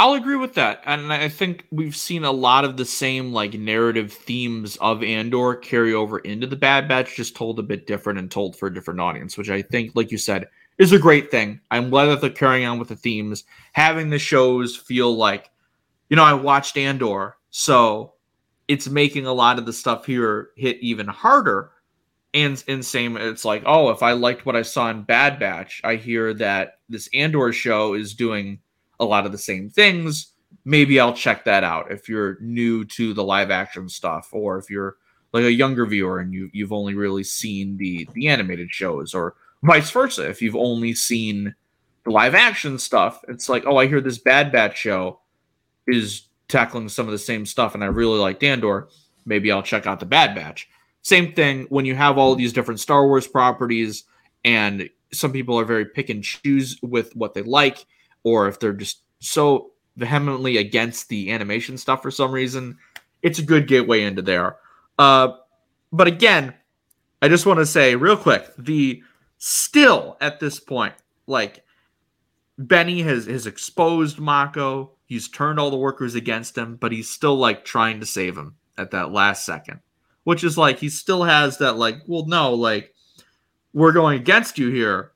I'll 0.00 0.14
agree 0.14 0.36
with 0.36 0.54
that. 0.54 0.82
And 0.86 1.12
I 1.12 1.28
think 1.28 1.66
we've 1.70 1.94
seen 1.94 2.24
a 2.24 2.32
lot 2.32 2.64
of 2.64 2.78
the 2.78 2.86
same 2.86 3.34
like 3.34 3.52
narrative 3.52 4.10
themes 4.10 4.76
of 4.76 5.02
Andor 5.02 5.56
carry 5.56 5.92
over 5.92 6.20
into 6.20 6.46
the 6.46 6.56
Bad 6.56 6.88
Batch, 6.88 7.16
just 7.16 7.36
told 7.36 7.58
a 7.58 7.62
bit 7.62 7.86
different 7.86 8.18
and 8.18 8.30
told 8.30 8.56
for 8.56 8.68
a 8.68 8.72
different 8.72 9.00
audience, 9.00 9.36
which 9.36 9.50
I 9.50 9.60
think, 9.60 9.92
like 9.94 10.10
you 10.10 10.16
said, 10.16 10.48
is 10.78 10.92
a 10.92 10.98
great 10.98 11.30
thing. 11.30 11.60
I'm 11.70 11.90
glad 11.90 12.06
that 12.06 12.22
they're 12.22 12.30
carrying 12.30 12.66
on 12.66 12.78
with 12.78 12.88
the 12.88 12.96
themes, 12.96 13.44
having 13.74 14.08
the 14.08 14.18
shows 14.18 14.74
feel 14.74 15.14
like, 15.14 15.50
you 16.08 16.16
know, 16.16 16.24
I 16.24 16.32
watched 16.32 16.78
Andor, 16.78 17.36
so 17.50 18.14
it's 18.68 18.88
making 18.88 19.26
a 19.26 19.34
lot 19.34 19.58
of 19.58 19.66
the 19.66 19.72
stuff 19.74 20.06
here 20.06 20.48
hit 20.56 20.78
even 20.80 21.08
harder. 21.08 21.72
And 22.32 22.64
and 22.66 22.82
same, 22.82 23.18
it's 23.18 23.44
like, 23.44 23.64
oh, 23.66 23.90
if 23.90 24.02
I 24.02 24.12
liked 24.12 24.46
what 24.46 24.56
I 24.56 24.62
saw 24.62 24.88
in 24.88 25.02
Bad 25.02 25.38
Batch, 25.38 25.82
I 25.84 25.96
hear 25.96 26.32
that 26.32 26.78
this 26.88 27.10
Andor 27.12 27.52
show 27.52 27.92
is 27.92 28.14
doing 28.14 28.60
a 29.00 29.04
lot 29.04 29.26
of 29.26 29.32
the 29.32 29.38
same 29.38 29.68
things. 29.68 30.32
Maybe 30.64 31.00
I'll 31.00 31.14
check 31.14 31.44
that 31.44 31.64
out 31.64 31.90
if 31.90 32.08
you're 32.08 32.38
new 32.40 32.84
to 32.84 33.14
the 33.14 33.24
live 33.24 33.50
action 33.50 33.88
stuff, 33.88 34.28
or 34.32 34.58
if 34.58 34.70
you're 34.70 34.96
like 35.32 35.44
a 35.44 35.52
younger 35.52 35.86
viewer 35.86 36.20
and 36.20 36.32
you 36.32 36.50
you've 36.52 36.72
only 36.72 36.94
really 36.94 37.24
seen 37.24 37.76
the 37.76 38.08
the 38.14 38.28
animated 38.28 38.70
shows, 38.70 39.14
or 39.14 39.34
vice 39.62 39.90
versa. 39.90 40.28
If 40.28 40.42
you've 40.42 40.56
only 40.56 40.94
seen 40.94 41.54
the 42.04 42.10
live 42.10 42.34
action 42.34 42.78
stuff, 42.78 43.22
it's 43.28 43.48
like, 43.48 43.64
oh, 43.66 43.76
I 43.76 43.86
hear 43.86 44.00
this 44.00 44.18
Bad 44.18 44.52
Batch 44.52 44.78
show 44.78 45.20
is 45.86 46.28
tackling 46.48 46.88
some 46.88 47.06
of 47.06 47.12
the 47.12 47.18
same 47.18 47.46
stuff, 47.46 47.74
and 47.74 47.82
I 47.82 47.88
really 47.88 48.18
like 48.18 48.42
Andor. 48.42 48.88
Maybe 49.24 49.50
I'll 49.52 49.62
check 49.62 49.86
out 49.86 50.00
the 50.00 50.06
Bad 50.06 50.34
Batch. 50.34 50.68
Same 51.02 51.32
thing 51.32 51.66
when 51.70 51.86
you 51.86 51.94
have 51.94 52.18
all 52.18 52.34
these 52.34 52.52
different 52.52 52.80
Star 52.80 53.06
Wars 53.06 53.26
properties, 53.26 54.04
and 54.44 54.90
some 55.12 55.32
people 55.32 55.58
are 55.58 55.64
very 55.64 55.86
pick 55.86 56.10
and 56.10 56.22
choose 56.22 56.78
with 56.82 57.14
what 57.16 57.34
they 57.34 57.42
like 57.42 57.86
or 58.24 58.48
if 58.48 58.60
they're 58.60 58.72
just 58.72 59.02
so 59.18 59.72
vehemently 59.96 60.56
against 60.56 61.08
the 61.08 61.30
animation 61.30 61.76
stuff 61.76 62.02
for 62.02 62.10
some 62.10 62.32
reason, 62.32 62.78
it's 63.22 63.38
a 63.38 63.44
good 63.44 63.66
gateway 63.66 64.02
into 64.02 64.22
there. 64.22 64.56
Uh, 64.98 65.32
but 65.92 66.06
again, 66.06 66.54
I 67.22 67.28
just 67.28 67.46
want 67.46 67.58
to 67.58 67.66
say 67.66 67.96
real 67.96 68.16
quick, 68.16 68.50
the 68.58 69.02
still 69.38 70.16
at 70.20 70.40
this 70.40 70.58
point, 70.58 70.94
like 71.26 71.64
Benni 72.58 73.02
has 73.04 73.26
has 73.26 73.46
exposed 73.46 74.18
Makko, 74.18 74.90
he's 75.04 75.28
turned 75.28 75.58
all 75.58 75.70
the 75.70 75.76
workers 75.76 76.14
against 76.14 76.56
him, 76.56 76.76
but 76.76 76.92
he's 76.92 77.10
still 77.10 77.36
like 77.36 77.64
trying 77.64 78.00
to 78.00 78.06
save 78.06 78.36
him 78.36 78.56
at 78.78 78.90
that 78.92 79.12
last 79.12 79.44
second. 79.44 79.80
Which 80.24 80.44
is 80.44 80.58
like 80.58 80.78
he 80.78 80.88
still 80.88 81.24
has 81.24 81.58
that 81.58 81.76
like, 81.76 81.96
well, 82.06 82.26
no, 82.26 82.54
like 82.54 82.94
we're 83.72 83.92
going 83.92 84.20
against 84.20 84.58
you 84.58 84.70
here, 84.70 85.12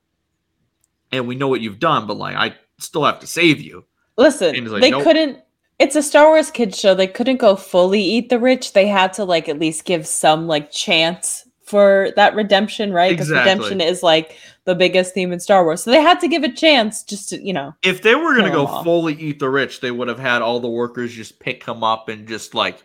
and 1.11 1.27
we 1.27 1.35
know 1.35 1.47
what 1.47 1.61
you've 1.61 1.79
done, 1.79 2.07
but 2.07 2.17
like 2.17 2.35
I 2.35 2.55
still 2.79 3.03
have 3.03 3.19
to 3.19 3.27
save 3.27 3.61
you. 3.61 3.85
Listen, 4.17 4.65
like, 4.71 4.81
they 4.81 4.91
"Nope." 4.91 5.03
couldn't. 5.03 5.39
It's 5.77 5.95
a 5.95 6.01
Star 6.03 6.27
Wars 6.27 6.51
kids 6.51 6.79
show. 6.79 6.95
They 6.95 7.07
couldn't 7.07 7.37
go 7.37 7.55
fully 7.55 8.01
eat 8.01 8.29
the 8.29 8.39
rich. 8.39 8.73
They 8.73 8.87
had 8.87 9.11
to 9.13 9.25
like 9.25 9.49
at 9.49 9.59
least 9.59 9.85
give 9.85 10.07
some 10.07 10.47
like 10.47 10.71
chance 10.71 11.45
for 11.63 12.11
that 12.15 12.35
redemption, 12.35 12.93
right? 12.93 13.11
Because 13.11 13.29
Exactly. 13.29 13.53
redemption 13.53 13.81
is 13.81 14.03
like 14.03 14.37
the 14.65 14.75
biggest 14.75 15.13
theme 15.13 15.33
in 15.33 15.39
Star 15.39 15.63
Wars. 15.65 15.83
So 15.83 15.91
they 15.91 16.01
had 16.01 16.19
to 16.21 16.27
give 16.27 16.43
a 16.43 16.51
chance 16.51 17.03
just 17.03 17.29
to, 17.29 17.43
you 17.43 17.51
know. 17.53 17.73
If 17.81 18.03
they 18.03 18.15
were 18.15 18.35
gonna 18.35 18.51
go 18.51 18.67
off. 18.67 18.83
fully 18.83 19.15
eat 19.15 19.39
the 19.39 19.49
rich, 19.49 19.81
they 19.81 19.91
would 19.91 20.07
have 20.07 20.19
had 20.19 20.41
all 20.41 20.59
the 20.59 20.69
workers 20.69 21.11
just 21.13 21.39
pick 21.39 21.65
him 21.65 21.83
up 21.83 22.07
and 22.07 22.27
just 22.27 22.53
like 22.53 22.83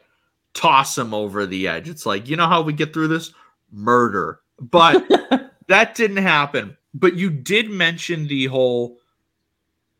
toss 0.54 0.96
him 0.98 1.14
over 1.14 1.46
the 1.46 1.68
edge. 1.68 1.88
It's 1.88 2.06
like, 2.06 2.28
you 2.28 2.36
know 2.36 2.48
how 2.48 2.62
we 2.62 2.72
get 2.72 2.92
through 2.92 3.08
this? 3.08 3.32
Murder. 3.70 4.40
But 4.58 5.06
that 5.68 5.94
didn't 5.94 6.16
happen. 6.18 6.76
But 6.92 7.14
you 7.14 7.30
did 7.30 7.70
mention 7.70 8.26
the 8.26 8.46
whole 8.46 8.96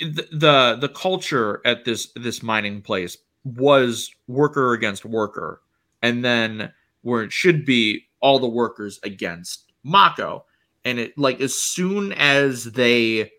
the, 0.01 0.79
the 0.81 0.89
culture 0.89 1.61
at 1.65 1.85
this 1.85 2.13
this 2.17 2.43
mining 2.43 2.83
place 2.83 3.19
was 3.45 4.11
worker 4.27 4.73
against 4.73 5.05
worker, 5.05 5.61
and 6.03 6.25
then 6.25 6.73
where 7.03 7.23
it 7.23 7.33
should 7.33 7.65
be 7.65 8.07
all 8.21 8.38
the 8.38 8.48
workers 8.48 9.01
against 9.03 9.73
Makko. 9.85 10.42
And 10.85 10.98
it 10.98 11.19
like 11.19 11.40
as 11.40 11.55
soon 11.55 12.13
as 12.15 12.65
they 12.65 13.31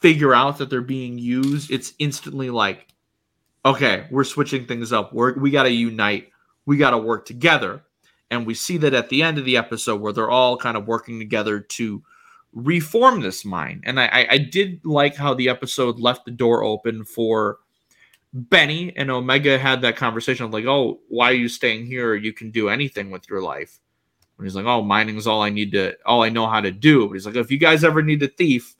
figure 0.00 0.34
out 0.34 0.58
that 0.58 0.70
they're 0.70 0.80
being 0.80 1.18
used, 1.18 1.70
it's 1.70 1.94
instantly 1.98 2.50
like, 2.50 2.88
okay, 3.64 4.06
we're 4.10 4.24
switching 4.24 4.66
things 4.66 4.92
up. 4.92 5.12
We're, 5.12 5.38
we 5.38 5.50
got 5.50 5.64
to 5.64 5.70
unite. 5.70 6.30
We 6.66 6.76
got 6.76 6.90
to 6.90 6.98
work 6.98 7.26
together. 7.26 7.82
And 8.30 8.46
we 8.46 8.54
see 8.54 8.76
that 8.78 8.94
at 8.94 9.08
the 9.08 9.22
end 9.22 9.38
of 9.38 9.44
the 9.44 9.56
episode 9.56 10.00
where 10.00 10.12
they're 10.12 10.30
all 10.30 10.56
kind 10.56 10.76
of 10.76 10.86
working 10.86 11.18
together 11.18 11.60
to 11.60 12.02
reform 12.56 13.20
this 13.20 13.44
mine. 13.44 13.82
And 13.84 14.00
I, 14.00 14.06
I, 14.06 14.26
I 14.30 14.38
did 14.38 14.84
like 14.84 15.14
how 15.14 15.34
the 15.34 15.48
episode 15.48 16.00
left 16.00 16.24
the 16.24 16.30
door 16.32 16.64
open 16.64 17.04
for 17.04 17.58
Benni 18.34 18.92
and 18.96 19.10
Omega 19.10 19.58
had 19.58 19.82
that 19.82 19.96
conversation 19.96 20.46
of 20.46 20.52
like, 20.52 20.64
oh, 20.64 21.00
why 21.08 21.30
are 21.30 21.34
you 21.34 21.48
staying 21.48 21.86
here? 21.86 22.14
You 22.14 22.32
can 22.32 22.50
do 22.50 22.68
anything 22.68 23.10
with 23.10 23.28
your 23.28 23.42
life. 23.42 23.78
And 24.38 24.46
he's 24.46 24.54
like, 24.54 24.66
"Oh, 24.66 24.82
mining 24.82 25.16
is 25.16 25.26
all 25.26 25.42
I 25.42 25.50
need 25.50 25.72
to, 25.72 25.96
all 26.04 26.22
I 26.22 26.28
know 26.28 26.46
how 26.46 26.60
to 26.60 26.70
do." 26.70 27.06
But 27.06 27.14
he's 27.14 27.26
like, 27.26 27.36
"If 27.36 27.50
you 27.50 27.58
guys 27.58 27.84
ever 27.84 28.02
need 28.02 28.22
a 28.22 28.28
thief, 28.28 28.74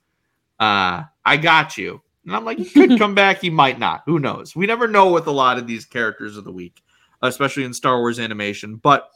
uh, 0.61 1.05
I 1.25 1.37
got 1.39 1.79
you." 1.79 2.03
And 2.25 2.37
I'm 2.37 2.45
like, 2.45 2.59
"He 2.59 2.69
could 2.69 2.99
come 2.99 3.15
back, 3.15 3.41
he 3.41 3.51
might 3.51 3.79
not. 3.79 4.03
Who 4.07 4.19
knows? 4.19 4.55
We 4.55 4.67
never 4.67 4.87
know 4.87 5.11
with 5.11 5.27
a 5.27 5.33
lot 5.33 5.59
of 5.59 5.67
these 5.67 5.85
characters 5.85 6.37
of 6.37 6.45
the 6.45 6.53
week, 6.53 6.83
especially 7.23 7.65
in 7.65 7.73
Star 7.73 7.99
Wars 7.99 8.19
animation." 8.19 8.77
But 8.77 9.11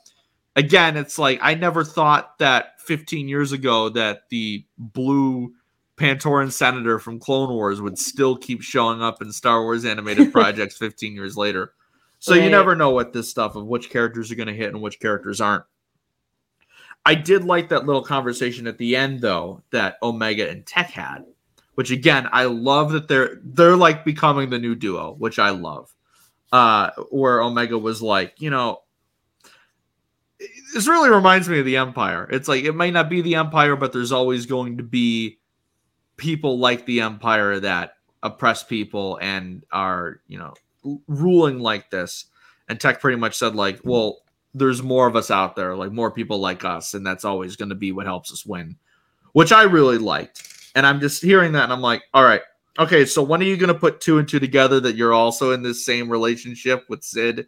again, 0.56 0.96
it's 0.96 1.18
like 1.18 1.38
I 1.42 1.54
never 1.54 1.84
thought 1.84 2.38
that 2.38 2.80
15 2.80 3.28
years 3.28 3.52
ago 3.52 3.88
that 3.90 4.28
the 4.30 4.64
blue 4.78 5.52
Pantoran 5.96 6.50
senator 6.50 6.98
from 6.98 7.18
Clone 7.18 7.50
Wars 7.50 7.80
would 7.80 7.98
still 7.98 8.36
keep 8.36 8.62
showing 8.62 9.02
up 9.02 9.20
in 9.20 9.32
Star 9.32 9.62
Wars 9.62 9.84
animated 9.84 10.32
projects 10.32 10.76
15 10.78 11.14
years 11.14 11.36
later. 11.36 11.72
So 12.18 12.34
you 12.34 12.50
never 12.50 12.76
know 12.76 12.90
what 12.90 13.14
this 13.14 13.30
stuff 13.30 13.56
of 13.56 13.66
which 13.66 13.88
characters 13.88 14.30
are 14.30 14.34
going 14.34 14.48
to 14.48 14.54
hit 14.54 14.74
and 14.74 14.82
which 14.82 15.00
characters 15.00 15.40
aren't. 15.40 15.64
I 17.06 17.14
did 17.14 17.44
like 17.44 17.70
that 17.70 17.86
little 17.86 18.02
conversation 18.02 18.66
at 18.66 18.76
the 18.76 18.94
end 18.94 19.22
though 19.22 19.62
that 19.70 19.96
Omega 20.02 20.48
and 20.48 20.66
Tech 20.66 20.90
had, 20.90 21.24
which 21.76 21.90
again, 21.90 22.28
I 22.30 22.44
love 22.44 22.92
that 22.92 23.08
they're 23.08 23.40
they're 23.42 23.76
like 23.76 24.04
becoming 24.04 24.50
the 24.50 24.58
new 24.58 24.74
duo, 24.74 25.14
which 25.14 25.38
I 25.38 25.50
love. 25.50 25.94
Uh 26.52 26.90
where 27.10 27.40
Omega 27.40 27.78
was 27.78 28.02
like, 28.02 28.34
you 28.38 28.50
know, 28.50 28.82
this 30.74 30.88
really 30.88 31.10
reminds 31.10 31.48
me 31.48 31.58
of 31.58 31.64
the 31.64 31.76
Empire. 31.76 32.28
It's 32.30 32.48
like 32.48 32.64
it 32.64 32.74
might 32.74 32.92
not 32.92 33.08
be 33.08 33.20
the 33.20 33.36
Empire, 33.36 33.76
but 33.76 33.92
there's 33.92 34.12
always 34.12 34.46
going 34.46 34.76
to 34.78 34.82
be 34.82 35.38
people 36.16 36.58
like 36.58 36.86
the 36.86 37.00
Empire 37.00 37.60
that 37.60 37.94
oppress 38.22 38.62
people 38.62 39.18
and 39.20 39.64
are, 39.72 40.20
you 40.28 40.38
know, 40.38 40.54
ruling 41.08 41.58
like 41.58 41.90
this. 41.90 42.26
And 42.68 42.80
Tech 42.80 43.00
pretty 43.00 43.18
much 43.18 43.36
said, 43.36 43.54
like, 43.54 43.80
well, 43.84 44.18
there's 44.54 44.82
more 44.82 45.06
of 45.06 45.16
us 45.16 45.30
out 45.30 45.56
there, 45.56 45.76
like 45.76 45.92
more 45.92 46.10
people 46.10 46.38
like 46.38 46.64
us, 46.64 46.94
and 46.94 47.06
that's 47.06 47.24
always 47.24 47.56
going 47.56 47.68
to 47.68 47.74
be 47.74 47.92
what 47.92 48.06
helps 48.06 48.32
us 48.32 48.46
win, 48.46 48.76
which 49.32 49.52
I 49.52 49.62
really 49.62 49.98
liked. 49.98 50.46
And 50.74 50.86
I'm 50.86 51.00
just 51.00 51.22
hearing 51.22 51.52
that, 51.52 51.64
and 51.64 51.72
I'm 51.72 51.80
like, 51.80 52.02
all 52.14 52.24
right, 52.24 52.42
okay, 52.78 53.04
so 53.04 53.22
when 53.22 53.40
are 53.40 53.44
you 53.44 53.56
going 53.56 53.72
to 53.72 53.78
put 53.78 54.00
two 54.00 54.18
and 54.18 54.28
two 54.28 54.38
together 54.38 54.80
that 54.80 54.96
you're 54.96 55.12
also 55.12 55.52
in 55.52 55.62
this 55.62 55.84
same 55.84 56.08
relationship 56.08 56.84
with 56.88 57.02
Sid, 57.02 57.46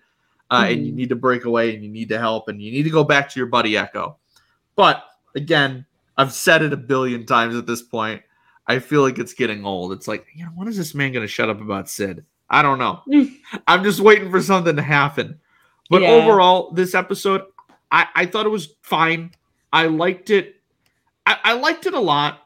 uh, 0.53 0.67
and 0.69 0.87
you 0.87 0.93
Mhm. 0.93 0.97
need 0.97 1.09
to 1.09 1.17
break 1.17 1.45
away, 1.47 1.75
and 1.75 1.83
you 1.83 1.91
need 1.91 2.09
to 2.11 2.19
help, 2.19 2.49
and 2.49 2.61
you 2.63 2.71
need 2.71 2.83
to 2.85 2.91
go 2.91 3.03
back 3.05 3.29
to 3.31 3.41
your 3.41 3.47
buddy 3.49 3.77
Echo. 3.77 4.19
But 4.77 5.03
again, 5.35 5.87
I've 6.17 6.33
said 6.33 6.63
it 6.63 6.73
a 6.73 6.77
billion 6.77 7.27
times 7.27 7.57
at 7.57 7.67
this 7.67 7.83
point. 7.83 8.23
I 8.67 8.79
feel 8.79 9.03
like 9.03 9.19
it's 9.19 9.35
getting 9.35 9.65
old. 9.65 9.93
It's 9.93 10.07
like, 10.07 10.27
you 10.35 10.45
know, 10.45 10.51
when 10.55 10.69
is 10.69 10.77
this 10.77 10.95
man 10.95 11.13
going 11.13 11.25
to 11.27 11.33
shut 11.33 11.49
up 11.51 11.61
about 11.61 11.89
Sid? 11.89 12.25
I 12.49 12.63
don't 12.63 12.79
know. 12.79 13.01
I'm 13.67 13.83
just 13.83 13.99
waiting 14.01 14.31
for 14.31 14.41
something 14.43 14.77
to 14.77 14.83
happen. 14.83 15.41
But 15.91 16.03
Yeah. 16.03 16.11
overall, 16.11 16.71
this 16.73 16.95
episode, 16.95 17.43
I, 17.91 18.07
I 18.15 18.27
thought 18.27 18.47
it 18.47 18.51
was 18.51 18.75
fine. 18.83 19.33
I 19.73 19.87
liked 19.87 20.31
it. 20.31 20.57
I, 21.27 21.37
I 21.45 21.53
liked 21.55 21.87
it 21.87 21.95
a 21.95 22.01
lot. 22.01 22.41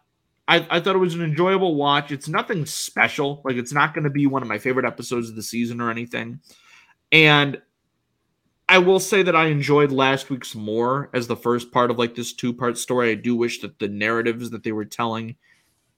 I, 0.49 0.65
I 0.71 0.81
thought 0.81 0.95
it 0.95 1.01
was 1.01 1.15
an 1.15 1.23
enjoyable 1.23 1.75
watch. 1.75 2.13
It's 2.13 2.29
nothing 2.29 2.67
special. 2.67 3.43
Like 3.45 3.57
it's 3.57 3.73
not 3.73 3.95
going 3.95 4.05
to 4.05 4.11
be 4.11 4.27
one 4.27 4.43
of 4.43 4.49
my 4.49 4.59
favorite 4.59 4.87
episodes 4.87 5.29
of 5.29 5.35
the 5.37 5.43
season 5.43 5.81
or 5.81 5.91
anything. 5.91 6.41
And 7.13 7.61
I 8.69 8.79
will 8.79 8.99
say 8.99 9.23
that 9.23 9.37
I 9.37 9.47
enjoyed 9.47 9.93
last 9.93 10.29
week's 10.29 10.55
more 10.55 11.09
as 11.13 11.27
the 11.27 11.37
first 11.37 11.71
part 11.71 11.91
of 11.91 11.99
like 11.99 12.15
this 12.15 12.33
two 12.33 12.53
part 12.53 12.77
story. 12.79 13.11
I 13.11 13.15
do 13.15 13.37
wish 13.37 13.61
that 13.61 13.79
the 13.79 13.89
narratives 13.89 14.51
that 14.51 14.65
they 14.65 14.73
were 14.73 14.85
telling 14.85 15.37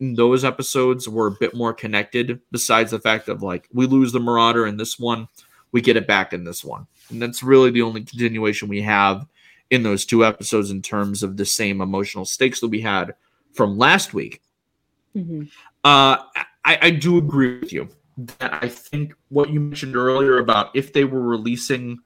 in 0.00 0.14
those 0.14 0.44
episodes 0.44 1.08
were 1.08 1.28
a 1.28 1.36
bit 1.40 1.54
more 1.54 1.72
connected, 1.72 2.40
besides 2.52 2.90
the 2.90 3.00
fact 3.00 3.28
of 3.28 3.42
like 3.42 3.68
we 3.72 3.86
lose 3.86 4.12
the 4.12 4.20
Marauder 4.20 4.66
in 4.66 4.76
this 4.76 4.98
one, 4.98 5.28
we 5.72 5.80
get 5.80 5.96
it 5.96 6.06
back 6.06 6.32
in 6.32 6.44
this 6.44 6.64
one. 6.64 6.86
And 7.10 7.20
that's 7.20 7.42
really 7.42 7.70
the 7.70 7.82
only 7.82 8.02
continuation 8.02 8.68
we 8.68 8.82
have 8.82 9.26
in 9.70 9.82
those 9.82 10.04
two 10.04 10.24
episodes 10.24 10.70
in 10.70 10.82
terms 10.82 11.22
of 11.22 11.36
the 11.36 11.44
same 11.44 11.80
emotional 11.80 12.24
stakes 12.24 12.60
that 12.60 12.68
we 12.68 12.80
had 12.80 13.14
from 13.54 13.78
last 13.78 14.14
week. 14.14 14.42
Mhm. 15.16 15.50
Uh, 15.84 16.18
I, 16.64 16.78
I 16.82 16.90
do 16.90 17.16
agree 17.16 17.58
with 17.60 17.72
you 17.72 17.88
that 18.38 18.62
I 18.62 18.68
think 18.68 19.14
what 19.30 19.50
you 19.50 19.58
mentioned 19.58 19.96
earlier 19.96 20.38
about 20.38 20.70
if 20.74 20.92
they 20.92 21.04
were 21.04 21.22
releasing 21.22 21.98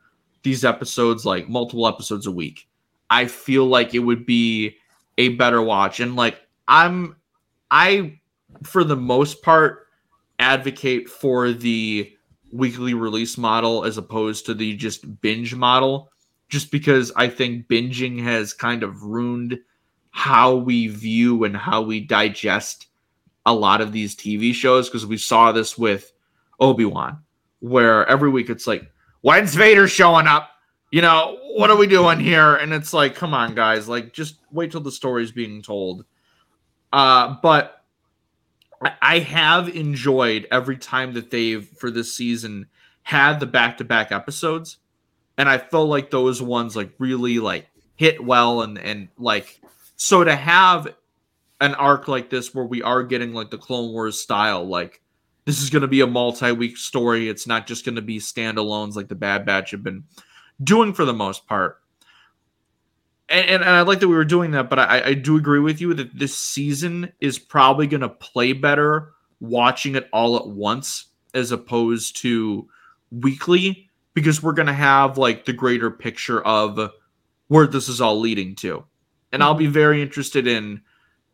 these 0.43 0.65
episodes 0.65 1.25
like 1.25 1.49
multiple 1.49 1.87
episodes 1.87 2.27
a 2.27 2.33
week, 2.33 2.69
I 3.11 3.27
feel 3.27 3.67
like 3.67 3.95
it 3.95 4.01
would 4.01 4.27
be 4.27 4.77
a 5.19 5.31
better 5.31 5.63
watch. 5.63 6.01
And 6.01 6.17
like 6.17 6.41
I'm, 6.69 7.17
I 7.71 8.21
for 8.63 8.85
the 8.85 8.97
most 8.97 9.43
part 9.43 9.87
advocate 10.39 11.09
for 11.09 11.53
the 11.53 12.13
weekly 12.53 12.95
release 12.95 13.39
model 13.39 13.85
as 13.85 13.97
opposed 13.97 14.47
to 14.47 14.55
the 14.55 14.77
just 14.77 15.21
binge 15.21 15.55
model, 15.55 16.11
just 16.49 16.71
because 16.71 17.11
I 17.17 17.29
think 17.29 17.69
binging 17.69 18.23
has 18.23 18.53
kind 18.53 18.83
of 18.83 19.03
ruined 19.03 19.59
how 20.11 20.55
we 20.55 20.89
view 20.89 21.45
and 21.45 21.57
how 21.57 21.81
we 21.81 22.01
digest 22.01 22.89
a 23.47 23.55
lot 23.55 23.81
of 23.81 23.93
these 23.93 24.15
TV 24.15 24.55
shows 24.55 24.89
because 24.89 25.07
we 25.07 25.17
saw 25.17 25.51
this 25.51 25.79
with 25.79 26.13
Obi 26.61 26.85
Wan, 26.85 27.19
where 27.61 28.07
every 28.07 28.29
week 28.29 28.51
it's 28.51 28.67
like, 28.67 28.92
when's 29.23 29.55
Vader 29.55 29.89
showing 29.89 30.27
up? 30.27 30.51
You 30.91 31.01
know, 31.01 31.39
what 31.55 31.71
are 31.71 31.77
we 31.77 31.87
doing 31.87 32.21
here? 32.21 32.55
And 32.55 32.73
it's 32.73 32.93
like, 32.93 33.15
come 33.15 33.33
on, 33.33 33.55
guys, 33.55 33.89
like 33.89 34.13
just 34.13 34.37
wait 34.51 34.71
till 34.71 34.83
the 34.83 34.93
story's 34.93 35.33
being 35.33 35.63
told. 35.63 36.05
Uh, 36.93 37.37
but 37.43 37.83
I- 39.01 39.21
have 39.21 39.69
enjoyed 39.69 40.47
every 40.51 40.77
time 40.77 41.15
that 41.15 41.31
they've 41.31 41.67
for 41.67 41.91
this 41.91 42.15
season 42.15 42.67
had 43.03 43.41
the 43.41 43.47
back 43.47 43.79
to 43.79 43.85
back 43.85 44.13
episodes, 44.13 44.79
and 45.39 45.49
I 45.49 45.59
felt 45.59 45.89
like 45.89 46.11
those 46.11 46.43
ones 46.43 46.77
like 46.77 46.93
really 46.99 47.39
like 47.39 47.69
hit 47.97 48.23
well 48.23 48.63
and 48.63 48.79
and 48.79 49.09
like 49.19 49.61
so 49.97 50.25
to 50.25 50.35
have 50.35 50.95
an 51.61 51.75
arc 51.75 52.09
like 52.09 52.29
this 52.29 52.55
where 52.55 52.65
we 52.65 52.83
are 52.83 53.03
getting 53.03 53.33
like 53.33 53.51
the 53.51 53.59
Clone 53.59 53.93
Wars 53.93 54.21
style, 54.21 54.65
like 54.67 55.01
this 55.45 55.61
is 55.61 55.71
going 55.71 55.83
to 55.83 55.89
be 55.89 56.01
a 56.01 56.07
multi-week 56.07 56.77
story. 56.77 57.29
It's 57.29 57.47
not 57.47 57.67
just 57.67 57.85
going 57.85 57.97
to 57.97 58.03
be 58.03 58.19
standalones 58.19 58.95
like 58.95 59.09
the 59.09 59.15
Bad 59.15 59.45
Batch 59.45 59.73
have 59.73 59.83
been 59.83 60.05
doing 60.63 60.93
for 60.93 61.05
the 61.05 61.13
most 61.13 61.47
part. 61.47 61.81
And, 63.29 63.49
and, 63.49 63.63
and 63.63 63.71
I 63.71 63.83
like 63.83 64.01
that 64.01 64.09
we 64.09 64.15
were 64.15 64.25
doing 64.25 64.53
that, 64.53 64.71
but 64.71 64.79
I, 64.79 65.03
I 65.07 65.15
do 65.15 65.37
agree 65.37 65.59
with 65.59 65.81
you 65.81 65.95
that 65.95 66.17
this 66.17 66.37
season 66.37 67.13
is 67.21 67.39
probably 67.39 67.87
going 67.87 68.03
to 68.03 68.09
play 68.09 68.53
better 68.53 69.13
watching 69.41 69.97
it 69.97 70.09
all 70.13 70.37
at 70.37 70.47
once 70.47 71.07
as 71.35 71.51
opposed 71.51 72.19
to 72.19 72.69
weekly 73.11 73.89
because 74.15 74.43
we're 74.43 74.53
going 74.53 74.67
to 74.67 74.73
have 74.73 75.19
like 75.19 75.45
the 75.45 75.53
greater 75.53 75.91
picture 75.91 76.43
of 76.43 76.93
where 77.49 77.67
this 77.67 77.89
is 77.89 78.01
all 78.01 78.21
leading 78.21 78.55
to. 78.57 78.85
And 79.33 79.43
I'll 79.43 79.55
be 79.55 79.65
mm-hmm. 79.65 79.73
very 79.73 80.03
interested 80.03 80.47
in 80.47 80.83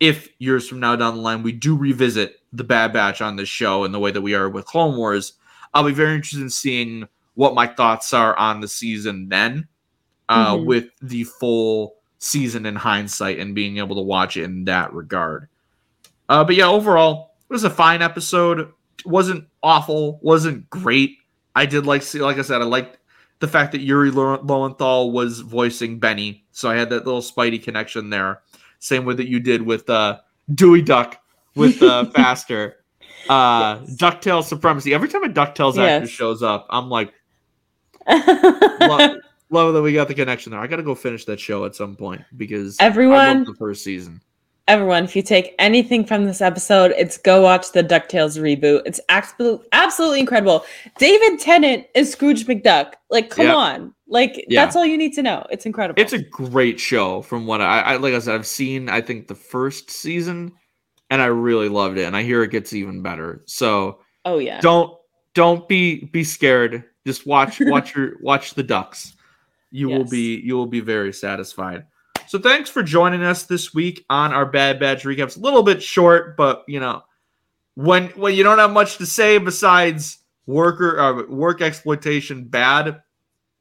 if 0.00 0.28
years 0.38 0.68
from 0.68 0.80
now 0.80 0.94
down 0.96 1.16
the 1.16 1.20
line 1.22 1.42
we 1.42 1.52
do 1.52 1.76
revisit 1.76 2.40
the 2.52 2.64
Bad 2.64 2.92
Batch 2.92 3.20
on 3.20 3.36
this 3.36 3.48
show 3.48 3.84
and 3.84 3.92
the 3.92 3.98
way 3.98 4.10
that 4.10 4.22
we 4.22 4.34
are 4.34 4.48
with 4.48 4.64
Clone 4.64 4.96
Wars. 4.96 5.34
I'll 5.74 5.84
be 5.84 5.92
very 5.92 6.14
interested 6.14 6.40
in 6.40 6.50
seeing 6.50 7.06
what 7.34 7.54
my 7.54 7.66
thoughts 7.66 8.12
are 8.14 8.36
on 8.36 8.60
the 8.60 8.68
season 8.68 9.28
then, 9.28 9.68
uh, 10.28 10.54
Mhm. 10.56 10.66
with 10.66 10.86
the 11.02 11.24
full 11.24 11.96
season 12.18 12.66
in 12.66 12.74
hindsight 12.74 13.38
and 13.38 13.54
being 13.54 13.78
able 13.78 13.96
to 13.96 14.02
watch 14.02 14.36
it 14.36 14.44
in 14.44 14.64
that 14.64 14.92
regard. 14.92 15.48
Uh, 16.28 16.42
but 16.42 16.56
yeah, 16.56 16.66
overall, 16.68 17.34
it 17.48 17.52
was 17.52 17.64
a 17.64 17.70
fine 17.70 18.02
episode. 18.02 18.60
It 18.60 18.68
wasn't 19.06 19.46
awful, 19.62 20.18
wasn't 20.22 20.68
great. 20.70 21.18
I 21.54 21.66
did 21.66 21.86
like 21.86 22.02
see, 22.02 22.20
like 22.20 22.38
I 22.38 22.42
said, 22.42 22.60
I 22.60 22.64
liked 22.64 22.98
the 23.40 23.48
fact 23.48 23.72
that 23.72 23.80
Yuri 23.80 24.10
Lowenthal 24.10 25.12
was 25.12 25.40
voicing 25.40 26.00
Benni, 26.00 26.42
so 26.50 26.68
I 26.68 26.74
had 26.74 26.90
that 26.90 27.06
little 27.06 27.22
Spidey 27.22 27.62
connection 27.62 28.10
there. 28.10 28.40
Same 28.80 29.04
way 29.04 29.14
that 29.14 29.28
you 29.28 29.40
did 29.40 29.62
with 29.62 29.88
uh, 29.90 30.18
Dewey 30.54 30.82
Duck 30.82 31.20
with 31.54 31.82
uh, 31.82 32.04
Faster. 32.14 32.76
Uh, 33.28 33.80
Yes. 33.82 33.96
Ducktales 33.96 34.44
Supremacy. 34.44 34.94
Every 34.94 35.08
time 35.08 35.24
a 35.24 35.28
Ducktales 35.28 35.76
actor 35.76 36.06
shows 36.06 36.42
up, 36.42 36.66
I'm 36.70 36.88
like, 36.88 37.12
love, 38.08 39.16
love 39.50 39.74
that 39.74 39.82
we 39.82 39.92
got 39.92 40.08
the 40.08 40.14
connection 40.14 40.52
there. 40.52 40.60
I 40.60 40.66
got 40.66 40.76
to 40.76 40.82
go 40.82 40.94
finish 40.94 41.24
that 41.26 41.38
show 41.40 41.64
at 41.64 41.74
some 41.74 41.96
point 41.96 42.22
because 42.36 42.76
I 42.80 42.84
Everyone- 42.84 43.44
the 43.44 43.54
first 43.58 43.84
season. 43.84 44.20
Everyone, 44.66 45.02
if 45.04 45.16
you 45.16 45.22
take 45.22 45.54
anything 45.58 46.04
from 46.04 46.26
this 46.26 46.42
episode, 46.42 46.92
it's 46.98 47.16
go 47.16 47.40
watch 47.40 47.72
the 47.72 47.82
DuckTales 47.82 48.38
reboot. 48.38 48.82
It's 48.84 49.00
absolutely 49.08 49.66
absolutely 49.72 50.20
incredible. 50.20 50.62
David 50.98 51.40
Tennant 51.40 51.86
is 51.94 52.12
Scrooge 52.12 52.44
McDuck. 52.44 52.92
Like, 53.08 53.30
come 53.30 53.46
Yeah. 53.46 53.54
on. 53.54 53.94
Like, 54.08 54.44
Yeah. 54.48 54.64
that's 54.64 54.74
all 54.74 54.86
you 54.86 54.96
need 54.96 55.12
to 55.14 55.22
know. 55.22 55.46
It's 55.50 55.66
incredible. 55.66 56.00
It's 56.00 56.14
a 56.14 56.22
great 56.22 56.80
show 56.80 57.22
from 57.22 57.46
what 57.46 57.60
I, 57.60 57.80
I 57.80 57.96
like 57.96 58.14
I 58.14 58.18
said, 58.18 58.34
I've 58.34 58.46
seen 58.46 58.88
I 58.88 59.00
think 59.00 59.28
the 59.28 59.34
first 59.34 59.90
season 59.90 60.52
and 61.10 61.20
I 61.20 61.26
really 61.26 61.68
loved 61.68 61.98
it. 61.98 62.04
And 62.04 62.16
I 62.16 62.22
hear 62.22 62.42
it 62.42 62.50
gets 62.50 62.72
even 62.72 63.02
better. 63.02 63.42
So 63.46 64.00
oh 64.24 64.38
yeah. 64.38 64.60
don't 64.60 64.96
don't 65.34 65.68
be 65.68 66.06
be 66.06 66.24
scared. 66.24 66.84
Just 67.06 67.26
watch 67.26 67.58
watch 67.60 67.94
your 67.94 68.14
watch 68.20 68.54
the 68.54 68.62
ducks. 68.62 69.14
You 69.70 69.88
will 69.88 70.04
be 70.04 70.40
you 70.42 70.56
will 70.56 70.66
be 70.66 70.80
very 70.80 71.12
satisfied. 71.12 71.84
So 72.26 72.38
thanks 72.38 72.68
for 72.68 72.82
joining 72.82 73.22
us 73.22 73.44
this 73.44 73.72
week 73.74 74.04
on 74.10 74.32
our 74.32 74.44
Bad 74.46 74.80
Batch 74.80 75.04
recaps. 75.04 75.36
A 75.36 75.40
little 75.40 75.62
bit 75.62 75.82
short, 75.82 76.36
but 76.36 76.64
you 76.66 76.80
know, 76.80 77.02
when 77.74 78.08
when 78.08 78.34
you 78.34 78.42
don't 78.42 78.58
have 78.58 78.70
much 78.70 78.96
to 78.98 79.06
say 79.06 79.38
besides 79.38 80.18
worker 80.46 80.98
uh, 80.98 81.26
work 81.26 81.60
exploitation 81.60 82.44
bad, 82.44 83.02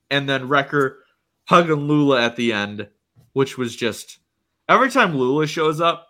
and 0.09 0.27
then 0.29 0.47
Wrecker 0.47 0.99
hugging 1.45 1.87
Lula 1.87 2.21
at 2.21 2.35
the 2.35 2.53
end. 2.53 2.87
which 3.33 3.57
was 3.57 3.75
just 3.75 4.19
every 4.67 4.89
time 4.89 5.15
Lula 5.15 5.47
shows 5.47 5.79
up, 5.79 6.07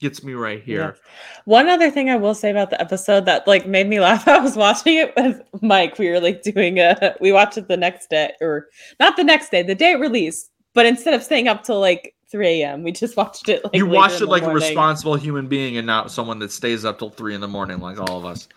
gets 0.00 0.22
me 0.22 0.34
right 0.34 0.62
here. 0.62 0.94
Yes. 0.96 1.12
One 1.44 1.68
other 1.68 1.90
thing 1.90 2.08
I 2.10 2.16
will 2.16 2.34
say 2.34 2.50
about 2.50 2.70
the 2.70 2.80
episode 2.80 3.24
that 3.26 3.46
like 3.46 3.66
made 3.66 3.88
me 3.88 4.00
laugh. 4.08 4.28
I 4.28 4.38
was 4.38 4.56
watching 4.56 4.96
it 4.96 5.12
with 5.16 5.42
Mike. 5.60 5.98
We 5.98 6.10
were 6.10 6.20
like 6.20 6.42
doing 6.42 6.78
a 6.78 7.16
we 7.20 7.32
watched 7.32 7.58
it 7.58 7.68
the 7.68 7.76
next 7.76 8.10
day 8.10 8.32
or 8.40 8.68
not 9.00 9.16
the 9.16 9.24
next 9.24 9.50
day, 9.50 9.62
the 9.62 9.74
day 9.74 9.92
it 9.92 10.00
released. 10.00 10.50
But 10.74 10.86
instead 10.86 11.14
of 11.14 11.22
staying 11.24 11.48
up 11.48 11.64
till 11.64 11.80
like 11.80 12.14
3 12.30 12.46
a.m., 12.62 12.84
we 12.84 12.92
just 12.92 13.16
watched 13.16 13.48
it 13.48 13.64
like 13.64 13.74
you 13.74 13.86
watched 13.86 14.20
it 14.20 14.26
like 14.26 14.44
a 14.44 14.52
responsible 14.52 15.16
human 15.16 15.48
being 15.48 15.76
and 15.76 15.86
not 15.86 16.10
someone 16.12 16.38
that 16.38 16.52
stays 16.52 16.84
up 16.84 16.98
till 16.98 17.10
three 17.10 17.34
in 17.34 17.40
the 17.40 17.48
morning 17.48 17.80
like 17.80 17.98
all 17.98 18.18
of 18.18 18.24
us. 18.24 18.48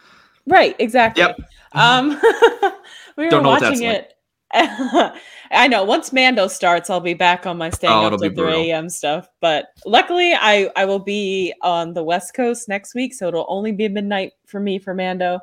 Right, 0.46 0.76
exactly. 0.80 1.24
Yep. 1.24 1.40
Um 1.74 2.22
we 3.18 3.26
were 3.26 3.30
Don't 3.30 3.44
know 3.44 3.50
what 3.50 3.62
that's 3.62 3.82
watching 3.82 3.88
it. 3.88 4.14
I 4.54 5.68
know. 5.70 5.84
Once 5.84 6.12
Mando 6.12 6.48
starts, 6.48 6.90
I'll 6.90 7.00
be 7.00 7.14
back 7.14 7.46
on 7.46 7.58
my 7.58 7.70
staying 7.70 7.94
Oh, 7.94 8.08
up 8.08 8.20
till 8.20 8.34
3 8.34 8.70
a.m. 8.70 8.90
stuff. 8.90 9.30
But 9.40 9.68
luckily, 9.86 10.34
I 10.34 10.70
I 10.76 10.84
will 10.86 11.00
be 11.00 11.54
on 11.62 11.94
the 11.94 12.04
West 12.04 12.34
Coast 12.34 12.68
next 12.68 12.94
week, 12.94 13.14
so 13.14 13.30
it'll 13.30 13.46
only 13.48 13.72
be 13.72 13.88
midnight 13.88 14.34
for 14.46 14.60
me 14.60 14.78
for 14.78 14.94
Mando. 14.94 15.40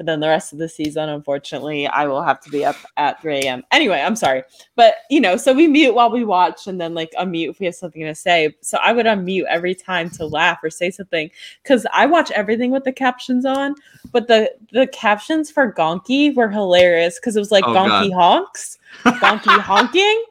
But 0.00 0.06
then 0.06 0.20
the 0.20 0.28
rest 0.28 0.54
of 0.54 0.58
the 0.58 0.66
season, 0.66 1.10
unfortunately, 1.10 1.86
I 1.86 2.06
will 2.06 2.22
have 2.22 2.40
to 2.40 2.50
be 2.50 2.64
up 2.64 2.76
at 2.96 3.20
3 3.20 3.40
a.m. 3.40 3.62
Anyway, 3.70 4.00
I'm 4.00 4.16
sorry, 4.16 4.44
but 4.74 4.94
you 5.10 5.20
know, 5.20 5.36
so 5.36 5.52
we 5.52 5.68
mute 5.68 5.94
while 5.94 6.10
we 6.10 6.24
watch, 6.24 6.66
and 6.66 6.80
then 6.80 6.94
like 6.94 7.12
unmute 7.20 7.50
if 7.50 7.60
we 7.60 7.66
have 7.66 7.74
something 7.74 8.02
to 8.06 8.14
say. 8.14 8.56
So 8.62 8.78
I 8.82 8.94
would 8.94 9.04
unmute 9.04 9.44
every 9.50 9.74
time 9.74 10.08
to 10.12 10.24
laugh 10.24 10.60
or 10.64 10.70
say 10.70 10.90
something 10.90 11.30
because 11.62 11.86
I 11.92 12.06
watch 12.06 12.30
everything 12.30 12.70
with 12.70 12.84
the 12.84 12.94
captions 12.94 13.44
on. 13.44 13.74
But 14.10 14.26
the 14.26 14.50
the 14.72 14.86
captions 14.86 15.50
for 15.50 15.70
Gonky 15.70 16.34
were 16.34 16.48
hilarious 16.48 17.20
because 17.20 17.36
it 17.36 17.40
was 17.40 17.50
like 17.50 17.64
Oh, 17.66 17.74
Gonky 17.74 18.10
honks, 18.10 18.78
Gonky 19.04 19.60
honking, 19.60 20.24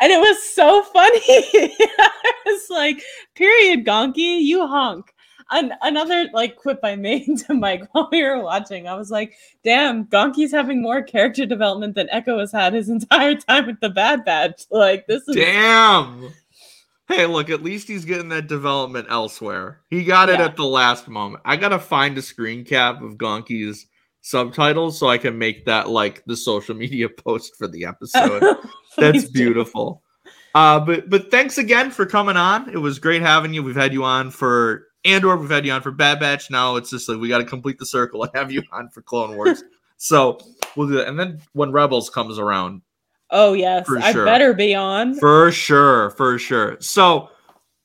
and 0.00 0.12
it 0.12 0.20
was 0.20 0.40
so 0.54 0.84
funny. 0.84 1.18
it's 1.26 2.70
like, 2.70 3.02
period, 3.34 3.84
Gonky, 3.84 4.40
you 4.40 4.64
honk. 4.68 5.15
And 5.50 5.72
another 5.82 6.28
like 6.32 6.56
quip 6.56 6.80
I 6.82 6.96
made 6.96 7.38
to 7.46 7.54
Mike 7.54 7.82
while 7.92 8.08
we 8.10 8.22
were 8.22 8.42
watching, 8.42 8.88
I 8.88 8.94
was 8.94 9.10
like, 9.10 9.36
"Damn, 9.62 10.04
Gonky's 10.06 10.50
having 10.52 10.82
more 10.82 11.02
character 11.02 11.46
development 11.46 11.94
than 11.94 12.08
Echo 12.10 12.38
has 12.40 12.50
had 12.52 12.74
his 12.74 12.88
entire 12.96 13.36
time 13.36 13.66
with 13.66 13.80
the 13.80 13.90
Bad 13.90 14.24
Batch. 14.24 14.62
Like 14.70 15.06
this 15.06 15.22
is 15.28 15.36
Damn. 15.36 16.30
Hey, 17.08 17.26
look, 17.26 17.50
at 17.50 17.62
least 17.62 17.86
he's 17.86 18.04
getting 18.04 18.30
that 18.30 18.48
development 18.48 19.06
elsewhere. 19.08 19.80
He 19.90 20.02
got 20.02 20.28
it 20.28 20.40
Yeah. 20.40 20.46
at 20.46 20.56
the 20.56 20.64
last 20.64 21.06
moment. 21.06 21.42
I 21.44 21.54
gotta 21.56 21.78
find 21.78 22.18
a 22.18 22.22
screen 22.22 22.64
cap 22.64 23.00
of 23.00 23.16
Gonky's 23.16 23.86
subtitles 24.22 24.98
so 24.98 25.06
I 25.06 25.18
can 25.18 25.38
make 25.38 25.66
that 25.66 25.88
like 25.88 26.24
the 26.26 26.36
social 26.36 26.74
media 26.84 27.08
post 27.08 27.54
for 27.56 27.68
the 27.68 27.84
episode. 27.84 28.42
That's 28.96 29.24
do. 29.24 29.30
beautiful. 29.32 30.02
Uh, 30.56 30.80
but 30.80 31.08
but 31.08 31.30
thanks 31.30 31.58
again 31.58 31.90
for 31.92 32.06
coming 32.06 32.36
on. 32.36 32.68
It 32.70 32.78
was 32.78 32.98
great 32.98 33.22
having 33.22 33.54
you. 33.54 33.62
We've 33.62 33.76
had 33.76 33.92
you 33.92 34.02
on 34.02 34.30
for 34.32 34.86
Andor. 35.06 35.36
We've 35.36 35.48
had 35.50 35.64
you 35.64 35.72
on 35.72 35.82
for 35.82 35.90
Bad 35.90 36.20
Batch. 36.20 36.50
Now 36.50 36.76
it's 36.76 36.90
just 36.90 37.08
like 37.08 37.18
we 37.18 37.28
got 37.28 37.38
to 37.38 37.44
complete 37.44 37.78
the 37.78 37.86
circle 37.86 38.22
and 38.24 38.32
have 38.34 38.50
you 38.52 38.62
on 38.72 38.88
for 38.90 39.02
Clone 39.02 39.36
Wars. 39.36 39.62
so 39.96 40.38
we'll 40.76 40.88
do 40.88 40.94
that. 40.96 41.08
And 41.08 41.18
then 41.18 41.40
when 41.52 41.72
Rebels 41.72 42.10
comes 42.10 42.38
around, 42.38 42.82
Oh 43.30 43.54
yes, 43.54 43.86
For 43.86 43.98
I 43.98 44.12
sure. 44.12 44.24
better 44.24 44.52
be 44.54 44.74
on. 44.74 45.14
for 45.18 45.50
sure, 45.50 46.10
for 46.10 46.38
sure. 46.38 46.76
So, 46.80 47.30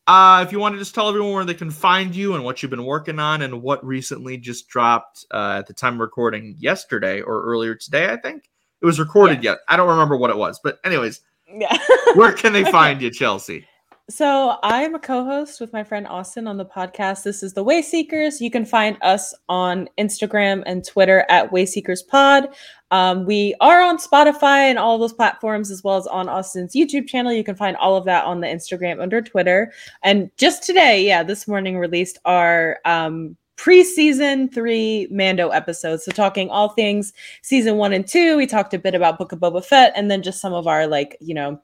uh, 0.06 0.44
if 0.46 0.52
you 0.52 0.60
want 0.60 0.76
to 0.76 0.80
just 0.80 0.94
tell 0.94 1.10
everyone 1.10 1.34
where 1.34 1.46
they 1.46 1.54
can 1.56 1.72
find 1.72 2.16
you 2.16 2.36
and 2.36 2.44
what 2.44 2.62
you've 2.62 2.70
been 2.70 2.86
working 2.86 3.18
on 3.18 3.42
and 3.42 3.62
what 3.62 3.84
recently 3.86 4.38
just 4.38 4.68
dropped 4.68 5.26
uh, 5.32 5.56
at 5.60 5.68
the 5.68 5.74
time 5.74 5.96
of 5.96 6.00
recording 6.02 6.56
yesterday 6.60 7.22
or 7.22 7.42
earlier 7.44 7.74
today, 7.74 8.12
I 8.12 8.18
think 8.18 8.50
it 8.82 8.86
was 8.86 9.00
recorded 9.00 9.38
Yes. 9.44 9.44
yet. 9.54 9.58
I 9.68 9.78
don't 9.78 9.90
remember 9.90 10.16
what 10.16 10.30
it 10.30 10.38
was, 10.38 10.60
but 10.64 10.80
anyways, 10.84 11.22
Yeah. 11.52 11.76
where 12.14 12.34
can 12.34 12.54
they 12.54 12.64
find 12.72 13.02
you, 13.02 13.10
Chelsea? 13.10 13.66
So 14.12 14.58
I'm 14.62 14.94
a 14.94 15.00
co-host 15.00 15.62
with 15.62 15.72
my 15.72 15.86
friend 15.86 16.06
Austin 16.06 16.46
on 16.46 16.58
the 16.58 16.66
podcast. 16.66 17.24
This 17.24 17.42
is 17.42 17.54
the 17.54 17.64
Wayseekers. 17.64 18.42
You 18.42 18.52
can 18.52 18.66
find 18.66 18.98
us 19.02 19.34
on 19.48 19.88
Instagram 19.98 20.64
and 20.66 20.86
Twitter 20.86 21.26
at 21.30 21.50
Wayseekers 21.50 22.06
Pod. 22.06 22.50
Um, 22.92 23.26
we 23.26 23.56
are 23.62 23.82
on 23.82 23.98
Spotify 23.98 24.70
and 24.70 24.78
all 24.78 24.98
those 24.98 25.14
platforms, 25.14 25.72
as 25.72 25.82
well 25.82 25.96
as 25.96 26.08
on 26.08 26.28
Austin's 26.28 26.76
YouTube 26.76 27.08
channel. 27.08 27.32
You 27.32 27.46
can 27.46 27.56
find 27.56 27.78
all 27.78 27.96
of 27.96 28.04
that 28.04 28.26
on 28.26 28.42
the 28.42 28.48
Instagram 28.48 29.02
under 29.02 29.22
Twitter. 29.22 29.72
And 30.04 30.30
just 30.36 30.64
today, 30.64 31.08
yeah, 31.08 31.24
this 31.24 31.48
morning 31.48 31.78
released 31.78 32.20
our 32.26 32.80
um, 32.84 33.38
pre-season 33.56 34.50
three 34.50 35.08
Mando 35.10 35.50
episodes. 35.50 36.04
So 36.04 36.12
talking 36.12 36.50
all 36.50 36.70
things 36.70 37.14
season 37.44 37.78
one 37.78 37.94
and 37.94 38.06
two. 38.06 38.36
We 38.36 38.46
talked 38.46 38.74
a 38.74 38.80
bit 38.80 38.94
about 38.94 39.18
Book 39.18 39.32
of 39.32 39.40
Boba 39.40 39.64
Fett, 39.64 39.94
and 39.96 40.12
then 40.12 40.22
just 40.22 40.42
some 40.42 40.52
of 40.52 40.68
our 40.68 40.86
like 40.86 41.16
you 41.22 41.34
know 41.34 41.62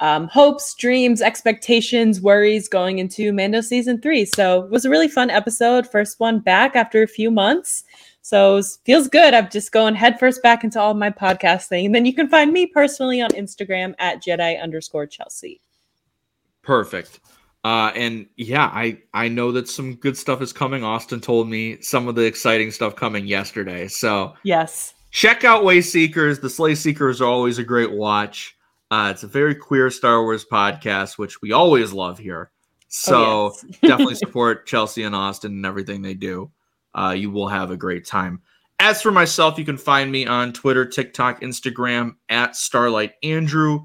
um, 0.00 0.28
hopes, 0.28 0.74
dreams, 0.74 1.22
expectations, 1.22 2.20
worries 2.20 2.68
going 2.68 2.98
into 2.98 3.32
Mando 3.32 3.60
season 3.60 4.00
three. 4.00 4.24
So 4.24 4.62
it 4.64 4.70
was 4.70 4.84
a 4.84 4.90
really 4.90 5.08
fun 5.08 5.30
episode. 5.30 5.86
First 5.90 6.18
one 6.20 6.40
back 6.40 6.76
after 6.76 7.02
a 7.02 7.08
few 7.08 7.30
months. 7.30 7.84
So 8.22 8.60
feels 8.84 9.08
good. 9.08 9.34
I'm 9.34 9.50
just 9.50 9.70
going 9.70 9.94
headfirst 9.94 10.42
back 10.42 10.64
into 10.64 10.80
all 10.80 10.94
my 10.94 11.10
podcasting. 11.10 11.86
And 11.86 11.94
then 11.94 12.06
you 12.06 12.14
can 12.14 12.28
find 12.28 12.52
me 12.52 12.66
personally 12.66 13.20
on 13.20 13.30
Instagram 13.30 13.94
at 13.98 14.22
Jedi 14.22 14.60
underscore 14.62 15.06
Chelsea. 15.06 15.60
Perfect. 16.62 17.20
Uh, 17.64 17.92
and 17.94 18.26
yeah, 18.36 18.64
I 18.66 18.98
I 19.14 19.28
know 19.28 19.52
that 19.52 19.68
some 19.68 19.94
good 19.94 20.16
stuff 20.16 20.42
is 20.42 20.52
coming. 20.52 20.84
Austin 20.84 21.20
told 21.20 21.48
me 21.48 21.80
some 21.80 22.08
of 22.08 22.14
the 22.14 22.24
exciting 22.24 22.70
stuff 22.70 22.94
coming 22.96 23.26
yesterday. 23.26 23.88
So 23.88 24.34
Yes. 24.42 24.94
check 25.10 25.44
out 25.44 25.64
Wayseekers. 25.64 26.40
The 26.40 26.50
Slay 26.50 26.74
Seekers 26.74 27.20
are 27.20 27.28
always 27.28 27.58
a 27.58 27.64
great 27.64 27.92
watch. 27.92 28.56
Uh, 28.94 29.10
it's 29.10 29.24
a 29.24 29.26
very 29.26 29.56
queer 29.56 29.90
Star 29.90 30.22
Wars 30.22 30.44
podcast, 30.44 31.18
which 31.18 31.42
we 31.42 31.50
always 31.50 31.92
love 31.92 32.16
here. 32.16 32.52
So 32.86 33.16
Oh, 33.16 33.54
yes. 33.66 33.78
definitely 33.82 34.14
support 34.26 34.68
Chelsea 34.68 35.02
and 35.02 35.16
Austin 35.16 35.50
and 35.50 35.66
everything 35.66 36.00
they 36.00 36.14
do. 36.14 36.52
Uh, 36.94 37.12
you 37.18 37.28
will 37.32 37.48
have 37.48 37.72
a 37.72 37.76
great 37.76 38.06
time. 38.06 38.40
As 38.78 39.02
for 39.02 39.10
myself, 39.10 39.58
you 39.58 39.64
can 39.64 39.78
find 39.78 40.12
me 40.12 40.26
on 40.26 40.52
Twitter, 40.52 40.84
TikTok, 40.84 41.40
Instagram 41.40 42.14
at 42.28 42.54
Starlight 42.54 43.14
Andrew. 43.24 43.80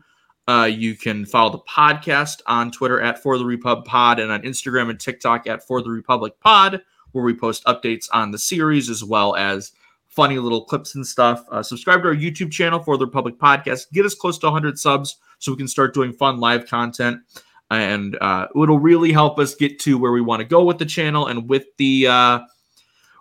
Uh, 0.47 0.65
you 0.71 0.95
can 0.95 1.25
follow 1.25 1.53
the 1.53 1.59
podcast 1.59 2.41
on 2.45 2.69
Twitter 2.69 3.01
at 3.01 3.17
For 3.23 3.39
the 3.39 3.45
Repub 3.45 3.85
Pod 3.85 4.19
and 4.19 4.31
on 4.31 4.43
Instagram 4.43 4.91
and 4.91 4.99
TikTok 4.99 5.47
at 5.47 5.65
For 5.65 5.81
the 5.81 5.89
Republic 5.89 6.33
Pod, 6.39 6.83
where 7.13 7.23
we 7.23 7.33
post 7.33 7.65
updates 7.65 8.09
on 8.13 8.29
the 8.29 8.37
series 8.37 8.91
as 8.91 9.03
well 9.03 9.35
as 9.35 9.71
funny 10.09 10.37
little 10.39 10.65
clips 10.65 10.95
and 10.95 11.05
stuff. 11.05 11.45
Uh, 11.51 11.63
subscribe 11.63 12.01
to 12.01 12.09
our 12.09 12.15
YouTube 12.15 12.51
channel 12.51 12.79
for 12.79 12.97
the 12.97 13.05
Republic 13.05 13.37
Podcast. 13.37 13.91
Get 13.93 14.05
us 14.05 14.15
close 14.15 14.37
to 14.39 14.47
100 14.47 14.77
subs 14.77 15.17
so 15.37 15.51
we 15.51 15.57
can 15.57 15.67
start 15.67 15.93
doing 15.93 16.11
fun 16.11 16.39
live 16.39 16.67
content. 16.67 17.21
And 17.71 18.17
uh, 18.19 18.47
it'll 18.61 18.79
really 18.79 19.11
help 19.11 19.39
us 19.39 19.53
get 19.55 19.79
to 19.81 19.97
where 19.97 20.11
we 20.11 20.21
want 20.21 20.39
to 20.39 20.45
go 20.45 20.63
with 20.63 20.79
the 20.79 20.85
channel 20.85 21.27
and 21.27 21.47
with 21.47 21.65
the 21.77 22.07
uh, 22.07 22.39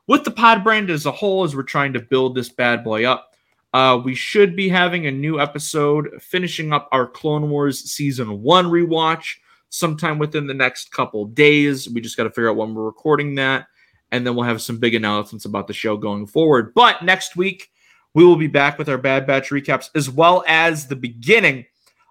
with 0.07 0.24
the 0.24 0.30
pod 0.30 0.64
brand 0.64 0.89
as 0.89 1.05
a 1.05 1.12
whole 1.12 1.45
as 1.45 1.55
we're 1.55 1.62
trying 1.62 1.93
to 1.93 2.01
build 2.01 2.34
this 2.34 2.49
bad 2.49 2.82
boy 2.82 3.05
up. 3.05 3.34
Uh, 3.74 4.01
we 4.03 4.14
should 4.14 4.57
be 4.57 4.70
having 4.70 5.07
a 5.07 5.11
new 5.11 5.39
episode 5.39 6.09
finishing 6.20 6.72
up 6.72 6.89
our 6.91 7.07
Clone 7.07 7.51
Wars 7.51 7.78
season 7.91 8.41
one 8.43 8.64
rewatch 8.64 9.36
sometime 9.68 10.18
within 10.18 10.47
the 10.47 10.55
next 10.55 10.91
couple 10.93 11.26
days. 11.26 11.86
We 11.91 12.01
just 12.01 12.16
got 12.16 12.24
to 12.24 12.30
figure 12.30 12.49
out 12.49 12.57
when 12.57 12.74
we're 12.74 12.84
recording 12.84 13.34
that 13.34 13.66
and 14.11 14.26
then 14.26 14.34
we'll 14.34 14.44
have 14.44 14.62
some 14.62 14.78
big 14.78 14.94
announcements 14.94 15.44
about 15.44 15.66
the 15.66 15.72
show 15.72 15.96
going 15.96 16.26
forward. 16.26 16.72
But 16.74 17.02
next 17.02 17.36
week, 17.36 17.70
we 18.14 18.24
will 18.24 18.36
be 18.36 18.46
back 18.46 18.78
with 18.78 18.88
our 18.88 18.98
Bad 18.98 19.26
Batch 19.26 19.50
recaps 19.50 19.90
as 19.94 20.11
well 20.11 20.44
as 20.46 20.86
the 20.86 20.96
beginning 20.96 21.66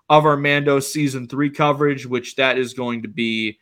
of 0.10 0.26
our 0.26 0.38
Mando 0.38 0.80
season 0.80 1.28
three 1.28 1.50
coverage, 1.50 2.06
which 2.06 2.36
that 2.36 2.58
is 2.58 2.74
going 2.74 3.02
to 3.02 3.08
be. 3.08 3.60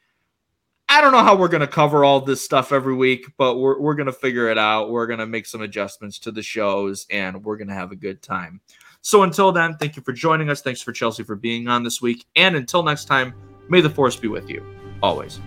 I 0.87 1.01
don't 1.01 1.11
know 1.11 1.23
how 1.23 1.35
we're 1.35 1.47
going 1.47 1.61
to 1.61 1.67
cover 1.67 2.05
all 2.05 2.21
this 2.21 2.45
stuff 2.45 2.71
every 2.71 2.93
week, 2.93 3.25
but 3.37 3.57
we're, 3.57 3.79
we're 3.79 3.95
going 3.95 4.05
to 4.05 4.13
figure 4.13 4.49
it 4.49 4.57
out. 4.59 4.91
We're 4.91 5.07
going 5.07 5.19
to 5.19 5.25
make 5.25 5.47
some 5.47 5.61
adjustments 5.61 6.19
to 6.19 6.31
the 6.31 6.43
shows 6.43 7.07
and 7.09 7.43
we're 7.43 7.57
going 7.57 7.69
to 7.69 7.73
have 7.73 7.91
a 7.91 7.95
good 7.95 8.21
time. 8.21 8.61
So 9.01 9.23
until 9.23 9.51
then, 9.51 9.77
thank 9.77 9.95
you 9.95 10.03
for 10.03 10.13
joining 10.13 10.49
us. 10.51 10.61
Thanks 10.61 10.81
for 10.81 10.91
Chelsea 10.91 11.23
for 11.23 11.35
being 11.35 11.67
on 11.67 11.83
this 11.83 12.03
week. 12.03 12.25
And 12.35 12.55
until 12.55 12.83
next 12.83 13.05
time, 13.05 13.33
may 13.67 13.81
the 13.81 13.89
force 13.89 14.15
be 14.15 14.27
with 14.27 14.47
you 14.47 14.63
always. 15.01 15.39